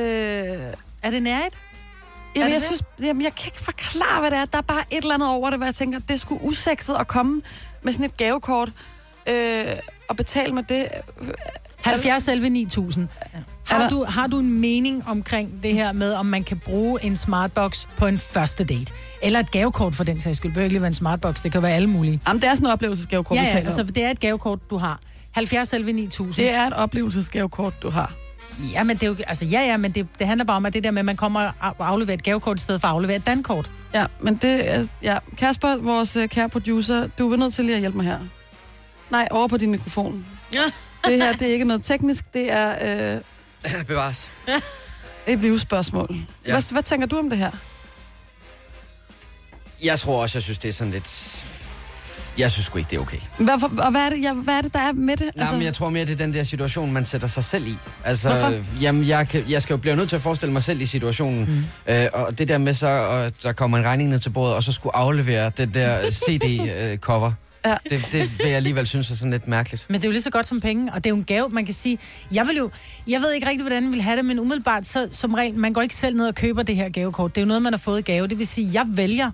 Er 1.02 1.11
det 1.11 1.22
nærigt? 1.22 1.59
Jamen, 2.37 2.46
det 2.46 2.52
jeg, 2.52 2.61
det? 2.61 2.62
synes, 2.62 2.83
jamen, 3.02 3.22
jeg 3.22 3.35
kan 3.35 3.46
ikke 3.46 3.61
forklare, 3.61 4.20
hvad 4.20 4.30
det 4.30 4.38
er. 4.38 4.44
Der 4.44 4.59
er 4.59 4.62
bare 4.62 4.85
et 4.90 4.98
eller 5.02 5.14
andet 5.14 5.28
over 5.28 5.50
det, 5.50 5.59
hvor 5.59 5.66
jeg 5.66 5.74
tænker, 5.74 5.98
det 5.98 6.20
sgu 6.20 6.38
usekset 6.42 6.96
at 7.00 7.09
komme 7.09 7.42
med 7.83 7.92
sådan 7.92 8.06
et 8.06 8.16
gavekort 8.16 8.72
øh, 9.28 9.64
og 10.09 10.16
betale 10.16 10.52
med 10.52 10.62
det. 10.62 10.88
70 11.85 12.28
11 12.28 12.48
9000. 12.50 13.09
Har 13.70 13.88
du, 13.88 14.04
har 14.09 14.26
du 14.26 14.38
en 14.38 14.61
mening 14.61 15.04
omkring 15.09 15.62
det 15.62 15.74
her 15.74 15.92
med, 15.92 16.12
om 16.12 16.26
man 16.26 16.44
kan 16.44 16.59
bruge 16.59 17.04
en 17.04 17.16
smartbox 17.16 17.85
på 17.96 18.06
en 18.06 18.18
første 18.18 18.64
date? 18.64 18.92
Eller 19.22 19.40
et 19.40 19.50
gavekort 19.50 19.94
for 19.94 20.04
den 20.04 20.20
sags 20.20 20.37
skyld. 20.37 20.50
Det 20.50 20.54
behøver 20.54 20.64
ikke 20.64 20.74
lige 20.74 20.83
være 20.83 20.88
en 20.88 20.94
smartbox, 20.94 21.42
det 21.42 21.52
kan 21.52 21.62
være 21.62 21.72
alle 21.72 21.88
mulige. 21.90 22.20
Jamen, 22.28 22.42
det 22.42 22.48
er 22.48 22.54
sådan 22.54 22.66
et 22.66 22.72
oplevelsesgavekort, 22.72 23.37
Ja, 23.37 23.40
vi 23.42 23.46
ja, 23.46 23.52
taler 23.52 23.64
altså 23.66 23.80
om. 23.83 23.88
det 23.88 24.04
er 24.04 24.11
et 24.11 24.20
gavekort, 24.20 24.70
du 24.70 24.76
har. 24.78 25.00
70 25.33 25.72
11 25.72 25.92
9000. 25.92 26.35
Det 26.35 26.52
er 26.54 26.66
et 26.66 26.72
oplevelsesgavekort, 26.72 27.83
du 27.83 27.90
har. 27.90 28.12
Ja, 28.72 28.83
men 28.85 28.96
det 28.96 29.02
er 29.02 29.06
jo, 29.06 29.16
altså, 29.26 29.44
ja, 29.44 29.61
ja, 29.61 29.76
men 29.76 29.92
det, 29.92 30.06
det 30.18 30.26
handler 30.26 30.44
bare 30.44 30.56
om, 30.56 30.66
at 30.66 30.72
det 30.74 30.85
der 30.85 30.90
med, 30.90 30.98
at 30.98 31.04
man 31.04 31.16
kommer 31.16 31.50
og 31.61 31.74
afleverer 31.88 32.14
et 32.16 32.22
gavekort 32.22 32.59
i 32.61 32.62
stedet 32.62 32.80
for 32.80 32.88
at 32.88 32.94
aflevere 32.94 33.16
et 33.16 33.26
dankort. 33.26 33.70
Ja, 33.94 34.06
men 34.20 34.37
det 34.37 34.70
er... 34.74 34.87
Ja. 35.02 35.18
Kasper, 35.38 35.76
vores 35.76 36.16
øh, 36.16 36.28
kære 36.28 36.48
producer, 36.48 37.06
du 37.18 37.33
er 37.33 37.37
nødt 37.37 37.54
til 37.54 37.64
lige 37.64 37.74
at 37.74 37.80
hjælpe 37.80 37.96
mig 37.96 38.06
her. 38.06 38.18
Nej, 39.11 39.28
over 39.30 39.48
på 39.48 39.56
din 39.56 39.70
mikrofon. 39.70 40.26
Ja. 40.52 40.62
Det 41.06 41.16
her, 41.22 41.33
det 41.33 41.48
er 41.48 41.52
ikke 41.52 41.64
noget 41.64 41.85
teknisk, 41.85 42.35
det 42.35 42.52
er 42.52 43.14
øh, 43.14 43.20
Bevares. 43.86 44.30
et 45.26 45.38
livsspørgsmål. 45.38 46.16
Ja. 46.46 46.52
Hvad, 46.52 46.72
hvad 46.72 46.82
tænker 46.82 47.06
du 47.06 47.18
om 47.18 47.30
det 47.30 47.38
her? 47.38 47.50
Jeg 49.82 49.98
tror 49.98 50.22
også, 50.22 50.38
jeg 50.38 50.42
synes, 50.42 50.58
det 50.58 50.68
er 50.68 50.72
sådan 50.72 50.92
lidt... 50.92 51.46
Jeg 52.38 52.50
synes 52.50 52.66
sgu 52.66 52.78
ikke, 52.78 52.90
det 52.90 52.96
er 52.96 53.00
okay. 53.00 53.18
Hvorfor, 53.38 53.72
og 53.78 53.90
hvad 53.90 54.00
er, 54.00 54.08
det, 54.10 54.22
ja, 54.22 54.32
hvad 54.32 54.54
er 54.54 54.60
det, 54.60 54.74
der 54.74 54.80
er 54.80 54.92
med 54.92 55.16
det? 55.16 55.26
Altså... 55.26 55.44
Jamen, 55.44 55.62
jeg 55.62 55.74
tror 55.74 55.90
mere, 55.90 56.04
det 56.04 56.12
er 56.12 56.16
den 56.16 56.34
der 56.34 56.42
situation, 56.42 56.92
man 56.92 57.04
sætter 57.04 57.28
sig 57.28 57.44
selv 57.44 57.66
i. 57.66 57.76
Altså, 58.04 58.28
Hvorfor? 58.28 58.80
Jamen, 58.80 59.08
jeg, 59.08 59.28
kan, 59.28 59.44
jeg 59.48 59.62
skal 59.62 59.74
jo 59.74 59.78
blive 59.78 59.96
nødt 59.96 60.08
til 60.08 60.16
at 60.16 60.22
forestille 60.22 60.52
mig 60.52 60.62
selv 60.62 60.80
i 60.80 60.86
situationen. 60.86 61.66
Mm. 61.86 61.92
Øh, 61.92 62.08
og 62.12 62.38
det 62.38 62.48
der 62.48 62.58
med 62.58 62.74
så, 62.74 62.88
at 62.88 63.34
der 63.42 63.52
kommer 63.52 63.78
en 63.78 63.84
regning 63.84 64.08
ned 64.10 64.18
til 64.18 64.30
bordet, 64.30 64.54
og 64.54 64.62
så 64.62 64.72
skulle 64.72 64.96
aflevere 64.96 65.50
det 65.56 65.74
der 65.74 66.10
CD-cover. 66.24 67.32
Ja. 67.64 67.76
det, 67.90 68.08
det 68.12 68.38
vil 68.38 68.46
jeg 68.46 68.56
alligevel 68.56 68.86
synes 68.86 69.10
er 69.10 69.14
sådan 69.14 69.30
lidt 69.30 69.48
mærkeligt. 69.48 69.86
Men 69.88 69.94
det 69.94 70.04
er 70.04 70.08
jo 70.08 70.12
lige 70.12 70.22
så 70.22 70.30
godt 70.30 70.46
som 70.46 70.60
penge, 70.60 70.92
og 70.92 71.04
det 71.04 71.06
er 71.06 71.10
jo 71.10 71.16
en 71.16 71.24
gave, 71.24 71.48
man 71.48 71.64
kan 71.64 71.74
sige. 71.74 71.98
Jeg 72.34 72.46
vil 72.46 72.56
jo, 72.56 72.70
jeg 73.06 73.20
ved 73.20 73.32
ikke 73.32 73.46
rigtig, 73.48 73.62
hvordan 73.62 73.84
jeg 73.84 73.92
vil 73.92 74.02
have 74.02 74.16
det, 74.16 74.24
men 74.24 74.38
umiddelbart, 74.38 74.86
så 74.86 75.08
som 75.12 75.34
regel, 75.34 75.54
man 75.58 75.72
går 75.72 75.82
ikke 75.82 75.94
selv 75.94 76.16
ned 76.16 76.28
og 76.28 76.34
køber 76.34 76.62
det 76.62 76.76
her 76.76 76.88
gavekort. 76.88 77.34
Det 77.34 77.40
er 77.40 77.44
jo 77.44 77.48
noget, 77.48 77.62
man 77.62 77.72
har 77.72 77.78
fået 77.78 77.98
i 77.98 78.02
gave. 78.02 78.26
Det 78.26 78.38
vil 78.38 78.46
sige, 78.46 78.70
jeg 78.72 78.86
vælger 78.88 79.30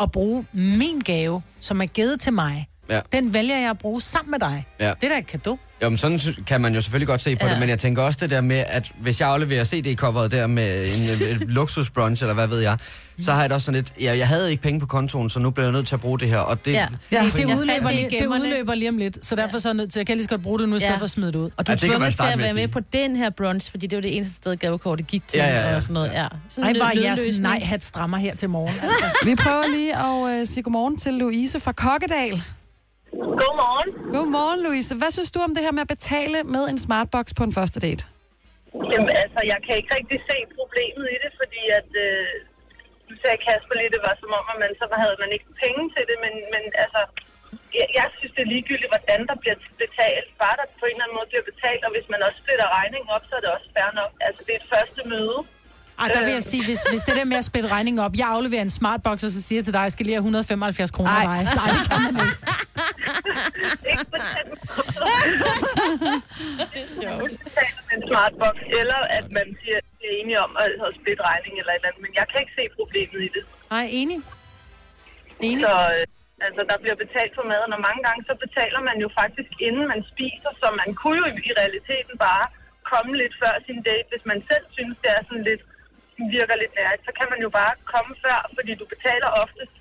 at 0.00 0.10
bruge 0.10 0.46
min 0.52 1.00
gave, 1.00 1.42
som 1.60 1.80
er 1.80 1.86
givet 1.86 2.20
til 2.20 2.32
mig. 2.32 2.69
Ja. 2.90 3.00
Den 3.12 3.34
vælger 3.34 3.58
jeg 3.58 3.70
at 3.70 3.78
bruge 3.78 4.00
sammen 4.00 4.30
med 4.30 4.38
dig. 4.38 4.66
Ja. 4.80 4.92
Det 5.00 5.04
er 5.04 5.08
da 5.08 5.18
et 5.18 5.26
kado. 5.26 5.58
Jo, 5.82 5.88
men 5.88 5.98
sådan 5.98 6.20
kan 6.46 6.60
man 6.60 6.74
jo 6.74 6.80
selvfølgelig 6.80 7.08
godt 7.08 7.20
se 7.20 7.36
på 7.36 7.46
Ja. 7.46 7.52
det, 7.52 7.60
men 7.60 7.68
jeg 7.68 7.78
tænker 7.78 8.02
også 8.02 8.18
det 8.22 8.30
der 8.30 8.40
med, 8.40 8.64
at 8.68 8.92
hvis 9.00 9.20
jeg 9.20 9.28
afleverer 9.28 9.64
CD-coveret 9.64 10.30
der 10.30 10.46
med 10.46 10.88
en, 10.88 11.28
en 11.42 11.48
luksusbrunch, 11.58 12.22
eller 12.22 12.34
hvad 12.34 12.46
ved 12.46 12.60
jeg, 12.60 12.78
så 13.20 13.32
har 13.32 13.40
jeg 13.40 13.50
da 13.50 13.54
også 13.54 13.64
sådan 13.64 13.76
lidt, 13.76 13.92
ja, 14.00 14.16
jeg 14.18 14.28
havde 14.28 14.50
ikke 14.50 14.62
penge 14.62 14.80
på 14.80 14.86
kontoen, 14.86 15.30
så 15.30 15.40
nu 15.40 15.50
bliver 15.50 15.66
jeg 15.66 15.72
nødt 15.72 15.86
til 15.86 15.94
at 15.94 16.00
bruge 16.00 16.18
det 16.18 16.28
her, 16.28 16.38
og 16.38 16.64
det... 16.64 16.72
Ja. 16.72 16.86
Ja, 17.12 17.30
det, 17.36 17.44
udløber 17.44 17.90
lige, 17.90 18.10
det 18.18 18.26
udløber 18.26 18.74
lige 18.74 18.88
om 18.88 18.98
lidt, 18.98 19.26
så 19.26 19.34
derfor 19.36 19.58
så 19.58 19.68
er 19.68 19.70
jeg 19.72 19.76
nødt 19.76 19.92
til, 19.92 20.00
jeg 20.00 20.06
kan 20.06 20.16
lige 20.16 20.24
så 20.24 20.28
godt 20.28 20.42
bruge 20.42 20.58
det 20.58 20.68
nu, 20.68 20.76
i 20.76 20.78
stedet 20.78 20.92
Ja. 20.92 20.98
for 20.98 21.04
at 21.04 21.10
smide 21.10 21.32
det 21.32 21.38
ud. 21.38 21.50
Og 21.56 21.66
du 21.66 21.72
Ja, 21.72 21.76
er 21.76 21.80
tvunget 21.80 22.14
til 22.16 22.22
at 22.32 22.38
være 22.38 22.52
med 22.54 22.68
på 22.68 22.80
den 22.92 23.16
her 23.16 23.30
brunch, 23.30 23.70
fordi 23.70 23.86
det 23.86 23.96
var 23.96 24.00
det 24.02 24.16
eneste 24.16 24.34
sted, 24.36 24.56
gavekortet 24.56 25.06
gik 25.06 25.22
til. 25.28 25.38
Ja, 25.38 25.46
ja, 25.60 25.68
ja. 25.68 25.74
Og 25.76 25.82
sådan 25.82 25.94
noget, 25.94 26.10
ja. 26.14 26.26
Sådan 26.48 26.76
Ej, 26.76 26.82
var 26.84 26.92
jeres 27.02 27.40
nej-hat 27.40 27.84
strammer 27.84 28.18
her 28.18 28.34
til 28.34 28.48
morgen. 28.48 28.74
Altså. 28.82 29.04
Vi 29.30 29.34
prøver 29.34 29.64
lige 29.76 29.96
at 29.96 30.40
øh, 30.40 30.46
sige 30.46 30.62
godmorgen 30.62 30.98
til 30.98 31.14
Louise 31.14 31.60
fra 31.60 31.72
Kokkedal. 31.72 32.42
Godmorgen. 33.42 33.88
Godmorgen, 34.14 34.60
Louise. 34.66 34.92
Hvad 35.00 35.10
synes 35.16 35.30
du 35.34 35.38
om 35.46 35.52
det 35.56 35.62
her 35.66 35.74
med 35.76 35.84
at 35.86 35.92
betale 35.96 36.38
med 36.54 36.64
en 36.72 36.78
smartbox 36.86 37.26
på 37.38 37.42
en 37.48 37.54
første 37.58 37.78
date? 37.86 38.02
Jamen, 38.92 39.12
altså, 39.22 39.40
jeg 39.52 39.58
kan 39.64 39.74
ikke 39.80 39.92
rigtig 39.98 40.18
se 40.30 40.36
problemet 40.58 41.06
i 41.14 41.16
det, 41.24 41.32
fordi 41.40 41.62
at... 41.78 41.90
Øh, 42.06 42.26
nu 43.08 43.14
sagde 43.22 43.38
Kasper 43.46 43.74
lige, 43.78 43.94
det 43.96 44.02
var 44.08 44.14
som 44.22 44.32
om, 44.40 44.46
at 44.52 44.58
man, 44.62 44.72
så 44.80 44.84
havde 45.02 45.18
man 45.22 45.30
ikke 45.36 45.48
penge 45.64 45.82
til 45.94 46.04
det, 46.10 46.16
men, 46.24 46.34
men 46.54 46.62
altså... 46.84 47.02
Jeg, 47.78 47.86
jeg 47.98 48.06
synes, 48.18 48.34
det 48.36 48.42
er 48.44 48.52
ligegyldigt, 48.54 48.92
hvordan 48.94 49.20
der 49.30 49.36
bliver 49.42 49.58
betalt. 49.84 50.28
Bare 50.42 50.56
der 50.60 50.66
på 50.80 50.86
en 50.86 50.94
eller 50.94 51.04
anden 51.04 51.18
måde 51.18 51.30
bliver 51.32 51.46
betalt, 51.52 51.82
og 51.86 51.90
hvis 51.94 52.08
man 52.12 52.24
også 52.26 52.38
splitter 52.42 52.68
regningen 52.78 53.10
op, 53.16 53.24
så 53.26 53.32
er 53.36 53.42
det 53.44 53.50
også 53.56 53.68
fair 53.76 53.90
nok. 54.00 54.12
Altså, 54.26 54.40
det 54.46 54.52
er 54.54 54.60
et 54.62 54.72
første 54.74 55.00
møde. 55.12 55.38
Ej, 56.00 56.08
der 56.14 56.20
vil 56.24 56.32
jeg 56.32 56.42
sige, 56.42 56.64
hvis, 56.68 56.80
hvis 56.92 57.02
det 57.08 57.14
der 57.16 57.24
med 57.24 57.36
at 57.42 57.44
splitte 57.50 57.68
regningen 57.68 58.00
op, 58.06 58.14
jeg 58.22 58.28
afleverer 58.36 58.62
en 58.62 58.74
smartbox, 58.80 59.16
og 59.26 59.30
så 59.36 59.42
siger 59.42 59.58
jeg 59.58 59.64
til 59.64 59.74
dig, 59.76 59.82
jeg 59.88 59.92
skal 59.92 60.04
lige 60.06 60.14
have 60.14 60.26
175 60.26 60.90
kroner 60.90 61.10
af 61.10 61.26
dig. 61.28 61.40
Nej, 61.60 61.68
det 61.76 61.82
kan 61.90 62.00
man 62.06 62.14
ikke. 62.26 62.36
Det 66.72 66.80
er 66.84 66.90
sjovt. 67.02 67.32
en 67.94 68.02
smartbox, 68.10 68.54
eller 68.80 69.00
at 69.18 69.26
man 69.38 69.46
siger, 69.60 69.76
at 69.80 69.90
er 70.10 70.16
enige 70.20 70.40
om 70.46 70.52
at, 70.62 70.70
at 70.86 70.90
splitte 70.98 71.22
regning 71.30 71.54
eller 71.60 71.72
et 71.72 71.78
eller 71.78 71.90
andet. 71.90 72.02
Men 72.06 72.12
jeg 72.20 72.26
kan 72.30 72.38
ikke 72.42 72.54
se 72.60 72.64
problemet 72.78 73.18
i 73.28 73.30
det. 73.36 73.42
Nej, 73.74 73.86
enig. 74.00 74.18
Enig. 75.48 75.62
Så 75.66 75.74
øh, 75.96 76.46
altså, 76.46 76.62
der 76.70 76.76
bliver 76.82 76.98
betalt 77.04 77.32
for 77.38 77.44
maden, 77.52 77.72
og 77.76 77.80
mange 77.88 78.02
gange 78.06 78.20
så 78.30 78.34
betaler 78.44 78.80
man 78.88 78.96
jo 79.04 79.08
faktisk, 79.20 79.50
inden 79.66 79.84
man 79.92 80.00
spiser, 80.12 80.50
så 80.60 80.66
man 80.82 80.90
kunne 81.00 81.18
jo 81.22 81.26
i, 81.32 81.34
i 81.50 81.52
realiteten 81.60 82.14
bare 82.28 82.44
komme 82.92 83.12
lidt 83.22 83.34
før 83.42 83.54
sin 83.66 83.80
date. 83.88 84.08
Hvis 84.12 84.26
man 84.32 84.40
selv 84.50 84.64
synes, 84.76 84.96
det 85.02 85.10
er 85.16 85.22
sådan 85.28 85.46
lidt, 85.50 85.62
virker 86.36 86.56
lidt 86.62 86.74
nærigt, 86.80 87.02
så 87.08 87.12
kan 87.18 87.26
man 87.32 87.38
jo 87.46 87.50
bare 87.60 87.72
komme 87.92 88.12
før, 88.24 88.38
fordi 88.56 88.72
du 88.80 88.84
betaler 88.94 89.28
oftest 89.42 89.74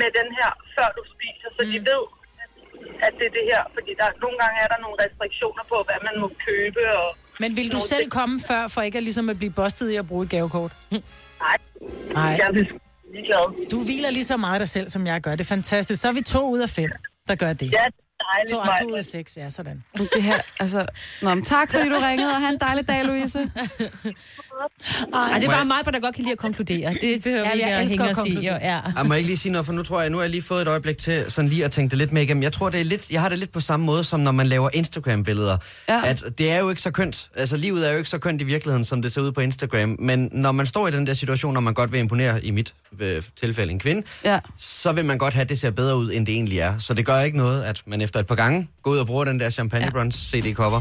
med 0.00 0.10
den 0.18 0.28
her, 0.38 0.50
før 0.76 0.88
du 0.96 1.02
spiser, 1.14 1.48
så 1.56 1.62
mm. 1.64 1.70
de 1.72 1.78
ved, 1.90 2.02
at 3.06 3.12
det 3.18 3.26
er 3.30 3.34
det 3.38 3.44
her. 3.52 3.62
Fordi 3.76 3.90
der, 4.00 4.06
nogle 4.24 4.36
gange 4.42 4.56
er 4.64 4.68
der 4.72 4.78
nogle 4.84 4.96
restriktioner 5.04 5.64
på, 5.72 5.76
hvad 5.88 5.98
man 6.08 6.14
må 6.22 6.28
købe. 6.48 6.80
Og 7.00 7.08
Men 7.42 7.50
vil 7.58 7.68
du 7.76 7.80
selv 7.92 8.04
ting. 8.06 8.16
komme 8.18 8.34
før, 8.50 8.62
for 8.74 8.80
ikke 8.86 8.98
at, 8.98 9.04
ligesom 9.08 9.26
at 9.32 9.36
blive 9.40 9.52
bustet 9.60 9.86
i 9.94 9.96
at 10.02 10.06
bruge 10.10 10.24
et 10.24 10.30
gavekort? 10.30 10.72
Nej, 10.90 11.00
Nej. 12.18 12.22
jeg 12.40 12.46
er 12.50 12.52
ligeglad. 13.14 13.68
Du 13.70 13.78
hviler 13.84 14.10
lige 14.10 14.24
så 14.32 14.36
meget 14.36 14.60
dig 14.60 14.68
selv, 14.68 14.88
som 14.88 15.06
jeg 15.06 15.20
gør. 15.20 15.30
Det 15.30 15.40
er 15.40 15.52
fantastisk. 15.58 16.00
Så 16.00 16.08
er 16.08 16.12
vi 16.12 16.22
to 16.22 16.42
ud 16.54 16.60
af 16.60 16.68
fem, 16.68 16.90
der 17.28 17.34
gør 17.34 17.52
det. 17.52 17.72
Ja, 17.72 17.84
dejligt, 18.32 18.50
To, 18.50 18.56
Maja. 18.64 18.78
to 18.82 18.86
ud 18.90 18.96
af 18.96 19.04
seks, 19.04 19.36
ja, 19.36 19.50
sådan. 19.50 19.84
Det 20.14 20.22
her, 20.22 20.40
altså... 20.60 20.86
Nå, 21.22 21.34
men 21.34 21.44
tak 21.44 21.70
fordi 21.72 21.88
du 21.88 21.98
ringede, 22.08 22.30
og 22.30 22.40
have 22.40 22.52
en 22.52 22.58
dejlig 22.60 22.88
dag, 22.88 23.04
Louise. 23.04 23.38
Ej, 25.14 25.38
det 25.38 25.44
er 25.46 25.50
bare 25.50 25.64
mig, 25.64 25.76
der 25.94 26.00
godt 26.00 26.14
kan 26.14 26.24
lide 26.24 26.32
at 26.32 26.38
konkludere. 26.38 26.94
Det 27.00 27.22
behøver 27.22 27.42
Ja, 27.44 27.48
vi 27.48 27.54
ikke 27.54 27.68
jeg 27.68 27.80
at 27.80 27.88
hænge 27.88 28.04
at 28.10 28.18
os 28.18 28.26
i. 28.26 28.34
Jo, 28.34 28.40
ja. 28.42 28.80
Jeg 28.96 29.06
må 29.06 29.14
ikke 29.14 29.26
lige 29.26 29.36
sige 29.36 29.52
noget, 29.52 29.66
for 29.66 29.72
nu 29.72 29.82
tror 29.82 30.00
jeg, 30.00 30.10
nu 30.10 30.16
har 30.16 30.22
jeg 30.24 30.30
lige 30.30 30.42
fået 30.42 30.62
et 30.62 30.68
øjeblik 30.68 30.98
til 30.98 31.24
sådan 31.28 31.48
lige 31.48 31.64
at 31.64 31.72
tænke 31.72 31.90
det 31.90 31.98
lidt 31.98 32.12
med 32.12 32.22
igennem. 32.22 32.42
Jeg 32.42 32.52
tror, 32.52 32.68
det 32.70 32.80
er 32.80 32.84
lidt, 32.84 33.10
jeg 33.10 33.20
har 33.20 33.28
det 33.28 33.38
lidt 33.38 33.52
på 33.52 33.60
samme 33.60 33.86
måde, 33.86 34.04
som 34.04 34.20
når 34.20 34.32
man 34.32 34.46
laver 34.46 34.70
Instagram-billeder. 34.72 35.58
Ja. 35.88 36.00
At 36.04 36.24
det 36.38 36.50
er 36.50 36.58
jo 36.58 36.70
ikke 36.70 36.82
så 36.82 36.90
kønt. 36.90 37.30
Altså, 37.36 37.56
livet 37.56 37.86
er 37.88 37.92
jo 37.92 37.98
ikke 37.98 38.10
så 38.10 38.18
kønt 38.18 38.40
i 38.40 38.44
virkeligheden, 38.44 38.84
som 38.84 39.02
det 39.02 39.12
ser 39.12 39.20
ud 39.20 39.32
på 39.32 39.40
Instagram. 39.40 39.96
Men 39.98 40.28
når 40.32 40.52
man 40.52 40.66
står 40.66 40.88
i 40.88 40.90
den 40.90 41.06
der 41.06 41.14
situation, 41.14 41.54
når 41.54 41.60
man 41.60 41.74
godt 41.74 41.92
vil 41.92 42.00
imponere, 42.00 42.44
i 42.44 42.50
mit 42.50 42.74
øh, 43.00 43.22
tilfælde 43.40 43.72
en 43.72 43.78
kvinde, 43.78 44.02
Ja. 44.24 44.38
så 44.58 44.92
vil 44.92 45.04
man 45.04 45.18
godt 45.18 45.34
have, 45.34 45.42
at 45.42 45.48
det 45.48 45.58
ser 45.58 45.70
bedre 45.70 45.96
ud, 45.96 46.12
end 46.12 46.26
det 46.26 46.34
egentlig 46.34 46.58
er. 46.58 46.78
Så 46.78 46.94
det 46.94 47.06
gør 47.06 47.20
ikke 47.20 47.36
noget, 47.36 47.62
at 47.62 47.82
man 47.86 48.00
efter 48.02 48.20
et 48.20 48.26
par 48.26 48.34
gange 48.34 48.68
går 48.82 48.90
ud 48.90 48.98
og 48.98 49.06
bruger 49.06 49.24
den 49.24 49.40
der 49.40 49.50
Champagne 49.50 49.90
Bronze 49.90 50.18
CD-cover. 50.30 50.80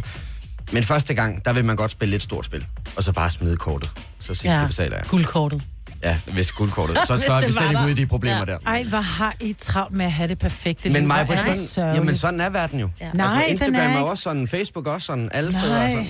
Men 0.73 0.83
første 0.83 1.13
gang, 1.13 1.45
der 1.45 1.53
vil 1.53 1.65
man 1.65 1.75
godt 1.75 1.91
spille 1.91 2.11
lidt 2.11 2.23
stort 2.23 2.45
spil. 2.45 2.65
Og 2.95 3.03
så 3.03 3.13
bare 3.13 3.29
smide 3.29 3.57
kortet. 3.57 3.91
Så 4.19 4.35
sige, 4.35 4.53
ja. 4.53 4.59
det 4.59 4.67
betaler 4.67 4.97
jeg. 4.97 5.05
Guldkortet. 5.07 5.61
Ja, 6.03 6.19
hvis 6.33 6.51
guldkortet. 6.51 6.97
Så, 7.07 7.15
Hvis 7.15 7.25
så 7.25 7.33
er 7.33 7.45
vi 7.45 7.51
slet 7.51 7.69
ikke 7.69 7.81
ude 7.83 7.91
i 7.91 7.93
de 7.93 8.05
problemer 8.05 8.39
Ja. 8.39 8.45
der. 8.45 8.57
Ej, 8.67 8.83
hvor 8.83 9.01
har 9.01 9.35
I 9.41 9.53
travlt 9.53 9.93
med 9.95 10.05
at 10.05 10.11
have 10.11 10.27
det 10.27 10.39
perfekte 10.39 10.89
Men 10.89 11.07
mig, 11.07 11.27
er 11.29 11.37
sådan, 11.37 11.53
sørgeligt. 11.53 11.99
jamen 11.99 12.15
sådan 12.15 12.39
er 12.41 12.49
verden 12.49 12.79
jo. 12.79 12.89
Ja. 13.01 13.11
Nej, 13.13 13.25
altså, 13.25 13.41
Instagram 13.51 13.75
er 13.75 13.79
er, 13.79 13.87
ikke. 13.87 13.99
jo 13.99 14.07
også 14.07 14.23
sådan, 14.23 14.47
Facebook 14.47 14.87
også 14.87 15.05
sådan, 15.05 15.29
alle 15.33 15.53
steder 15.53 15.75
er 15.75 15.79
Nej, 15.79 15.89
sådan. 15.89 16.07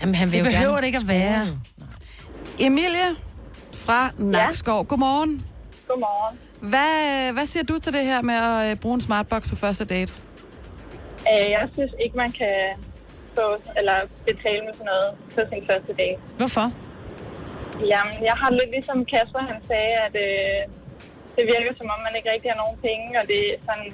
Jamen, 0.00 0.14
han 0.14 0.32
vil 0.32 0.38
det 0.38 0.46
jo 0.46 0.50
behøver 0.50 0.66
gerne 0.72 0.80
det 0.80 0.86
ikke 0.86 0.98
at 0.98 1.08
være. 1.08 1.48
Emilie 2.58 3.08
fra 3.74 4.10
Nakskov. 4.18 4.86
Godmorgen. 4.86 5.42
Godmorgen. 5.88 6.38
Hvad, 6.60 7.32
hvad 7.32 7.46
siger 7.46 7.64
du 7.64 7.78
til 7.78 7.92
det 7.92 8.04
her 8.04 8.22
med 8.22 8.34
at 8.34 8.70
øh, 8.70 8.76
bruge 8.76 8.94
en 8.94 9.00
smartbox 9.00 9.48
på 9.48 9.56
første 9.56 9.84
date? 9.84 10.12
Øh, 11.20 11.50
jeg 11.50 11.68
synes 11.72 11.90
ikke, 12.04 12.16
man 12.16 12.32
kan 12.32 12.54
få 13.36 13.46
eller 13.78 13.96
betale 14.30 14.60
med 14.66 14.74
sådan 14.78 14.90
noget 14.92 15.08
på 15.34 15.40
sin 15.50 15.62
første 15.70 15.92
date. 16.00 16.18
Hvorfor? 16.40 16.66
Jamen, 17.92 18.16
jeg 18.28 18.36
har 18.40 18.50
lidt 18.58 18.70
ligesom 18.76 18.98
Kasper, 19.12 19.42
han 19.52 19.60
sagde, 19.70 19.94
at 20.06 20.14
øh, 20.26 20.58
det 21.36 21.44
virker 21.54 21.72
som 21.80 21.86
om, 21.94 21.98
man 22.06 22.12
ikke 22.18 22.30
rigtig 22.34 22.48
har 22.52 22.58
nogen 22.64 22.76
penge, 22.88 23.06
og 23.20 23.24
det 23.30 23.40
er 23.52 23.56
sådan... 23.68 23.88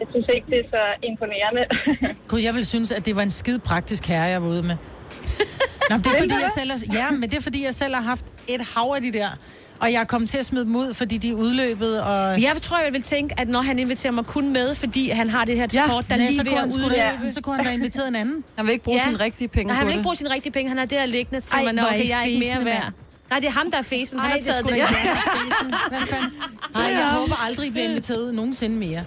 Jeg 0.00 0.08
synes 0.10 0.26
ikke, 0.36 0.46
det 0.52 0.58
er 0.64 0.68
så 0.76 0.82
imponerende. 1.10 1.62
Gud, 2.30 2.40
jeg 2.48 2.54
vil 2.54 2.66
synes, 2.66 2.92
at 2.92 3.06
det 3.06 3.16
var 3.16 3.22
en 3.22 3.30
skide 3.30 3.58
praktisk 3.58 4.06
herre, 4.06 4.28
jeg 4.34 4.42
var 4.42 4.48
ude 4.48 4.62
med. 4.62 4.76
Nå, 5.90 5.94
men 5.96 6.04
det 6.04 6.10
er 6.14 6.18
fordi, 6.24 6.34
jeg 6.46 6.52
selv 6.58 6.70
har, 6.70 6.80
ja, 7.00 7.10
men 7.10 7.22
det 7.30 7.36
er 7.38 7.42
fordi, 7.42 7.64
jeg 7.64 7.74
selv 7.74 7.94
har 7.94 8.02
haft 8.02 8.24
et 8.48 8.60
hav 8.74 8.92
af 8.96 9.02
de 9.02 9.12
der. 9.12 9.28
Og 9.84 9.92
jeg 9.92 10.08
kommet 10.08 10.30
til 10.30 10.38
at 10.38 10.44
smide 10.44 10.64
dem 10.64 10.76
ud, 10.76 10.94
fordi 10.94 11.18
de 11.18 11.30
er 11.30 11.34
udløbet, 11.34 12.02
og... 12.02 12.42
Jeg 12.42 12.56
tror, 12.62 12.78
jeg 12.78 12.92
vil 12.92 13.02
tænke, 13.02 13.34
at 13.40 13.48
når 13.48 13.62
han 13.62 13.78
inviterer 13.78 14.12
mig 14.12 14.26
kun 14.26 14.52
med, 14.52 14.74
fordi 14.74 15.08
han 15.10 15.30
har 15.30 15.44
det 15.44 15.56
her 15.56 15.66
Ja, 15.72 15.86
kort, 15.86 16.04
der 16.10 16.16
Nej, 16.16 16.26
lige 16.26 16.36
så, 16.36 16.42
ved 16.44 16.50
kunne 16.52 16.62
at 16.62 16.72
udløbe. 16.72 17.30
så 17.30 17.40
kunne 17.40 17.56
han 17.56 17.64
da 17.64 17.70
inviteret 17.70 18.08
en 18.08 18.16
anden. 18.16 18.44
Han 18.56 18.66
vil 18.66 18.72
ikke 18.72 18.84
bruge 18.84 18.98
Ja. 18.98 19.04
sine 19.08 19.20
rigtige 19.24 19.48
penge 19.48 19.66
Nej, 19.68 19.76
han 19.76 19.86
vil 19.86 19.92
ikke 19.92 19.98
det. 19.98 20.04
bruge 20.04 20.16
sine 20.16 20.30
rigtige 20.30 20.52
penge. 20.52 20.68
Han 20.68 20.78
har 20.78 20.84
det 20.84 20.98
her 20.98 21.06
liggende 21.06 21.40
til, 21.40 21.54
Ej, 21.54 21.64
man, 21.64 21.78
er 21.78 21.86
okay, 21.86 22.08
jeg 22.08 22.18
er 22.20 22.24
ikke 22.24 22.46
mere 22.54 22.64
værd. 22.64 22.82
mand. 22.82 22.94
Nej, 23.30 23.38
det 23.40 23.46
er 23.46 23.50
ham, 23.52 23.70
der 23.70 23.78
er 23.78 23.82
fesen. 23.82 24.18
Han 24.18 24.26
Ej, 24.26 24.30
har 24.30 24.36
det 24.36 24.46
taget 24.46 24.64
det. 24.64 24.70
da 24.70 24.76
Ja. 24.76 24.86
ikke 24.88 25.76
Hvad 25.88 26.00
fanden? 26.08 26.30
Ej, 26.74 26.82
jeg 26.82 27.08
håber 27.10 27.44
aldrig, 27.46 27.66
I 27.66 27.70
bliver 27.70 27.88
inviteret 27.88 28.34
nogensinde 28.34 28.76
mere. 28.76 29.04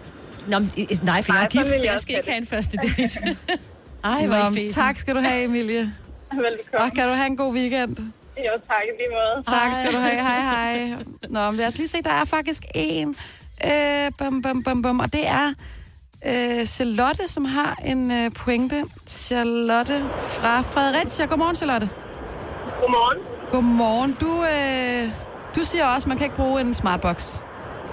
Nå, 0.47 0.59
men, 0.59 0.71
øh, 0.77 0.85
nej, 1.03 1.21
for 1.21 1.33
jeg 1.33 1.39
er 1.39 1.41
Nej, 1.41 1.63
gift, 1.63 1.79
så 1.79 1.85
jeg 1.85 2.01
skal 2.01 2.15
ikke 2.17 2.29
have 2.29 2.41
en 2.41 2.47
første 2.47 2.77
date. 2.77 3.19
Ej, 4.03 4.25
hvor 4.27 4.53
tak 4.73 4.99
skal 4.99 5.15
du 5.15 5.19
have, 5.21 5.43
Emilie. 5.43 5.79
Velbekomme. 6.33 6.85
Og 6.85 6.91
kan 6.95 7.07
du 7.07 7.13
have 7.13 7.27
en 7.27 7.37
god 7.37 7.53
weekend? 7.53 7.97
Jo, 8.45 8.51
tak 8.69 8.83
i 8.83 8.91
lige 8.97 9.09
måde. 9.09 9.43
Tak 9.43 9.73
skal 9.79 9.93
du 9.93 9.97
have. 9.97 10.21
Hej, 10.21 10.39
hej. 10.51 10.95
Nå, 11.29 11.51
men 11.51 11.55
lad 11.59 11.67
os 11.67 11.77
lige 11.77 11.87
se, 11.87 12.01
der 12.03 12.11
er 12.21 12.25
faktisk 12.25 12.63
en. 12.75 13.15
Øh, 13.65 14.11
bum, 14.17 14.41
bum, 14.41 14.63
bum, 14.63 14.81
bum. 14.81 14.99
Og 14.99 15.13
det 15.13 15.27
er 15.27 15.53
øh, 16.31 16.65
Charlotte, 16.65 17.27
som 17.27 17.45
har 17.45 17.77
en 17.85 18.11
øh, 18.11 18.31
pointe. 18.31 18.83
Charlotte 19.07 19.97
fra 20.19 20.61
Fredericia. 20.61 21.25
Godmorgen, 21.25 21.55
Charlotte. 21.55 21.89
Godmorgen. 22.81 23.19
Godmorgen. 23.51 24.11
Du, 24.23 24.31
øh, 24.55 25.03
du 25.55 25.61
siger 25.69 25.85
også, 25.93 26.05
at 26.05 26.09
man 26.11 26.17
kan 26.17 26.25
ikke 26.25 26.35
bruge 26.43 26.61
en 26.61 26.73
smartbox. 26.73 27.41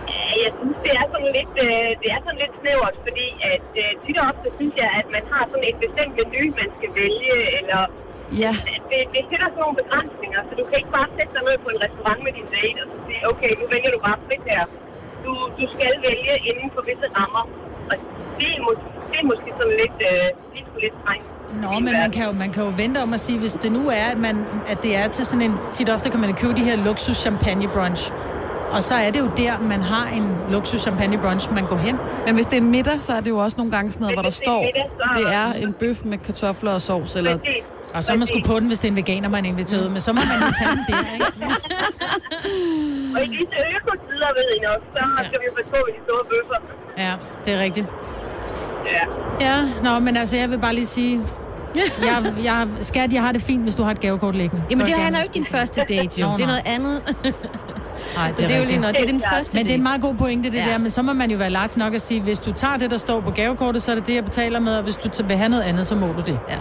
Ja, 0.09 0.23
Jeg 0.45 0.53
synes, 0.59 0.77
det 0.85 0.93
er 1.01 1.07
sådan 1.15 1.31
lidt, 1.39 1.55
øh, 1.67 1.89
det 2.03 2.09
er 2.15 2.21
sådan 2.25 2.41
lidt 2.45 2.55
snævert, 2.61 2.97
fordi 3.07 3.27
at 3.53 3.69
øh, 3.83 3.91
tit 4.05 4.17
og 4.21 4.27
ofte 4.31 4.49
synes 4.59 4.75
jeg, 4.83 4.91
at 5.01 5.07
man 5.17 5.25
har 5.33 5.43
sådan 5.51 5.67
et 5.71 5.77
bestemt 5.85 6.13
menu, 6.21 6.43
man 6.63 6.71
skal 6.79 6.91
vælge, 7.03 7.35
eller 7.59 7.83
Ja. 8.45 8.53
det, 8.91 9.01
det 9.15 9.23
sætter 9.31 9.49
sådan 9.53 9.63
nogle 9.65 9.77
begrænsninger, 9.83 10.41
så 10.49 10.53
du 10.61 10.65
kan 10.69 10.77
ikke 10.81 10.93
bare 10.99 11.09
sætte 11.17 11.31
dig 11.37 11.43
ned 11.49 11.57
på 11.65 11.69
en 11.75 11.79
restaurant 11.87 12.21
med 12.27 12.33
din 12.39 12.49
date 12.57 12.79
og 12.83 12.87
så 12.93 12.97
sige, 13.07 13.21
okay, 13.33 13.51
nu 13.61 13.65
vælger 13.75 13.91
du 13.97 14.01
bare 14.09 14.19
frit 14.27 14.45
her. 14.53 14.63
Du, 15.25 15.33
du 15.59 15.65
skal 15.75 15.91
vælge 16.09 16.33
inden 16.51 16.69
for 16.75 16.81
visse 16.89 17.07
rammer, 17.19 17.45
og 17.91 17.95
det 18.39 18.49
er, 18.57 18.61
mås- 18.67 18.89
det 19.11 19.17
er 19.23 19.27
måske 19.33 19.49
sådan 19.61 19.75
lidt, 19.83 19.99
øh, 20.11 20.27
lidt 20.55 20.69
lidt 20.85 20.95
strengt. 21.01 21.27
Nå, 21.63 21.71
men 21.87 21.93
man 22.03 22.11
kan, 22.17 22.25
jo, 22.29 22.33
man 22.45 22.51
kan 22.55 22.63
jo 22.69 22.73
vente 22.83 22.99
om 23.07 23.11
at 23.17 23.21
sige, 23.27 23.39
hvis 23.45 23.53
det 23.65 23.71
nu 23.79 23.83
er, 24.01 24.07
at, 24.15 24.19
man, 24.27 24.37
at 24.73 24.79
det 24.83 24.93
er 24.97 25.07
til 25.09 25.25
sådan 25.27 25.43
en... 25.51 25.55
Tit 25.73 25.89
ofte 25.91 26.11
kan 26.11 26.21
man 26.21 26.35
købe 26.35 26.55
de 26.61 26.65
her 26.71 26.77
luksus 26.89 27.17
champagne 27.17 27.69
brunch. 27.69 28.13
Og 28.77 28.83
så 28.83 28.95
er 28.95 29.11
det 29.11 29.21
jo 29.21 29.31
der, 29.37 29.61
man 29.61 29.81
har 29.83 30.07
en 30.19 30.37
luksus 30.53 30.81
champagne 30.81 31.19
brunch, 31.19 31.53
man 31.55 31.67
går 31.67 31.77
hen. 31.77 31.97
Men 32.27 32.35
hvis 32.35 32.47
det 32.47 32.57
er 32.59 32.61
en 32.61 32.71
middag, 32.71 33.03
så 33.03 33.13
er 33.13 33.21
det 33.21 33.31
jo 33.31 33.39
også 33.39 33.57
nogle 33.57 33.73
gange 33.73 33.91
sådan 33.91 34.03
noget, 34.03 34.17
hvor 34.17 34.23
der 34.23 34.31
Hvis 34.31 34.39
det 34.39 34.47
er 34.47 34.51
står, 34.51 34.61
middag, 34.65 34.91
så- 34.99 35.19
det 35.19 35.35
er 35.35 35.67
en 35.67 35.73
bøf 35.73 36.05
med 36.05 36.19
kartofler 36.19 36.73
og 36.73 36.83
sovs, 36.83 37.17
eller... 37.17 37.39
Præcis. 37.39 37.65
Og 37.95 38.05
så 38.05 38.13
er 38.13 38.17
man 38.17 38.27
sgu 38.27 38.39
på 38.47 38.61
den, 38.61 38.67
hvis 38.69 38.79
det 38.79 38.89
er 38.89 38.93
en 38.93 38.97
veganer, 38.97 39.29
man 39.29 39.45
er 39.45 39.49
inviteret. 39.49 39.93
Men 39.93 40.01
så 40.01 40.13
må 40.13 40.21
man 40.21 40.39
jo 40.49 40.53
tage 40.59 40.71
den 40.71 40.85
der, 40.89 41.15
ikke? 41.15 41.27
Og 43.17 43.21
i 43.25 43.29
disse 43.37 43.57
økotider, 43.77 44.29
ved 44.37 44.47
I 44.57 44.61
nok, 44.69 44.81
så 44.93 45.01
skal 45.27 45.39
vi 45.41 45.45
jo 45.49 45.53
passe 45.57 45.71
på 45.71 45.77
med 45.87 45.93
de 45.97 46.01
store 46.07 46.25
bøffer. 46.31 46.59
Ja, 46.99 47.13
det 47.45 47.55
er 47.55 47.59
rigtigt. 47.67 47.87
Ja. 48.87 49.03
Ja, 49.47 49.57
nå, 49.83 49.99
men 49.99 50.17
altså, 50.17 50.37
jeg 50.37 50.51
vil 50.51 50.59
bare 50.59 50.75
lige 50.75 50.87
sige... 50.87 51.21
Jeg, 51.77 52.35
jeg, 52.45 52.69
skat, 52.83 53.13
jeg 53.13 53.23
har 53.23 53.33
det 53.33 53.43
fint, 53.43 53.63
hvis 53.63 53.75
du 53.75 53.83
har 53.83 53.91
et 53.91 54.01
gavekort 54.01 54.35
liggende. 54.35 54.65
Jamen, 54.71 54.85
det 54.87 54.91
jeg 54.93 54.97
han 54.99 55.05
gerne 55.05 55.17
er 55.17 55.21
jo 55.21 55.25
ikke 55.25 55.35
din 55.35 55.45
første 55.45 55.81
date, 55.89 56.21
jo. 56.21 56.27
Nå, 56.27 56.33
Det 56.37 56.43
er 56.43 56.47
noget 56.47 56.63
andet. 56.65 57.01
Nej, 58.17 58.29
det 58.29 58.37
Det 58.39 58.45
er, 58.45 58.49
er 58.55 58.59
jo 58.59 58.65
lige 58.65 58.79
noget. 58.79 58.97
Det 58.97 59.03
er 59.03 59.07
din 59.07 59.23
første 59.35 59.57
Men 59.57 59.65
det 59.65 59.71
er 59.71 59.75
en 59.75 59.83
meget 59.83 60.01
god 60.01 60.15
pointe, 60.15 60.51
det 60.51 60.57
Ja. 60.59 60.65
ja. 60.67 60.73
der. 60.73 60.79
Men 60.79 60.91
så 60.91 61.03
må 61.03 61.13
man 61.13 61.31
jo 61.31 61.39
være 61.39 61.51
lagt 61.51 61.77
nok 61.77 61.95
at 61.95 62.01
sige, 62.01 62.21
hvis 62.21 62.41
du 62.41 62.53
tager 62.53 62.77
det, 62.77 62.91
der 62.91 62.97
står 62.97 63.21
på 63.21 63.31
gavekortet, 63.31 63.83
så 63.83 63.91
er 63.91 63.95
det 63.95 64.07
det, 64.07 64.15
jeg 64.15 64.25
betaler 64.25 64.61
med. 64.61 64.77
Og 64.77 64.83
hvis 64.83 64.97
du 64.97 65.23
vil 65.27 65.37
have 65.37 65.49
noget 65.49 65.63
andet, 65.65 65.87
så 65.87 65.95
må 65.95 66.07
du 66.07 66.21
det. 66.27 66.39
Ja. 66.49 66.57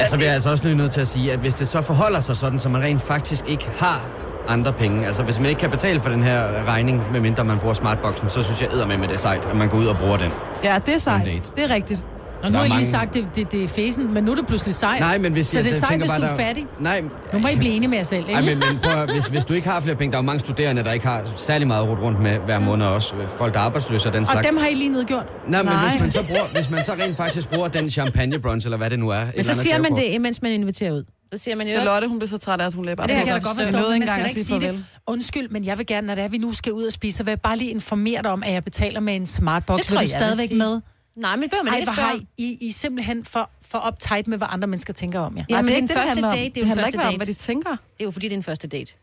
Altså, 0.00 0.16
vi 0.16 0.24
er 0.24 0.32
altså 0.32 0.50
også 0.50 0.64
lige 0.64 0.76
nødt 0.76 0.92
til 0.92 1.00
at 1.00 1.08
sige, 1.08 1.32
at 1.32 1.38
hvis 1.38 1.54
det 1.54 1.68
så 1.68 1.82
forholder 1.82 2.20
sig 2.20 2.36
sådan, 2.36 2.58
så 2.60 2.68
man 2.68 2.82
rent 2.82 3.02
faktisk 3.02 3.48
ikke 3.48 3.68
har 3.78 4.00
andre 4.48 4.72
penge, 4.72 5.06
altså 5.06 5.22
hvis 5.22 5.40
man 5.40 5.48
ikke 5.48 5.60
kan 5.60 5.70
betale 5.70 6.00
for 6.00 6.08
den 6.08 6.22
her 6.22 6.64
regning, 6.64 7.02
medmindre 7.12 7.44
man 7.44 7.58
bruger 7.58 7.74
smartboxen, 7.74 8.30
så 8.30 8.42
synes 8.42 8.62
jeg 8.62 8.68
æder 8.72 8.86
med 8.86 8.96
med 8.96 9.08
det 9.08 9.14
er 9.14 9.18
sejt, 9.18 9.44
at 9.44 9.56
man 9.56 9.68
går 9.68 9.78
ud 9.78 9.86
og 9.86 9.96
bruger 9.96 10.16
den. 10.16 10.30
Ja, 10.64 10.78
det 10.86 10.94
er 10.94 10.98
sejt. 10.98 11.52
Det 11.56 11.64
er 11.64 11.74
rigtigt. 11.74 12.04
Og 12.42 12.50
nu 12.50 12.56
har 12.56 12.62
jeg 12.64 12.68
lige 12.68 12.76
mange- 12.76 12.86
sagt, 12.90 13.14
det, 13.14 13.26
det, 13.36 13.52
det 13.52 13.64
er 13.64 13.68
fæsen, 13.68 14.14
men 14.14 14.24
nu 14.24 14.30
er 14.30 14.34
det 14.34 14.46
pludselig 14.46 14.74
sejt. 14.74 15.00
Nej, 15.00 15.18
men 15.18 15.32
hvis 15.32 15.46
så 15.46 15.58
jeg, 15.58 15.64
det 15.64 15.82
er 15.82 15.86
tænker 15.86 15.96
hvis 15.98 16.10
bare, 16.10 16.20
du 16.20 16.24
er 16.24 16.28
der- 16.28 16.36
fattig. 16.36 16.66
Nej, 16.80 17.00
Nu 17.32 17.38
må 17.38 17.48
I 17.48 17.56
blive 17.56 17.72
enige 17.72 17.88
med 17.88 17.96
jer 17.98 18.02
selv, 18.04 18.20
ikke? 18.20 18.32
Ej, 18.32 18.40
men, 18.40 18.58
men 18.58 18.78
prøv, 18.82 19.06
hvis, 19.12 19.26
hvis 19.26 19.44
du 19.44 19.52
ikke 19.54 19.68
har 19.68 19.80
flere 19.80 19.96
penge, 19.96 20.12
der 20.12 20.18
er 20.18 20.22
jo 20.22 20.26
mange 20.26 20.40
studerende, 20.40 20.84
der 20.84 20.92
ikke 20.92 21.06
har 21.06 21.24
særlig 21.36 21.66
meget 21.66 21.88
rundt 21.88 22.02
rundt 22.02 22.20
med 22.20 22.38
hver 22.38 22.58
måned 22.58 22.86
også. 22.86 23.14
Folk, 23.38 23.54
der 23.54 23.60
er 23.60 23.64
arbejdsløse 23.64 24.08
og 24.08 24.12
den 24.12 24.20
og 24.20 24.26
slags. 24.26 24.46
dem 24.46 24.56
har 24.56 24.66
I 24.66 24.74
lige 24.74 24.92
nedgjort. 24.92 25.26
Nej, 25.48 25.62
men 25.62 25.72
Nej. 25.72 25.88
hvis 25.90 26.00
man, 26.00 26.10
så 26.10 26.24
bruger, 26.26 26.42
hvis 26.54 26.70
man 26.70 26.84
så 26.84 26.92
rent 26.92 27.16
faktisk 27.16 27.50
bruger 27.50 27.68
den 27.68 27.90
champagne 27.90 28.38
brunch, 28.38 28.66
eller 28.66 28.76
hvad 28.76 28.90
det 28.90 28.98
nu 28.98 29.08
er. 29.08 29.24
Men 29.36 29.44
så 29.44 29.54
siger 29.54 29.78
man 29.78 29.96
det, 29.96 30.04
imens 30.04 30.42
man 30.42 30.52
inviterer 30.52 30.92
ud. 30.92 31.04
Så 31.32 31.38
siger 31.38 31.56
man 31.56 31.66
jo... 31.66 31.72
Charlotte, 31.72 32.08
hun 32.08 32.18
bliver 32.18 32.28
så 32.28 32.38
træt 32.38 32.60
af, 32.60 32.66
at 32.66 32.74
hun 32.74 32.84
løber. 32.84 33.02
Det 33.06 33.16
kan 33.16 33.26
jeg 33.26 33.34
da 33.34 33.40
godt 33.40 33.56
forstå, 33.56 33.78
men 33.90 33.98
man 33.98 34.08
skal 34.08 34.26
ikke 34.28 34.44
sige 34.44 34.60
farvel. 34.60 34.74
det. 34.76 34.84
Undskyld, 35.06 35.48
men 35.48 35.64
jeg 35.64 35.78
vil 35.78 35.86
gerne, 35.86 36.06
når 36.06 36.14
det 36.14 36.24
er, 36.24 36.28
vi 36.28 36.38
nu 36.38 36.52
skal 36.52 36.72
ud 36.72 36.84
og 36.84 36.92
spise, 36.92 37.16
så 37.16 37.22
vil 37.24 37.30
jeg 37.30 37.40
bare 37.40 37.56
lige 37.56 37.70
informere 37.70 38.22
dig 38.22 38.30
om, 38.30 38.42
at 38.46 38.52
jeg 38.52 38.64
betaler 38.64 39.00
med 39.00 39.16
en 39.16 39.26
smartbox. 39.26 39.76
Det 39.78 39.86
tror 39.86 39.98
vil 39.98 40.08
du 40.08 40.12
jeg, 40.14 40.20
jeg 40.20 40.28
vil 40.28 40.36
stadigvæk 40.36 40.58
med? 40.58 40.80
Nej, 41.16 41.36
men 41.36 41.48
behøver 41.48 41.64
man 41.64 41.72
Ej, 41.72 41.78
ikke 41.78 41.92
spørge. 41.94 42.26
I, 42.38 42.56
I, 42.60 42.72
simpelthen 42.72 43.24
for, 43.24 43.50
for 43.62 43.88
uptight 43.88 44.28
med, 44.28 44.38
hvad 44.38 44.48
andre 44.50 44.68
mennesker 44.68 44.92
tænker 44.92 45.20
om 45.20 45.36
jer. 45.36 45.44
Ja, 45.48 45.62
men 45.62 45.66
det 45.68 45.72
er 45.72 45.74
den 45.76 45.82
ikke 45.84 45.94
det, 45.94 46.02
første 46.02 46.22
date, 46.22 46.36
det 46.36 46.56
er 46.56 46.60
jo 46.60 46.66
den 46.66 46.74
første 46.74 46.88
ikke 46.88 46.98
om, 46.98 47.04
date. 47.04 47.16
hvad 47.16 47.26
de 47.26 47.34
tænker. 47.34 47.70
Det 47.70 48.00
er 48.00 48.04
jo 48.04 48.10
fordi, 48.10 48.26
det 48.28 48.32
er 48.32 48.36
en 48.36 48.42
første 48.42 48.68
date. 48.68 48.94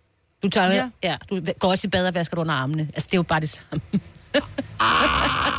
Du 0.44 0.50
tager, 0.50 0.72
Ja. 0.74 0.90
ja. 1.04 1.16
du 1.30 1.42
går 1.60 1.70
også 1.70 1.88
i 1.88 1.90
bad 1.90 2.08
og 2.08 2.14
vasker 2.16 2.36
du 2.36 2.42
under 2.42 2.54
armene. 2.54 2.82
Altså, 2.94 3.08
det 3.08 3.14
er 3.14 3.18
jo 3.18 3.24
bare 3.24 3.40
det 3.40 3.50
samme. 3.50 3.82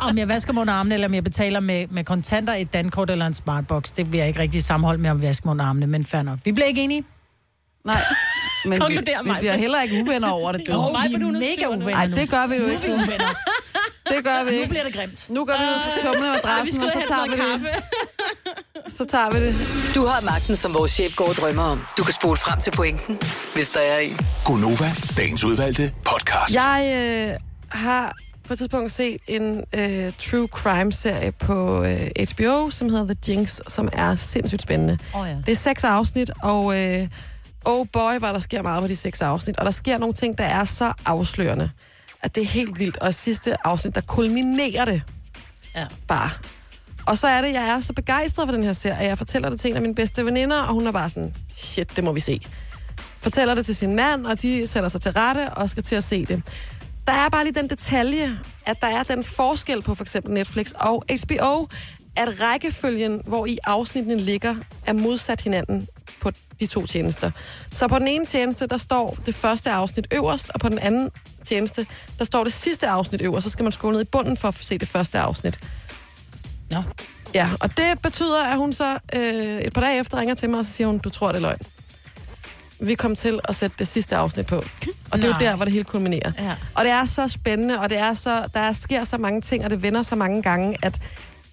Om 0.09 0.19
jeg 0.19 0.29
vasker 0.29 0.53
mig 0.53 0.61
under 0.61 0.75
armene, 0.75 0.95
eller 0.95 1.09
om 1.09 1.15
jeg 1.15 1.25
betaler 1.25 1.61
med, 1.61 1.87
med 1.87 2.05
kontanter, 2.05 2.53
et 2.55 2.73
dankort 2.73 3.11
eller 3.11 3.27
en 3.27 3.35
smartbox, 3.35 3.93
det 3.93 4.13
vil 4.13 4.19
jeg 4.19 4.29
ikke 4.29 4.41
rigtig 4.41 4.65
sammenholde 4.65 5.03
med 5.03 5.11
om 5.11 5.23
jeg 5.23 5.29
vasker 5.29 5.47
mig 5.47 5.51
under 5.51 5.65
armene, 5.65 5.87
men 5.87 6.05
fair 6.05 6.23
nok. 6.23 6.39
Vi 6.45 6.53
bliver 6.53 6.67
ikke 6.67 6.85
enige. 6.85 7.05
Nej, 7.89 8.03
men 8.71 8.83
vi, 8.89 8.97
vi 9.25 9.33
bliver 9.39 9.57
heller 9.57 9.83
ikke 9.83 9.95
uvenner 10.03 10.29
over 10.29 10.53
det, 10.53 10.63
du. 10.67 10.73
Åh, 10.73 10.93
mig 10.93 11.09
vi 11.09 11.15
er 11.15 11.19
nu 11.19 11.31
mega 11.31 11.65
nu. 11.65 11.69
uvenner 11.69 11.91
Nej, 11.91 12.07
nu. 12.07 12.17
det 12.17 12.31
gør 12.31 12.47
vi 12.47 12.55
jo 12.55 12.61
Nu 12.61 12.67
er 12.69 12.71
ikke. 12.73 12.87
vi 12.87 12.93
uvenner. 12.93 13.35
Det 14.15 14.25
gør 14.25 14.45
vi 14.45 14.51
Nu 14.51 14.57
ikke. 14.57 14.69
bliver 14.69 14.85
det 14.85 14.95
grimt. 14.95 15.27
Nu 15.31 15.45
går 15.45 15.53
vi 15.53 15.65
ud 15.65 15.81
på 15.85 16.07
tumle 16.15 16.29
madrassen, 16.31 16.83
og 16.83 16.91
så 16.91 17.03
tager 17.09 17.25
vi 17.25 17.37
det. 17.43 17.75
Så 18.99 19.05
tager 19.05 19.31
vi 19.31 19.41
det. 19.47 19.55
Du 19.95 20.07
har 20.07 20.21
magten, 20.33 20.57
som 20.57 20.75
vores 20.75 20.91
chef 20.91 21.17
går 21.17 21.29
og 21.29 21.35
drømmer 21.35 21.63
om. 21.63 21.85
Du 21.99 22.03
kan 22.05 22.13
spole 22.13 22.37
frem 22.37 22.61
til 22.61 22.71
pointen, 22.71 23.19
hvis 23.55 23.69
der 23.69 23.81
er 23.81 23.99
en. 23.99 24.11
Gonova, 24.45 24.91
dagens 25.17 25.45
udvalgte 25.45 25.93
podcast. 26.05 26.55
Jeg 26.55 26.93
øh, 27.31 27.37
har 27.69 28.13
på 28.47 28.53
et 28.53 28.59
tidspunkt 28.59 28.93
set 28.93 29.17
en 29.27 29.65
øh, 29.75 30.13
true 30.19 30.47
crime-serie 30.47 31.33
på 31.33 31.83
øh, 31.85 32.09
HBO, 32.35 32.71
som 32.71 32.89
hedder 32.91 33.15
The 33.15 33.17
Jinx, 33.29 33.61
som 33.69 33.89
er 33.93 34.15
sindssygt 34.15 34.63
spændende. 34.63 34.99
Åh, 35.17 35.29
ja. 35.29 35.35
Det 35.47 35.53
er 35.53 35.57
seks 35.57 35.85
afsnit, 35.85 36.31
og 36.43 36.79
øh, 36.85 37.09
oh 37.65 37.87
boy, 37.93 38.19
hvor 38.19 38.29
der 38.29 38.39
sker 38.39 38.63
meget 38.63 38.83
på 38.83 38.89
de 38.89 38.97
seks 38.97 39.23
afsnit. 39.23 39.59
Og 39.59 39.65
der 39.65 39.71
sker 39.71 39.99
nogle 39.99 40.15
ting, 40.15 40.39
der 40.39 40.45
er 40.45 40.65
så 40.65 40.93
afslørende, 41.07 41.71
at 42.23 42.35
det 42.35 42.43
er 42.43 42.47
helt 42.47 42.79
vildt. 42.79 42.97
Og 42.97 43.15
sidste 43.15 43.67
afsnit, 43.67 43.95
der 43.95 44.01
kulminerer 44.01 44.85
det 44.85 45.03
Ja. 45.75 45.87
Bare. 46.09 46.31
Og 47.07 47.19
så 47.19 47.29
er 47.29 47.41
det, 47.41 47.53
jeg 47.53 47.69
er 47.69 47.81
så 47.81 47.93
begejstret 47.93 48.49
for 48.49 48.53
den 48.53 48.65
her 48.65 48.73
serie. 48.73 49.09
Jeg 49.09 49.19
fortæller 49.19 49.51
det 49.51 49.61
til 49.61 49.71
en 49.71 49.77
af 49.77 49.83
mine 49.83 49.95
bedste 49.95 50.25
veninder, 50.27 50.57
og 50.63 50.75
hun 50.75 50.87
er 50.87 50.93
bare 50.93 51.09
sådan, 51.09 51.35
shit, 51.55 51.97
det 51.97 52.05
må 52.05 52.13
vi 52.13 52.21
se. 52.21 52.41
Fortæller 53.19 53.55
det 53.55 53.67
til 53.67 53.77
sin 53.77 53.97
mand, 53.97 54.27
og 54.27 54.43
de 54.43 54.67
sætter 54.67 54.89
sig 54.89 55.01
til 55.01 55.13
rette 55.13 55.51
og 55.51 55.71
skal 55.71 55.83
til 55.83 55.97
at 55.97 56.05
se 56.05 56.25
det. 56.25 56.43
Der 57.07 57.13
er 57.13 57.29
bare 57.29 57.45
lige 57.45 57.55
den 57.55 57.71
detalje, 57.71 58.39
at 58.67 58.81
der 58.81 58.87
er 58.87 59.03
den 59.03 59.25
forskel 59.25 59.83
på 59.83 59.95
for 59.95 60.05
eksempel 60.05 60.33
Netflix 60.33 60.73
og 60.73 61.05
HBO, 61.09 61.69
at 62.17 62.41
rækkefølgen, 62.41 63.23
hvor 63.27 63.47
i 63.47 63.59
afsnittene 63.65 64.17
ligger, 64.17 64.57
er 64.87 64.93
modsat 64.93 65.41
hinanden 65.41 65.89
på 66.31 66.57
de 66.61 66.67
to 66.67 66.87
tjenester. 66.87 67.31
Så 67.71 67.89
på 67.89 67.99
den 67.99 68.09
ene 68.09 68.25
tjeneste, 68.25 68.67
der 68.67 68.77
står 68.77 69.17
det 69.27 69.35
første 69.35 69.71
afsnit 69.71 70.07
øverst, 70.11 70.51
og 70.55 70.61
på 70.61 70.69
den 70.69 70.79
anden 70.79 71.11
tjeneste, 71.45 71.87
der 72.19 72.25
står 72.25 72.45
det 72.45 72.53
sidste 72.53 72.89
afsnit 72.89 73.23
øverst. 73.23 73.45
Så 73.45 73.51
skal 73.51 73.63
man 73.63 73.73
scrolle 73.73 73.97
ned 73.97 74.03
i 74.07 74.09
bunden 74.09 74.37
for 74.37 74.49
at 74.49 74.55
se 74.55 74.79
det 74.79 74.89
første 74.89 75.19
afsnit. 75.19 75.59
Nå. 76.71 76.83
Ja, 77.35 77.51
og 77.61 77.77
det 77.77 78.03
betyder, 78.03 78.45
at 78.45 78.57
hun 78.57 78.73
så 78.73 78.99
øh, 79.15 79.59
et 79.59 79.73
par 79.73 79.81
dage 79.81 80.01
efter 80.01 80.19
ringer 80.19 80.35
til 80.35 80.51
mig, 80.51 80.59
og 80.59 80.65
så 80.65 80.73
siger 80.73 80.87
hun, 80.87 80.99
du 80.99 81.11
tror, 81.11 81.29
det 81.29 81.37
er 81.37 81.41
løgn. 81.41 81.59
Vi 82.81 82.95
kom 82.95 83.15
til 83.15 83.41
at 83.45 83.57
sætte 83.57 83.77
det 83.79 83.89
sidste 83.89 84.17
afsnit 84.17 84.47
på. 84.47 84.57
Og 85.11 85.19
det 85.19 85.25
er 85.25 85.29
jo 85.29 85.35
der, 85.41 85.57
hvor 85.57 85.65
det 85.65 85.73
hele 85.73 85.85
kulminerer. 85.85 86.33
Ja. 86.39 86.57
Og 86.75 86.85
det 86.85 86.93
er 86.93 87.05
så 87.05 87.29
spændende, 87.29 87.81
og 87.81 87.91
det 87.91 87.99
er 87.99 88.15
så, 88.15 88.49
der 88.55 88.73
sker 88.73 89.05
så 89.05 89.19
mange 89.19 89.41
ting, 89.41 89.65
og 89.65 89.71
det 89.71 89.83
vender 89.83 90.03
så 90.03 90.17
mange 90.17 90.43
gange, 90.43 90.77
at 90.83 91.01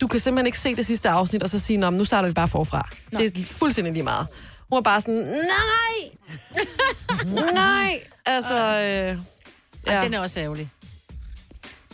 du 0.01 0.07
kan 0.07 0.19
simpelthen 0.19 0.45
ikke 0.45 0.59
se 0.59 0.75
det 0.75 0.85
sidste 0.85 1.09
afsnit, 1.09 1.43
og 1.43 1.49
så 1.49 1.59
sige, 1.59 1.77
Nå, 1.77 1.89
nu 1.89 2.05
starter 2.05 2.29
vi 2.29 2.33
bare 2.33 2.47
forfra. 2.47 2.89
Nej. 3.11 3.21
Det 3.21 3.37
er 3.37 3.45
fuldstændig 3.45 3.93
lige 3.93 4.03
meget. 4.03 4.27
Hun 4.69 4.77
er 4.77 4.81
bare 4.81 5.01
sådan, 5.01 5.15
nej! 5.23 5.97
nej! 7.53 7.99
Altså, 8.25 8.53
øh, 8.55 9.17
Ja. 9.87 9.93
ja. 9.97 10.03
Den 10.05 10.13
er 10.13 10.19
også 10.19 10.39
ærgerlig. 10.39 10.69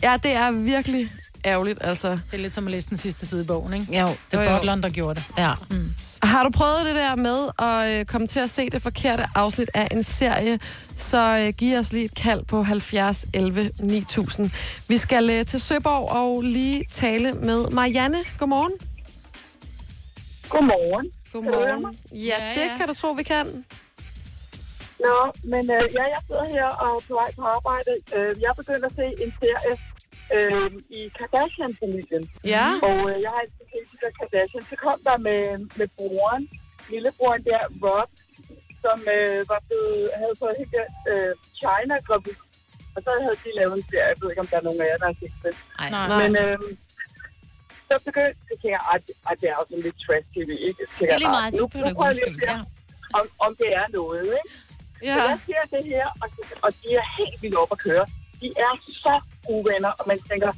ja, 0.02 0.16
det 0.22 0.32
er 0.32 0.50
virkelig 0.50 1.10
ærgerligt, 1.44 1.78
altså. 1.80 2.10
Det 2.10 2.20
er 2.32 2.36
lidt 2.36 2.54
som 2.54 2.66
at 2.66 2.70
læse 2.70 2.88
den 2.88 2.96
sidste 2.96 3.26
side 3.26 3.42
i 3.42 3.46
bogen, 3.46 3.72
ikke? 3.74 4.00
Jo, 4.00 4.06
Det 4.30 4.40
er 4.40 4.50
jo. 4.50 4.56
Butleren, 4.56 4.82
der 4.82 4.88
gjorde 4.88 5.14
det. 5.20 5.24
Ja. 5.38 5.52
Har 6.22 6.42
du 6.42 6.50
prøvet 6.50 6.86
det 6.86 6.94
der 6.94 7.14
med 7.14 7.48
at 7.58 7.98
øh, 8.00 8.06
komme 8.06 8.26
til 8.26 8.40
at 8.40 8.50
se 8.50 8.70
det 8.70 8.82
forkerte 8.82 9.24
afsnit 9.34 9.70
af 9.74 9.88
en 9.90 10.02
serie, 10.02 10.58
så 10.96 11.38
øh, 11.46 11.52
giv 11.58 11.78
os 11.78 11.92
lige 11.92 12.04
et 12.04 12.14
kald 12.14 12.44
på 12.44 12.62
70 12.62 13.26
11 13.34 13.70
9000. 13.80 14.50
Vi 14.88 14.98
skal 14.98 15.30
øh, 15.30 15.46
til 15.46 15.60
Søborg 15.60 16.10
og 16.10 16.42
lige 16.42 16.84
tale 16.90 17.32
med 17.32 17.70
Marianne. 17.70 18.18
Godmorgen. 18.38 18.72
Godmorgen. 20.48 21.06
Kan 21.32 21.42
du 21.42 21.44
høre 21.44 21.52
Godmorgen. 21.58 21.82
mig? 21.82 21.94
Ja, 22.12 22.38
Ja, 22.42 22.48
det 22.58 22.66
ja. 22.70 22.76
kan 22.78 22.88
du 22.88 22.94
tro, 22.94 23.08
vi 23.20 23.22
kan. 23.22 23.46
Nå, 25.06 25.16
men 25.52 25.64
øh, 25.76 25.84
ja, 25.98 26.04
jeg 26.14 26.20
sidder 26.26 26.46
her 26.56 26.66
og 26.84 26.90
er 26.98 27.02
på 27.08 27.14
vej 27.20 27.30
på 27.38 27.42
arbejde. 27.56 27.92
Øh, 28.16 28.32
jeg 28.44 28.52
begyndte 28.60 28.86
at 28.90 28.94
se 29.00 29.06
en 29.24 29.30
serie 29.40 29.74
øh, 30.36 30.70
i 30.98 31.00
Kardashian-familien. 31.18 32.24
Ja. 32.54 32.66
Og 32.88 32.96
øh, 33.10 33.14
jeg 33.24 33.30
har 33.34 33.40
altid 33.44 33.64
set 33.72 33.86
de 33.92 33.96
der 34.02 34.12
Kardashian. 34.20 34.64
Så 34.70 34.76
kom 34.84 34.98
der 35.08 35.16
med, 35.28 35.42
med 35.80 35.88
broren, 35.98 36.42
lillebroren 36.92 37.42
der, 37.50 37.60
Rob, 37.84 38.10
som 38.84 38.98
øh, 39.16 39.38
var 39.52 39.60
blevet, 39.68 40.00
havde 40.20 40.34
fået 40.42 40.54
helt 40.60 40.72
der 40.76 40.86
øh, 41.12 41.32
China 41.60 41.94
gravid. 42.08 42.36
Og 42.96 43.00
så 43.06 43.10
havde 43.24 43.38
de 43.44 43.50
lavet 43.60 43.74
en 43.78 43.84
serie. 43.90 44.08
Jeg 44.12 44.18
ved 44.20 44.30
ikke, 44.32 44.44
om 44.44 44.50
der 44.52 44.58
er 44.60 44.66
nogen 44.68 44.80
af 44.84 44.88
jer, 44.90 44.98
der 45.02 45.08
har 45.12 45.18
set 45.22 45.36
det. 45.44 45.54
Ej. 45.82 45.88
Nej. 45.96 46.06
Nej. 46.12 46.18
Men 46.22 46.32
øh, 46.44 46.58
så 47.92 47.98
begyndte 48.08 48.66
jeg 48.74 48.80
at 48.94 49.00
at, 49.08 49.30
at 49.30 49.36
det 49.40 49.48
er 49.52 49.56
sådan 49.68 49.82
lidt 49.86 49.98
trash 50.04 50.26
TV. 50.34 50.50
Ikke? 50.68 50.82
Så 50.94 50.98
Det 50.98 51.04
er 51.04 51.12
jeg, 51.12 51.18
lige 51.22 51.32
"Ah, 51.32 51.36
meget, 51.38 51.50
Nu, 51.60 51.64
nu 51.64 51.68
prøver 51.96 52.06
jeg 52.10 52.14
lige 52.18 52.26
at 52.26 52.32
undskylde. 52.32 52.40
se, 52.40 52.52
Ja. 52.52 53.18
om, 53.18 53.24
om 53.46 53.50
det 53.60 53.68
er 53.80 53.86
noget. 53.98 54.26
Ikke? 54.38 54.50
Ja. 55.08 55.14
Så 55.18 55.22
jeg 55.32 55.38
ser 55.48 55.62
det 55.74 55.82
her, 55.94 56.06
og, 56.22 56.28
og 56.64 56.70
de 56.80 56.88
er 57.00 57.04
helt 57.18 57.38
vildt 57.42 57.56
op 57.62 57.72
at 57.76 57.80
køre. 57.86 58.04
De 58.42 58.48
er 58.66 58.72
så 59.04 59.14
gode 59.48 59.64
venner, 59.70 59.92
og 60.00 60.04
man 60.12 60.18
tænker, 60.30 60.50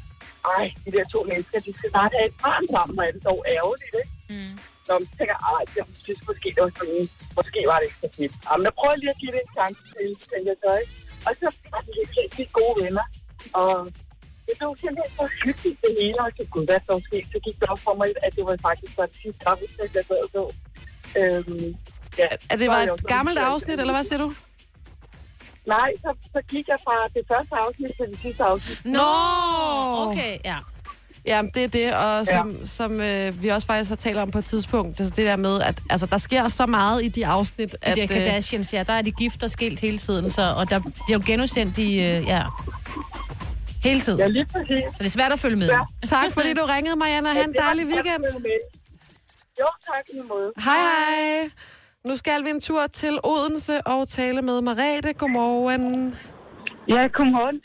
ej, 0.55 0.65
de 0.85 0.91
der 0.97 1.05
to 1.15 1.19
mennesker, 1.31 1.59
de 1.67 1.71
skal 1.79 1.89
snart 1.95 2.13
have 2.19 2.27
et 2.33 2.37
barn 2.47 2.65
sammen, 2.75 2.95
og 3.01 3.05
er 3.09 3.13
det 3.17 3.23
så 3.29 3.33
ærgerligt, 3.57 3.95
ikke? 4.03 4.13
Mm. 4.35 4.53
Når 4.89 4.95
man 5.03 5.09
tænker, 5.19 5.37
ej, 5.53 5.63
jeg 5.79 5.85
synes 6.05 6.21
måske, 6.29 6.49
det 6.55 6.63
var 6.67 6.73
sådan, 6.81 7.03
måske 7.39 7.59
var 7.71 7.77
det 7.81 7.87
ikke 7.89 8.01
så 8.05 8.09
fedt. 8.19 8.33
Jamen, 8.47 8.65
jeg 8.69 8.75
prøver 8.79 8.95
lige 9.03 9.13
at 9.15 9.21
give 9.23 9.33
det 9.37 9.41
en 9.47 9.53
chance 9.59 9.81
til, 9.97 10.09
tænker 10.33 10.51
jeg 10.55 10.59
så, 10.65 10.71
ikke? 10.83 10.93
Og 11.27 11.33
så 11.41 11.47
var 11.73 11.81
de 11.87 11.91
helt, 11.99 12.13
helt 12.19 12.33
vildt 12.39 12.53
gode 12.61 12.75
venner, 12.83 13.07
og 13.61 13.69
det 14.47 14.55
blev 14.59 14.71
simpelthen 14.83 15.13
så 15.19 15.25
hyggeligt 15.45 15.79
det 15.85 15.93
hele, 16.01 16.19
og 16.25 16.31
så 16.39 16.45
gud, 16.53 16.65
hvad 16.69 16.81
så 16.89 16.95
sket? 17.07 17.27
Så 17.33 17.39
gik 17.45 17.57
det 17.61 17.69
op 17.73 17.81
for 17.87 17.95
mig, 18.01 18.09
at 18.27 18.31
det 18.37 18.43
var 18.49 18.57
faktisk 18.69 18.93
var 18.99 19.07
det 19.13 19.19
sidste 19.23 19.43
afsnit, 19.53 19.91
jeg 19.99 20.05
sad 20.09 20.21
og 20.27 20.31
så. 20.37 20.43
Øhm, 21.21 21.77
ja, 22.21 22.29
Er 22.53 22.57
det 22.61 22.69
var 22.69 22.81
jeg 22.81 22.95
et 22.95 23.07
gammelt 23.17 23.39
afsnit, 23.39 23.81
eller 23.81 23.95
hvad 23.97 24.05
siger 24.05 24.21
du? 24.25 24.29
Nej, 25.67 25.91
så, 26.03 26.11
så 26.33 26.41
gik 26.49 26.69
jeg 26.69 26.79
fra 26.87 26.97
det 27.15 27.23
første 27.33 27.55
afsnit 27.65 27.91
til 27.99 28.07
det 28.13 28.19
sidste 28.25 28.45
afsnit. 28.45 28.85
Nå! 28.85 29.13
Okay, 30.07 30.39
ja. 30.45 30.59
Ja, 31.27 31.43
det 31.55 31.65
er 31.65 31.69
det, 31.69 31.95
og 31.95 32.27
som, 32.27 32.51
ja. 32.51 32.67
som 32.67 33.01
øh, 33.01 33.43
vi 33.43 33.49
også 33.49 33.67
faktisk 33.67 33.91
har 33.91 33.97
talt 33.97 34.17
om 34.17 34.31
på 34.31 34.39
et 34.39 34.45
tidspunkt, 34.45 34.99
det, 34.99 35.07
er 35.07 35.15
det 35.15 35.27
der 35.27 35.37
med, 35.37 35.61
at 35.61 35.81
altså, 35.91 36.07
der 36.07 36.19
sker 36.19 36.49
så 36.49 36.67
meget 36.67 37.05
i 37.05 37.09
de 37.09 37.27
afsnit, 37.27 37.75
I 37.75 37.77
at... 37.83 37.97
de 37.97 38.03
øh, 38.03 38.09
her 38.09 38.19
Kardashians, 38.19 38.73
ja, 38.75 38.83
der 38.83 38.93
er 38.93 39.03
de 39.03 39.13
gift 39.13 39.43
og 39.43 39.51
skilt 39.51 39.81
hele 39.81 39.99
tiden, 39.99 40.31
så, 40.31 40.55
og 40.57 40.71
der 40.71 40.79
bliver 40.79 41.19
jo 41.19 41.23
genudsendt 41.27 41.79
i, 41.79 42.01
øh, 42.01 42.27
ja, 42.27 42.43
hele 43.89 44.01
tiden. 44.01 44.19
Ja, 44.19 44.27
lige 44.39 44.47
præcis. 44.55 44.85
Så 44.97 44.99
det 45.05 45.07
er 45.13 45.17
svært 45.19 45.33
at 45.33 45.41
følge 45.45 45.57
med. 45.63 45.69
Ja. 45.77 45.81
tak 46.17 46.29
fordi 46.37 46.51
du 46.61 46.65
ringede, 46.75 46.97
Marianne, 46.97 47.29
og 47.29 47.35
have 47.39 47.49
en 47.53 47.55
dejlig 47.67 47.85
weekend. 47.93 48.23
Jo, 49.61 49.69
tak 49.91 50.05
i 50.13 50.21
måde. 50.33 50.53
Hej 50.67 50.81
hej. 50.91 51.51
Nu 52.09 52.17
skal 52.17 52.45
vi 52.45 52.51
en 52.51 52.61
tur 52.61 52.87
til 52.87 53.15
Odense 53.33 53.77
og 53.87 54.09
tale 54.09 54.43
med 54.43 54.61
Marete. 54.61 55.13
Godmorgen. 55.21 55.85
Ja, 56.95 57.03
godmorgen. 57.17 57.59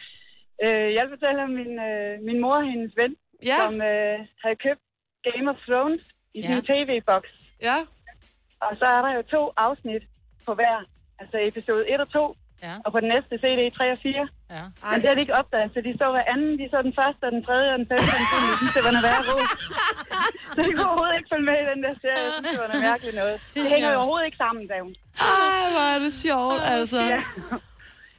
Øh, 0.66 0.88
jeg 0.98 1.02
vil 1.06 1.12
fortælle 1.16 1.40
om 1.48 1.52
min, 1.60 1.74
øh, 1.90 2.12
min 2.28 2.38
mor 2.44 2.56
og 2.62 2.66
hendes 2.72 2.94
ven, 3.02 3.14
Ja. 3.50 3.58
som 3.62 3.74
øh, 3.92 4.16
havde 4.44 4.58
købt 4.66 4.84
Game 5.28 5.46
of 5.52 5.58
Thrones 5.68 6.02
i 6.38 6.40
Ja. 6.42 6.48
sin 6.48 6.62
tv-boks. 6.70 7.32
Ja. 7.68 7.78
Og 8.66 8.72
så 8.80 8.86
er 8.96 9.02
der 9.06 9.12
jo 9.18 9.22
to 9.36 9.42
afsnit 9.66 10.04
på 10.46 10.52
hver. 10.60 10.78
Altså 11.22 11.38
episode 11.50 11.84
1 11.94 12.00
og 12.06 12.10
2. 12.12 12.36
Ja. 12.68 12.74
Og 12.86 12.90
på 12.94 13.00
den 13.04 13.10
næste 13.16 13.34
CD 13.44 13.62
3 13.78 13.96
og 13.96 14.00
4. 14.04 14.28
Ja. 14.56 14.64
Men 14.90 14.98
det 15.02 15.08
har 15.10 15.16
de 15.18 15.24
ikke 15.26 15.38
opdaget, 15.42 15.70
så 15.74 15.78
de 15.88 15.92
så 16.02 16.06
hver 16.16 16.26
anden. 16.34 16.52
De 16.62 16.66
så 16.74 16.78
den 16.88 16.94
første, 17.00 17.24
og 17.28 17.32
den 17.36 17.42
tredje, 17.48 17.70
og 17.74 17.78
den 17.82 17.88
femte, 17.92 18.10
og 18.14 18.18
den 18.22 18.26
syvende. 18.30 18.50
Jeg 18.54 18.58
synes, 18.62 18.74
det 18.78 18.84
var 18.88 18.94
noget 18.96 19.06
værre 19.10 19.24
råd. 19.30 19.46
Så 20.56 20.60
de 20.66 20.70
kunne 20.76 20.88
overhovedet 20.92 21.16
ikke 21.20 21.30
følge 21.34 21.48
med 21.52 21.58
i 21.64 21.66
den 21.72 21.80
der 21.86 21.94
serie. 22.04 22.24
Jeg 22.28 22.34
synes, 22.38 22.50
det 22.54 22.60
var 22.64 22.70
noget 22.74 22.84
mærkeligt 22.92 23.16
noget. 23.22 23.36
Det, 23.54 23.60
det 23.64 23.66
hænger 23.74 23.88
jo 23.94 23.98
overhovedet 24.02 24.26
ikke 24.30 24.40
sammen, 24.46 24.62
sagde 24.70 24.84
hun. 24.88 24.94
Ej, 25.34 25.64
hvor 25.74 25.86
er 25.96 26.00
det 26.06 26.14
sjovt, 26.26 26.62
altså. 26.78 27.00
Ja. 27.14 27.22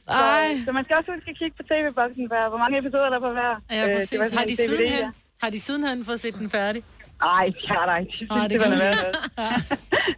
Ej. 0.07 0.47
Så, 0.57 0.65
så 0.67 0.71
man 0.77 0.83
skal 0.85 0.93
også 0.99 1.09
huske 1.15 1.29
at 1.33 1.37
kigge 1.41 1.55
på 1.59 1.63
tv-boksen, 1.71 2.25
hvor 2.51 2.59
mange 2.63 2.75
episoder 2.81 3.07
der 3.13 3.17
er 3.21 3.25
på 3.29 3.31
hver. 3.39 3.53
Ja, 3.77 3.81
Øh, 3.83 3.89
det 3.89 3.95
præcis. 3.97 4.19
var 4.19 4.25
sådan 4.29 4.37
har, 4.41 4.45
de 4.51 4.55
DVD, 4.61 4.67
sidenhen, 4.69 5.03
ja. 5.07 5.09
har 5.43 5.49
de 5.55 5.59
sidenhen 5.67 5.99
fået 6.09 6.19
set 6.25 6.35
den 6.41 6.49
færdig? 6.57 6.81
Nej, 7.29 7.45
det 7.55 7.65
har 7.73 7.83
der 7.89 7.95
ikke. 8.03 8.13
Jeg 8.19 8.27
Nej, 8.37 8.41
det 8.47 8.51
det, 8.51 8.59
var 8.61 8.67
noget 8.73 8.81
værre. 8.83 9.11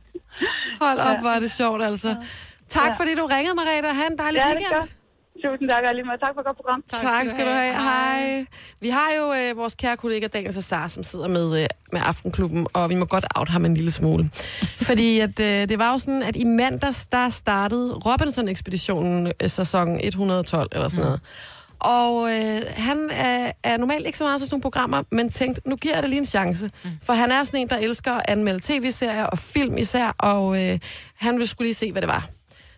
Hold 0.85 0.99
op, 1.09 1.19
hvor 1.23 1.29
er 1.37 1.39
det 1.45 1.51
sjovt, 1.51 1.81
altså. 1.83 2.09
Tak 2.79 2.87
Ja. 2.89 2.93
fordi 2.99 3.15
du 3.15 3.25
ringede, 3.25 3.55
Marete, 3.55 3.85
og 3.85 3.95
have 3.95 4.11
en 4.11 4.17
dejlig 4.17 4.37
Ja, 4.39 4.45
det 4.49 4.55
weekend. 4.55 4.79
godt. 4.79 4.91
Tusind 5.45 5.69
tak, 5.69 5.83
lige 5.93 6.03
meget. 6.09 6.19
Tak 6.19 6.29
for 6.35 6.41
et 6.41 6.45
godt 6.45 6.57
program. 6.57 6.81
Tak, 6.91 6.99
tak 6.99 7.29
skal 7.29 7.45
du 7.45 7.51
have. 7.51 7.73
Hej. 7.73 8.45
Vi 8.81 8.89
har 8.89 9.09
jo 9.19 9.33
øh, 9.33 9.57
vores 9.57 9.75
kære 9.75 9.97
kollega 9.97 10.27
Daniel 10.27 10.53
Cesar, 10.53 10.87
som 10.87 11.03
sidder 11.03 11.27
med, 11.27 11.61
øh, 11.61 11.67
med 11.91 12.01
Aftenklubben, 12.05 12.67
og 12.73 12.89
vi 12.89 12.95
må 12.95 13.05
godt 13.05 13.25
out 13.35 13.49
ham 13.49 13.65
en 13.65 13.73
lille 13.73 13.91
smule. 13.91 14.29
Fordi 14.89 15.19
at, 15.19 15.39
øh, 15.39 15.69
det 15.69 15.79
var 15.79 15.91
jo 15.91 15.97
sådan, 15.97 16.23
at 16.23 16.35
i 16.35 16.43
mandags, 16.43 17.07
der 17.07 17.29
startede 17.29 17.93
Robinson-ekspeditionen 17.93 19.31
øh, 19.41 19.49
sæson 19.49 19.99
112 20.03 20.67
eller 20.71 20.89
sådan 20.89 21.05
noget. 21.05 21.19
Og 21.79 22.29
øh, 22.33 22.61
han 22.77 23.09
er, 23.11 23.51
er 23.63 23.77
normalt 23.77 24.05
ikke 24.05 24.17
så 24.17 24.23
meget 24.23 24.39
til 24.39 24.47
sådan 24.47 24.53
nogle 24.55 24.61
programmer, 24.61 25.03
men 25.11 25.29
tænkte, 25.29 25.61
nu 25.69 25.75
giver 25.75 25.93
jeg 25.93 26.03
det 26.03 26.09
lige 26.09 26.19
en 26.19 26.25
chance. 26.25 26.71
Mm. 26.83 26.89
For 27.03 27.13
han 27.13 27.31
er 27.31 27.43
sådan 27.43 27.59
en, 27.61 27.67
der 27.69 27.77
elsker 27.77 28.11
at 28.13 28.21
anmelde 28.27 28.59
tv-serier 28.63 29.23
og 29.25 29.37
film 29.39 29.77
især, 29.77 30.15
og 30.19 30.63
øh, 30.63 30.79
han 31.15 31.39
vil 31.39 31.47
skulle 31.47 31.65
lige 31.67 31.73
se, 31.75 31.91
hvad 31.91 32.01
det 32.01 32.09
var. 32.09 32.27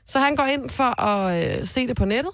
Så 0.07 0.19
han 0.19 0.35
går 0.35 0.43
ind 0.43 0.69
for 0.69 1.01
at 1.01 1.59
øh, 1.59 1.67
se 1.67 1.87
det 1.87 1.95
på 1.95 2.05
nettet, 2.05 2.31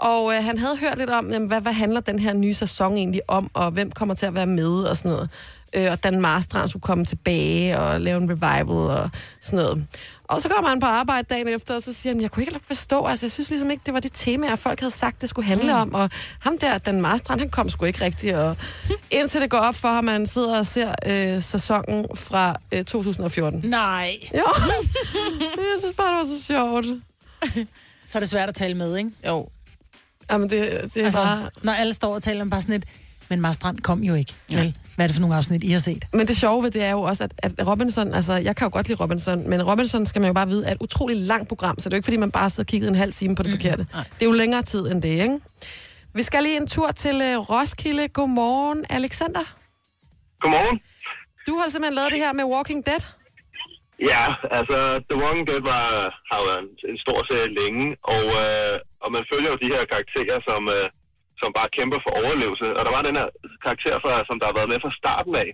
og 0.00 0.34
øh, 0.34 0.44
han 0.44 0.58
havde 0.58 0.76
hørt 0.76 0.98
lidt 0.98 1.10
om, 1.10 1.32
jamen, 1.32 1.48
hvad, 1.48 1.60
hvad 1.60 1.72
handler 1.72 2.00
den 2.00 2.18
her 2.18 2.32
nye 2.32 2.54
sæson 2.54 2.96
egentlig 2.96 3.20
om, 3.28 3.50
og 3.54 3.70
hvem 3.70 3.90
kommer 3.90 4.14
til 4.14 4.26
at 4.26 4.34
være 4.34 4.46
med 4.46 4.72
og 4.82 4.96
sådan 4.96 5.10
noget. 5.10 5.28
Øh, 5.74 5.92
og 5.92 6.04
Dan 6.04 6.20
Marstrand 6.20 6.68
skulle 6.68 6.82
komme 6.82 7.04
tilbage 7.04 7.78
og 7.78 8.00
lave 8.00 8.22
en 8.22 8.30
revival 8.30 8.76
og 8.76 9.10
sådan 9.40 9.64
noget. 9.64 9.86
Og 10.30 10.42
så 10.42 10.48
kommer 10.48 10.68
han 10.68 10.80
på 10.80 10.86
arbejde 10.86 11.26
dagen 11.30 11.48
efter, 11.48 11.74
og 11.74 11.82
så 11.82 11.92
siger 11.92 12.12
han, 12.12 12.22
jeg 12.22 12.30
kunne 12.30 12.42
ikke 12.42 12.52
helt 12.52 12.66
forstå, 12.66 13.04
altså 13.06 13.26
jeg 13.26 13.30
synes 13.30 13.50
ligesom 13.50 13.70
ikke, 13.70 13.82
det 13.86 13.94
var 13.94 14.00
det 14.00 14.10
tema, 14.14 14.54
folk 14.54 14.80
havde 14.80 14.90
sagt, 14.90 15.20
det 15.20 15.28
skulle 15.28 15.46
handle 15.46 15.74
om. 15.74 15.94
Og 15.94 16.10
ham 16.40 16.58
der, 16.58 16.78
Dan 16.78 17.00
Marstrand, 17.00 17.40
han 17.40 17.50
kom 17.50 17.70
sgu 17.70 17.84
ikke 17.84 18.04
rigtigt. 18.04 18.34
Og 18.36 18.56
indtil 19.10 19.40
det 19.40 19.50
går 19.50 19.58
op 19.58 19.74
for 19.74 19.88
ham, 19.88 20.08
at 20.08 20.12
han 20.12 20.26
sidder 20.26 20.58
og 20.58 20.66
ser 20.66 20.94
øh, 21.06 21.42
sæsonen 21.42 22.06
fra 22.14 22.56
øh, 22.72 22.84
2014. 22.84 23.60
Nej. 23.64 24.16
Jo, 24.34 24.38
jeg 25.56 25.78
synes 25.78 25.96
bare, 25.96 26.08
det 26.10 26.16
var 26.18 26.24
så 26.24 26.44
sjovt. 26.44 26.86
Så 28.06 28.18
er 28.18 28.20
det 28.20 28.28
svært 28.28 28.48
at 28.48 28.54
tale 28.54 28.74
med, 28.74 28.96
ikke? 28.96 29.10
Jo. 29.26 29.48
Jamen, 30.30 30.50
det, 30.50 30.90
det 30.94 31.00
er 31.00 31.04
Altså, 31.04 31.20
bare... 31.20 31.50
når 31.62 31.72
alle 31.72 31.92
står 31.94 32.14
og 32.14 32.22
taler 32.22 32.40
om 32.40 32.50
bare 32.50 32.62
sådan 32.62 32.74
et, 32.74 32.84
men 33.30 33.40
Mars 33.40 33.54
Strand 33.56 33.78
kom 33.78 34.00
jo 34.02 34.14
ikke. 34.14 34.34
Ja. 34.52 34.56
Vel? 34.56 34.76
Hvad 34.96 35.04
er 35.04 35.08
det 35.08 35.14
for 35.16 35.20
nogle 35.20 35.36
afsnit, 35.36 35.64
I 35.64 35.70
har 35.70 35.78
set? 35.78 36.04
Men 36.12 36.26
det 36.26 36.36
sjove 36.36 36.62
ved 36.62 36.70
det 36.70 36.82
er 36.84 36.90
jo 36.90 37.02
også, 37.02 37.24
at, 37.24 37.32
at 37.58 37.66
Robinson, 37.66 38.14
altså 38.14 38.32
jeg 38.32 38.56
kan 38.56 38.64
jo 38.66 38.70
godt 38.72 38.88
lide 38.88 39.02
Robinson, 39.02 39.48
men 39.50 39.62
Robinson 39.70 40.06
skal 40.06 40.20
man 40.20 40.28
jo 40.28 40.32
bare 40.34 40.48
vide, 40.48 40.66
er 40.66 40.72
et 40.72 40.78
utroligt 40.80 41.20
langt 41.20 41.48
program, 41.48 41.78
så 41.78 41.88
det 41.88 41.92
er 41.92 41.96
jo 41.96 41.98
ikke, 41.98 42.04
fordi 42.04 42.16
man 42.16 42.30
bare 42.30 42.50
sidder 42.50 42.66
og 42.66 42.70
kigger 42.70 42.88
en 42.88 42.94
halv 42.94 43.12
time 43.12 43.36
på 43.36 43.42
det 43.42 43.50
mm, 43.50 43.56
forkerte. 43.56 43.86
nej. 43.92 44.04
Det 44.14 44.22
er 44.22 44.26
jo 44.26 44.32
længere 44.32 44.62
tid 44.62 44.90
end 44.90 45.02
det, 45.02 45.08
ikke? 45.08 45.38
Vi 46.14 46.22
skal 46.22 46.42
lige 46.42 46.56
en 46.56 46.66
tur 46.66 46.88
til 47.04 47.16
uh, 47.28 47.50
Roskilde. 47.50 48.08
Godmorgen, 48.08 48.80
Alexander. 48.98 49.44
Godmorgen. 50.40 50.76
Du 51.48 51.52
har 51.60 51.66
simpelthen 51.72 51.94
lavet 51.98 52.10
det 52.14 52.20
her 52.24 52.32
med 52.32 52.44
Walking 52.54 52.80
Dead. 52.86 53.02
Ja, 54.12 54.24
altså, 54.58 54.78
The 55.08 55.16
Walking 55.22 55.46
Dead 55.50 55.62
var, 55.72 55.86
har 56.30 56.40
været 56.48 56.60
en, 56.64 56.70
en 56.90 56.98
stor 57.04 57.18
serie 57.30 57.50
længe, 57.60 57.84
og, 58.14 58.24
øh, 58.44 58.76
og 59.02 59.08
man 59.16 59.24
følger 59.30 59.50
jo 59.52 59.58
de 59.64 59.72
her 59.74 59.84
karakterer, 59.92 60.38
som, 60.48 60.60
øh, 60.76 60.86
som 61.40 61.50
bare 61.58 61.74
kæmper 61.76 61.98
for 62.04 62.12
overlevelse. 62.22 62.66
Og 62.78 62.82
der 62.84 62.92
var 62.96 63.02
den 63.08 63.18
her 63.20 63.28
karakter, 63.64 63.94
fra, 64.02 64.12
som 64.28 64.38
der 64.38 64.46
har 64.48 64.58
været 64.58 64.72
med 64.72 64.80
fra 64.84 64.98
starten 65.00 65.34
af. 65.44 65.50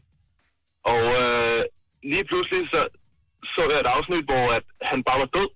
Og 0.93 1.03
øh, 1.22 1.62
lige 2.12 2.28
pludselig 2.30 2.62
så, 2.72 2.80
så 3.55 3.61
jeg 3.70 3.80
et 3.80 3.95
afsnit, 3.97 4.24
hvor 4.30 4.45
at 4.59 4.66
han 4.91 5.01
bare 5.09 5.20
var 5.22 5.30
død, 5.39 5.51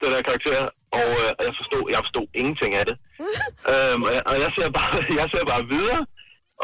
den 0.00 0.10
der 0.14 0.28
karakter, 0.30 0.60
og 0.98 1.08
øh, 1.22 1.30
jeg, 1.48 1.54
forstod, 1.60 1.82
jeg 1.94 2.00
forstod 2.06 2.26
ingenting 2.40 2.72
af 2.80 2.84
det. 2.90 2.96
øhm, 3.72 4.00
og, 4.06 4.10
jeg, 4.16 4.22
og 4.30 4.36
jeg 4.44 4.50
ser 4.56 4.68
bare, 4.78 4.94
jeg 5.20 5.26
ser 5.34 5.44
bare 5.52 5.64
videre, 5.74 6.02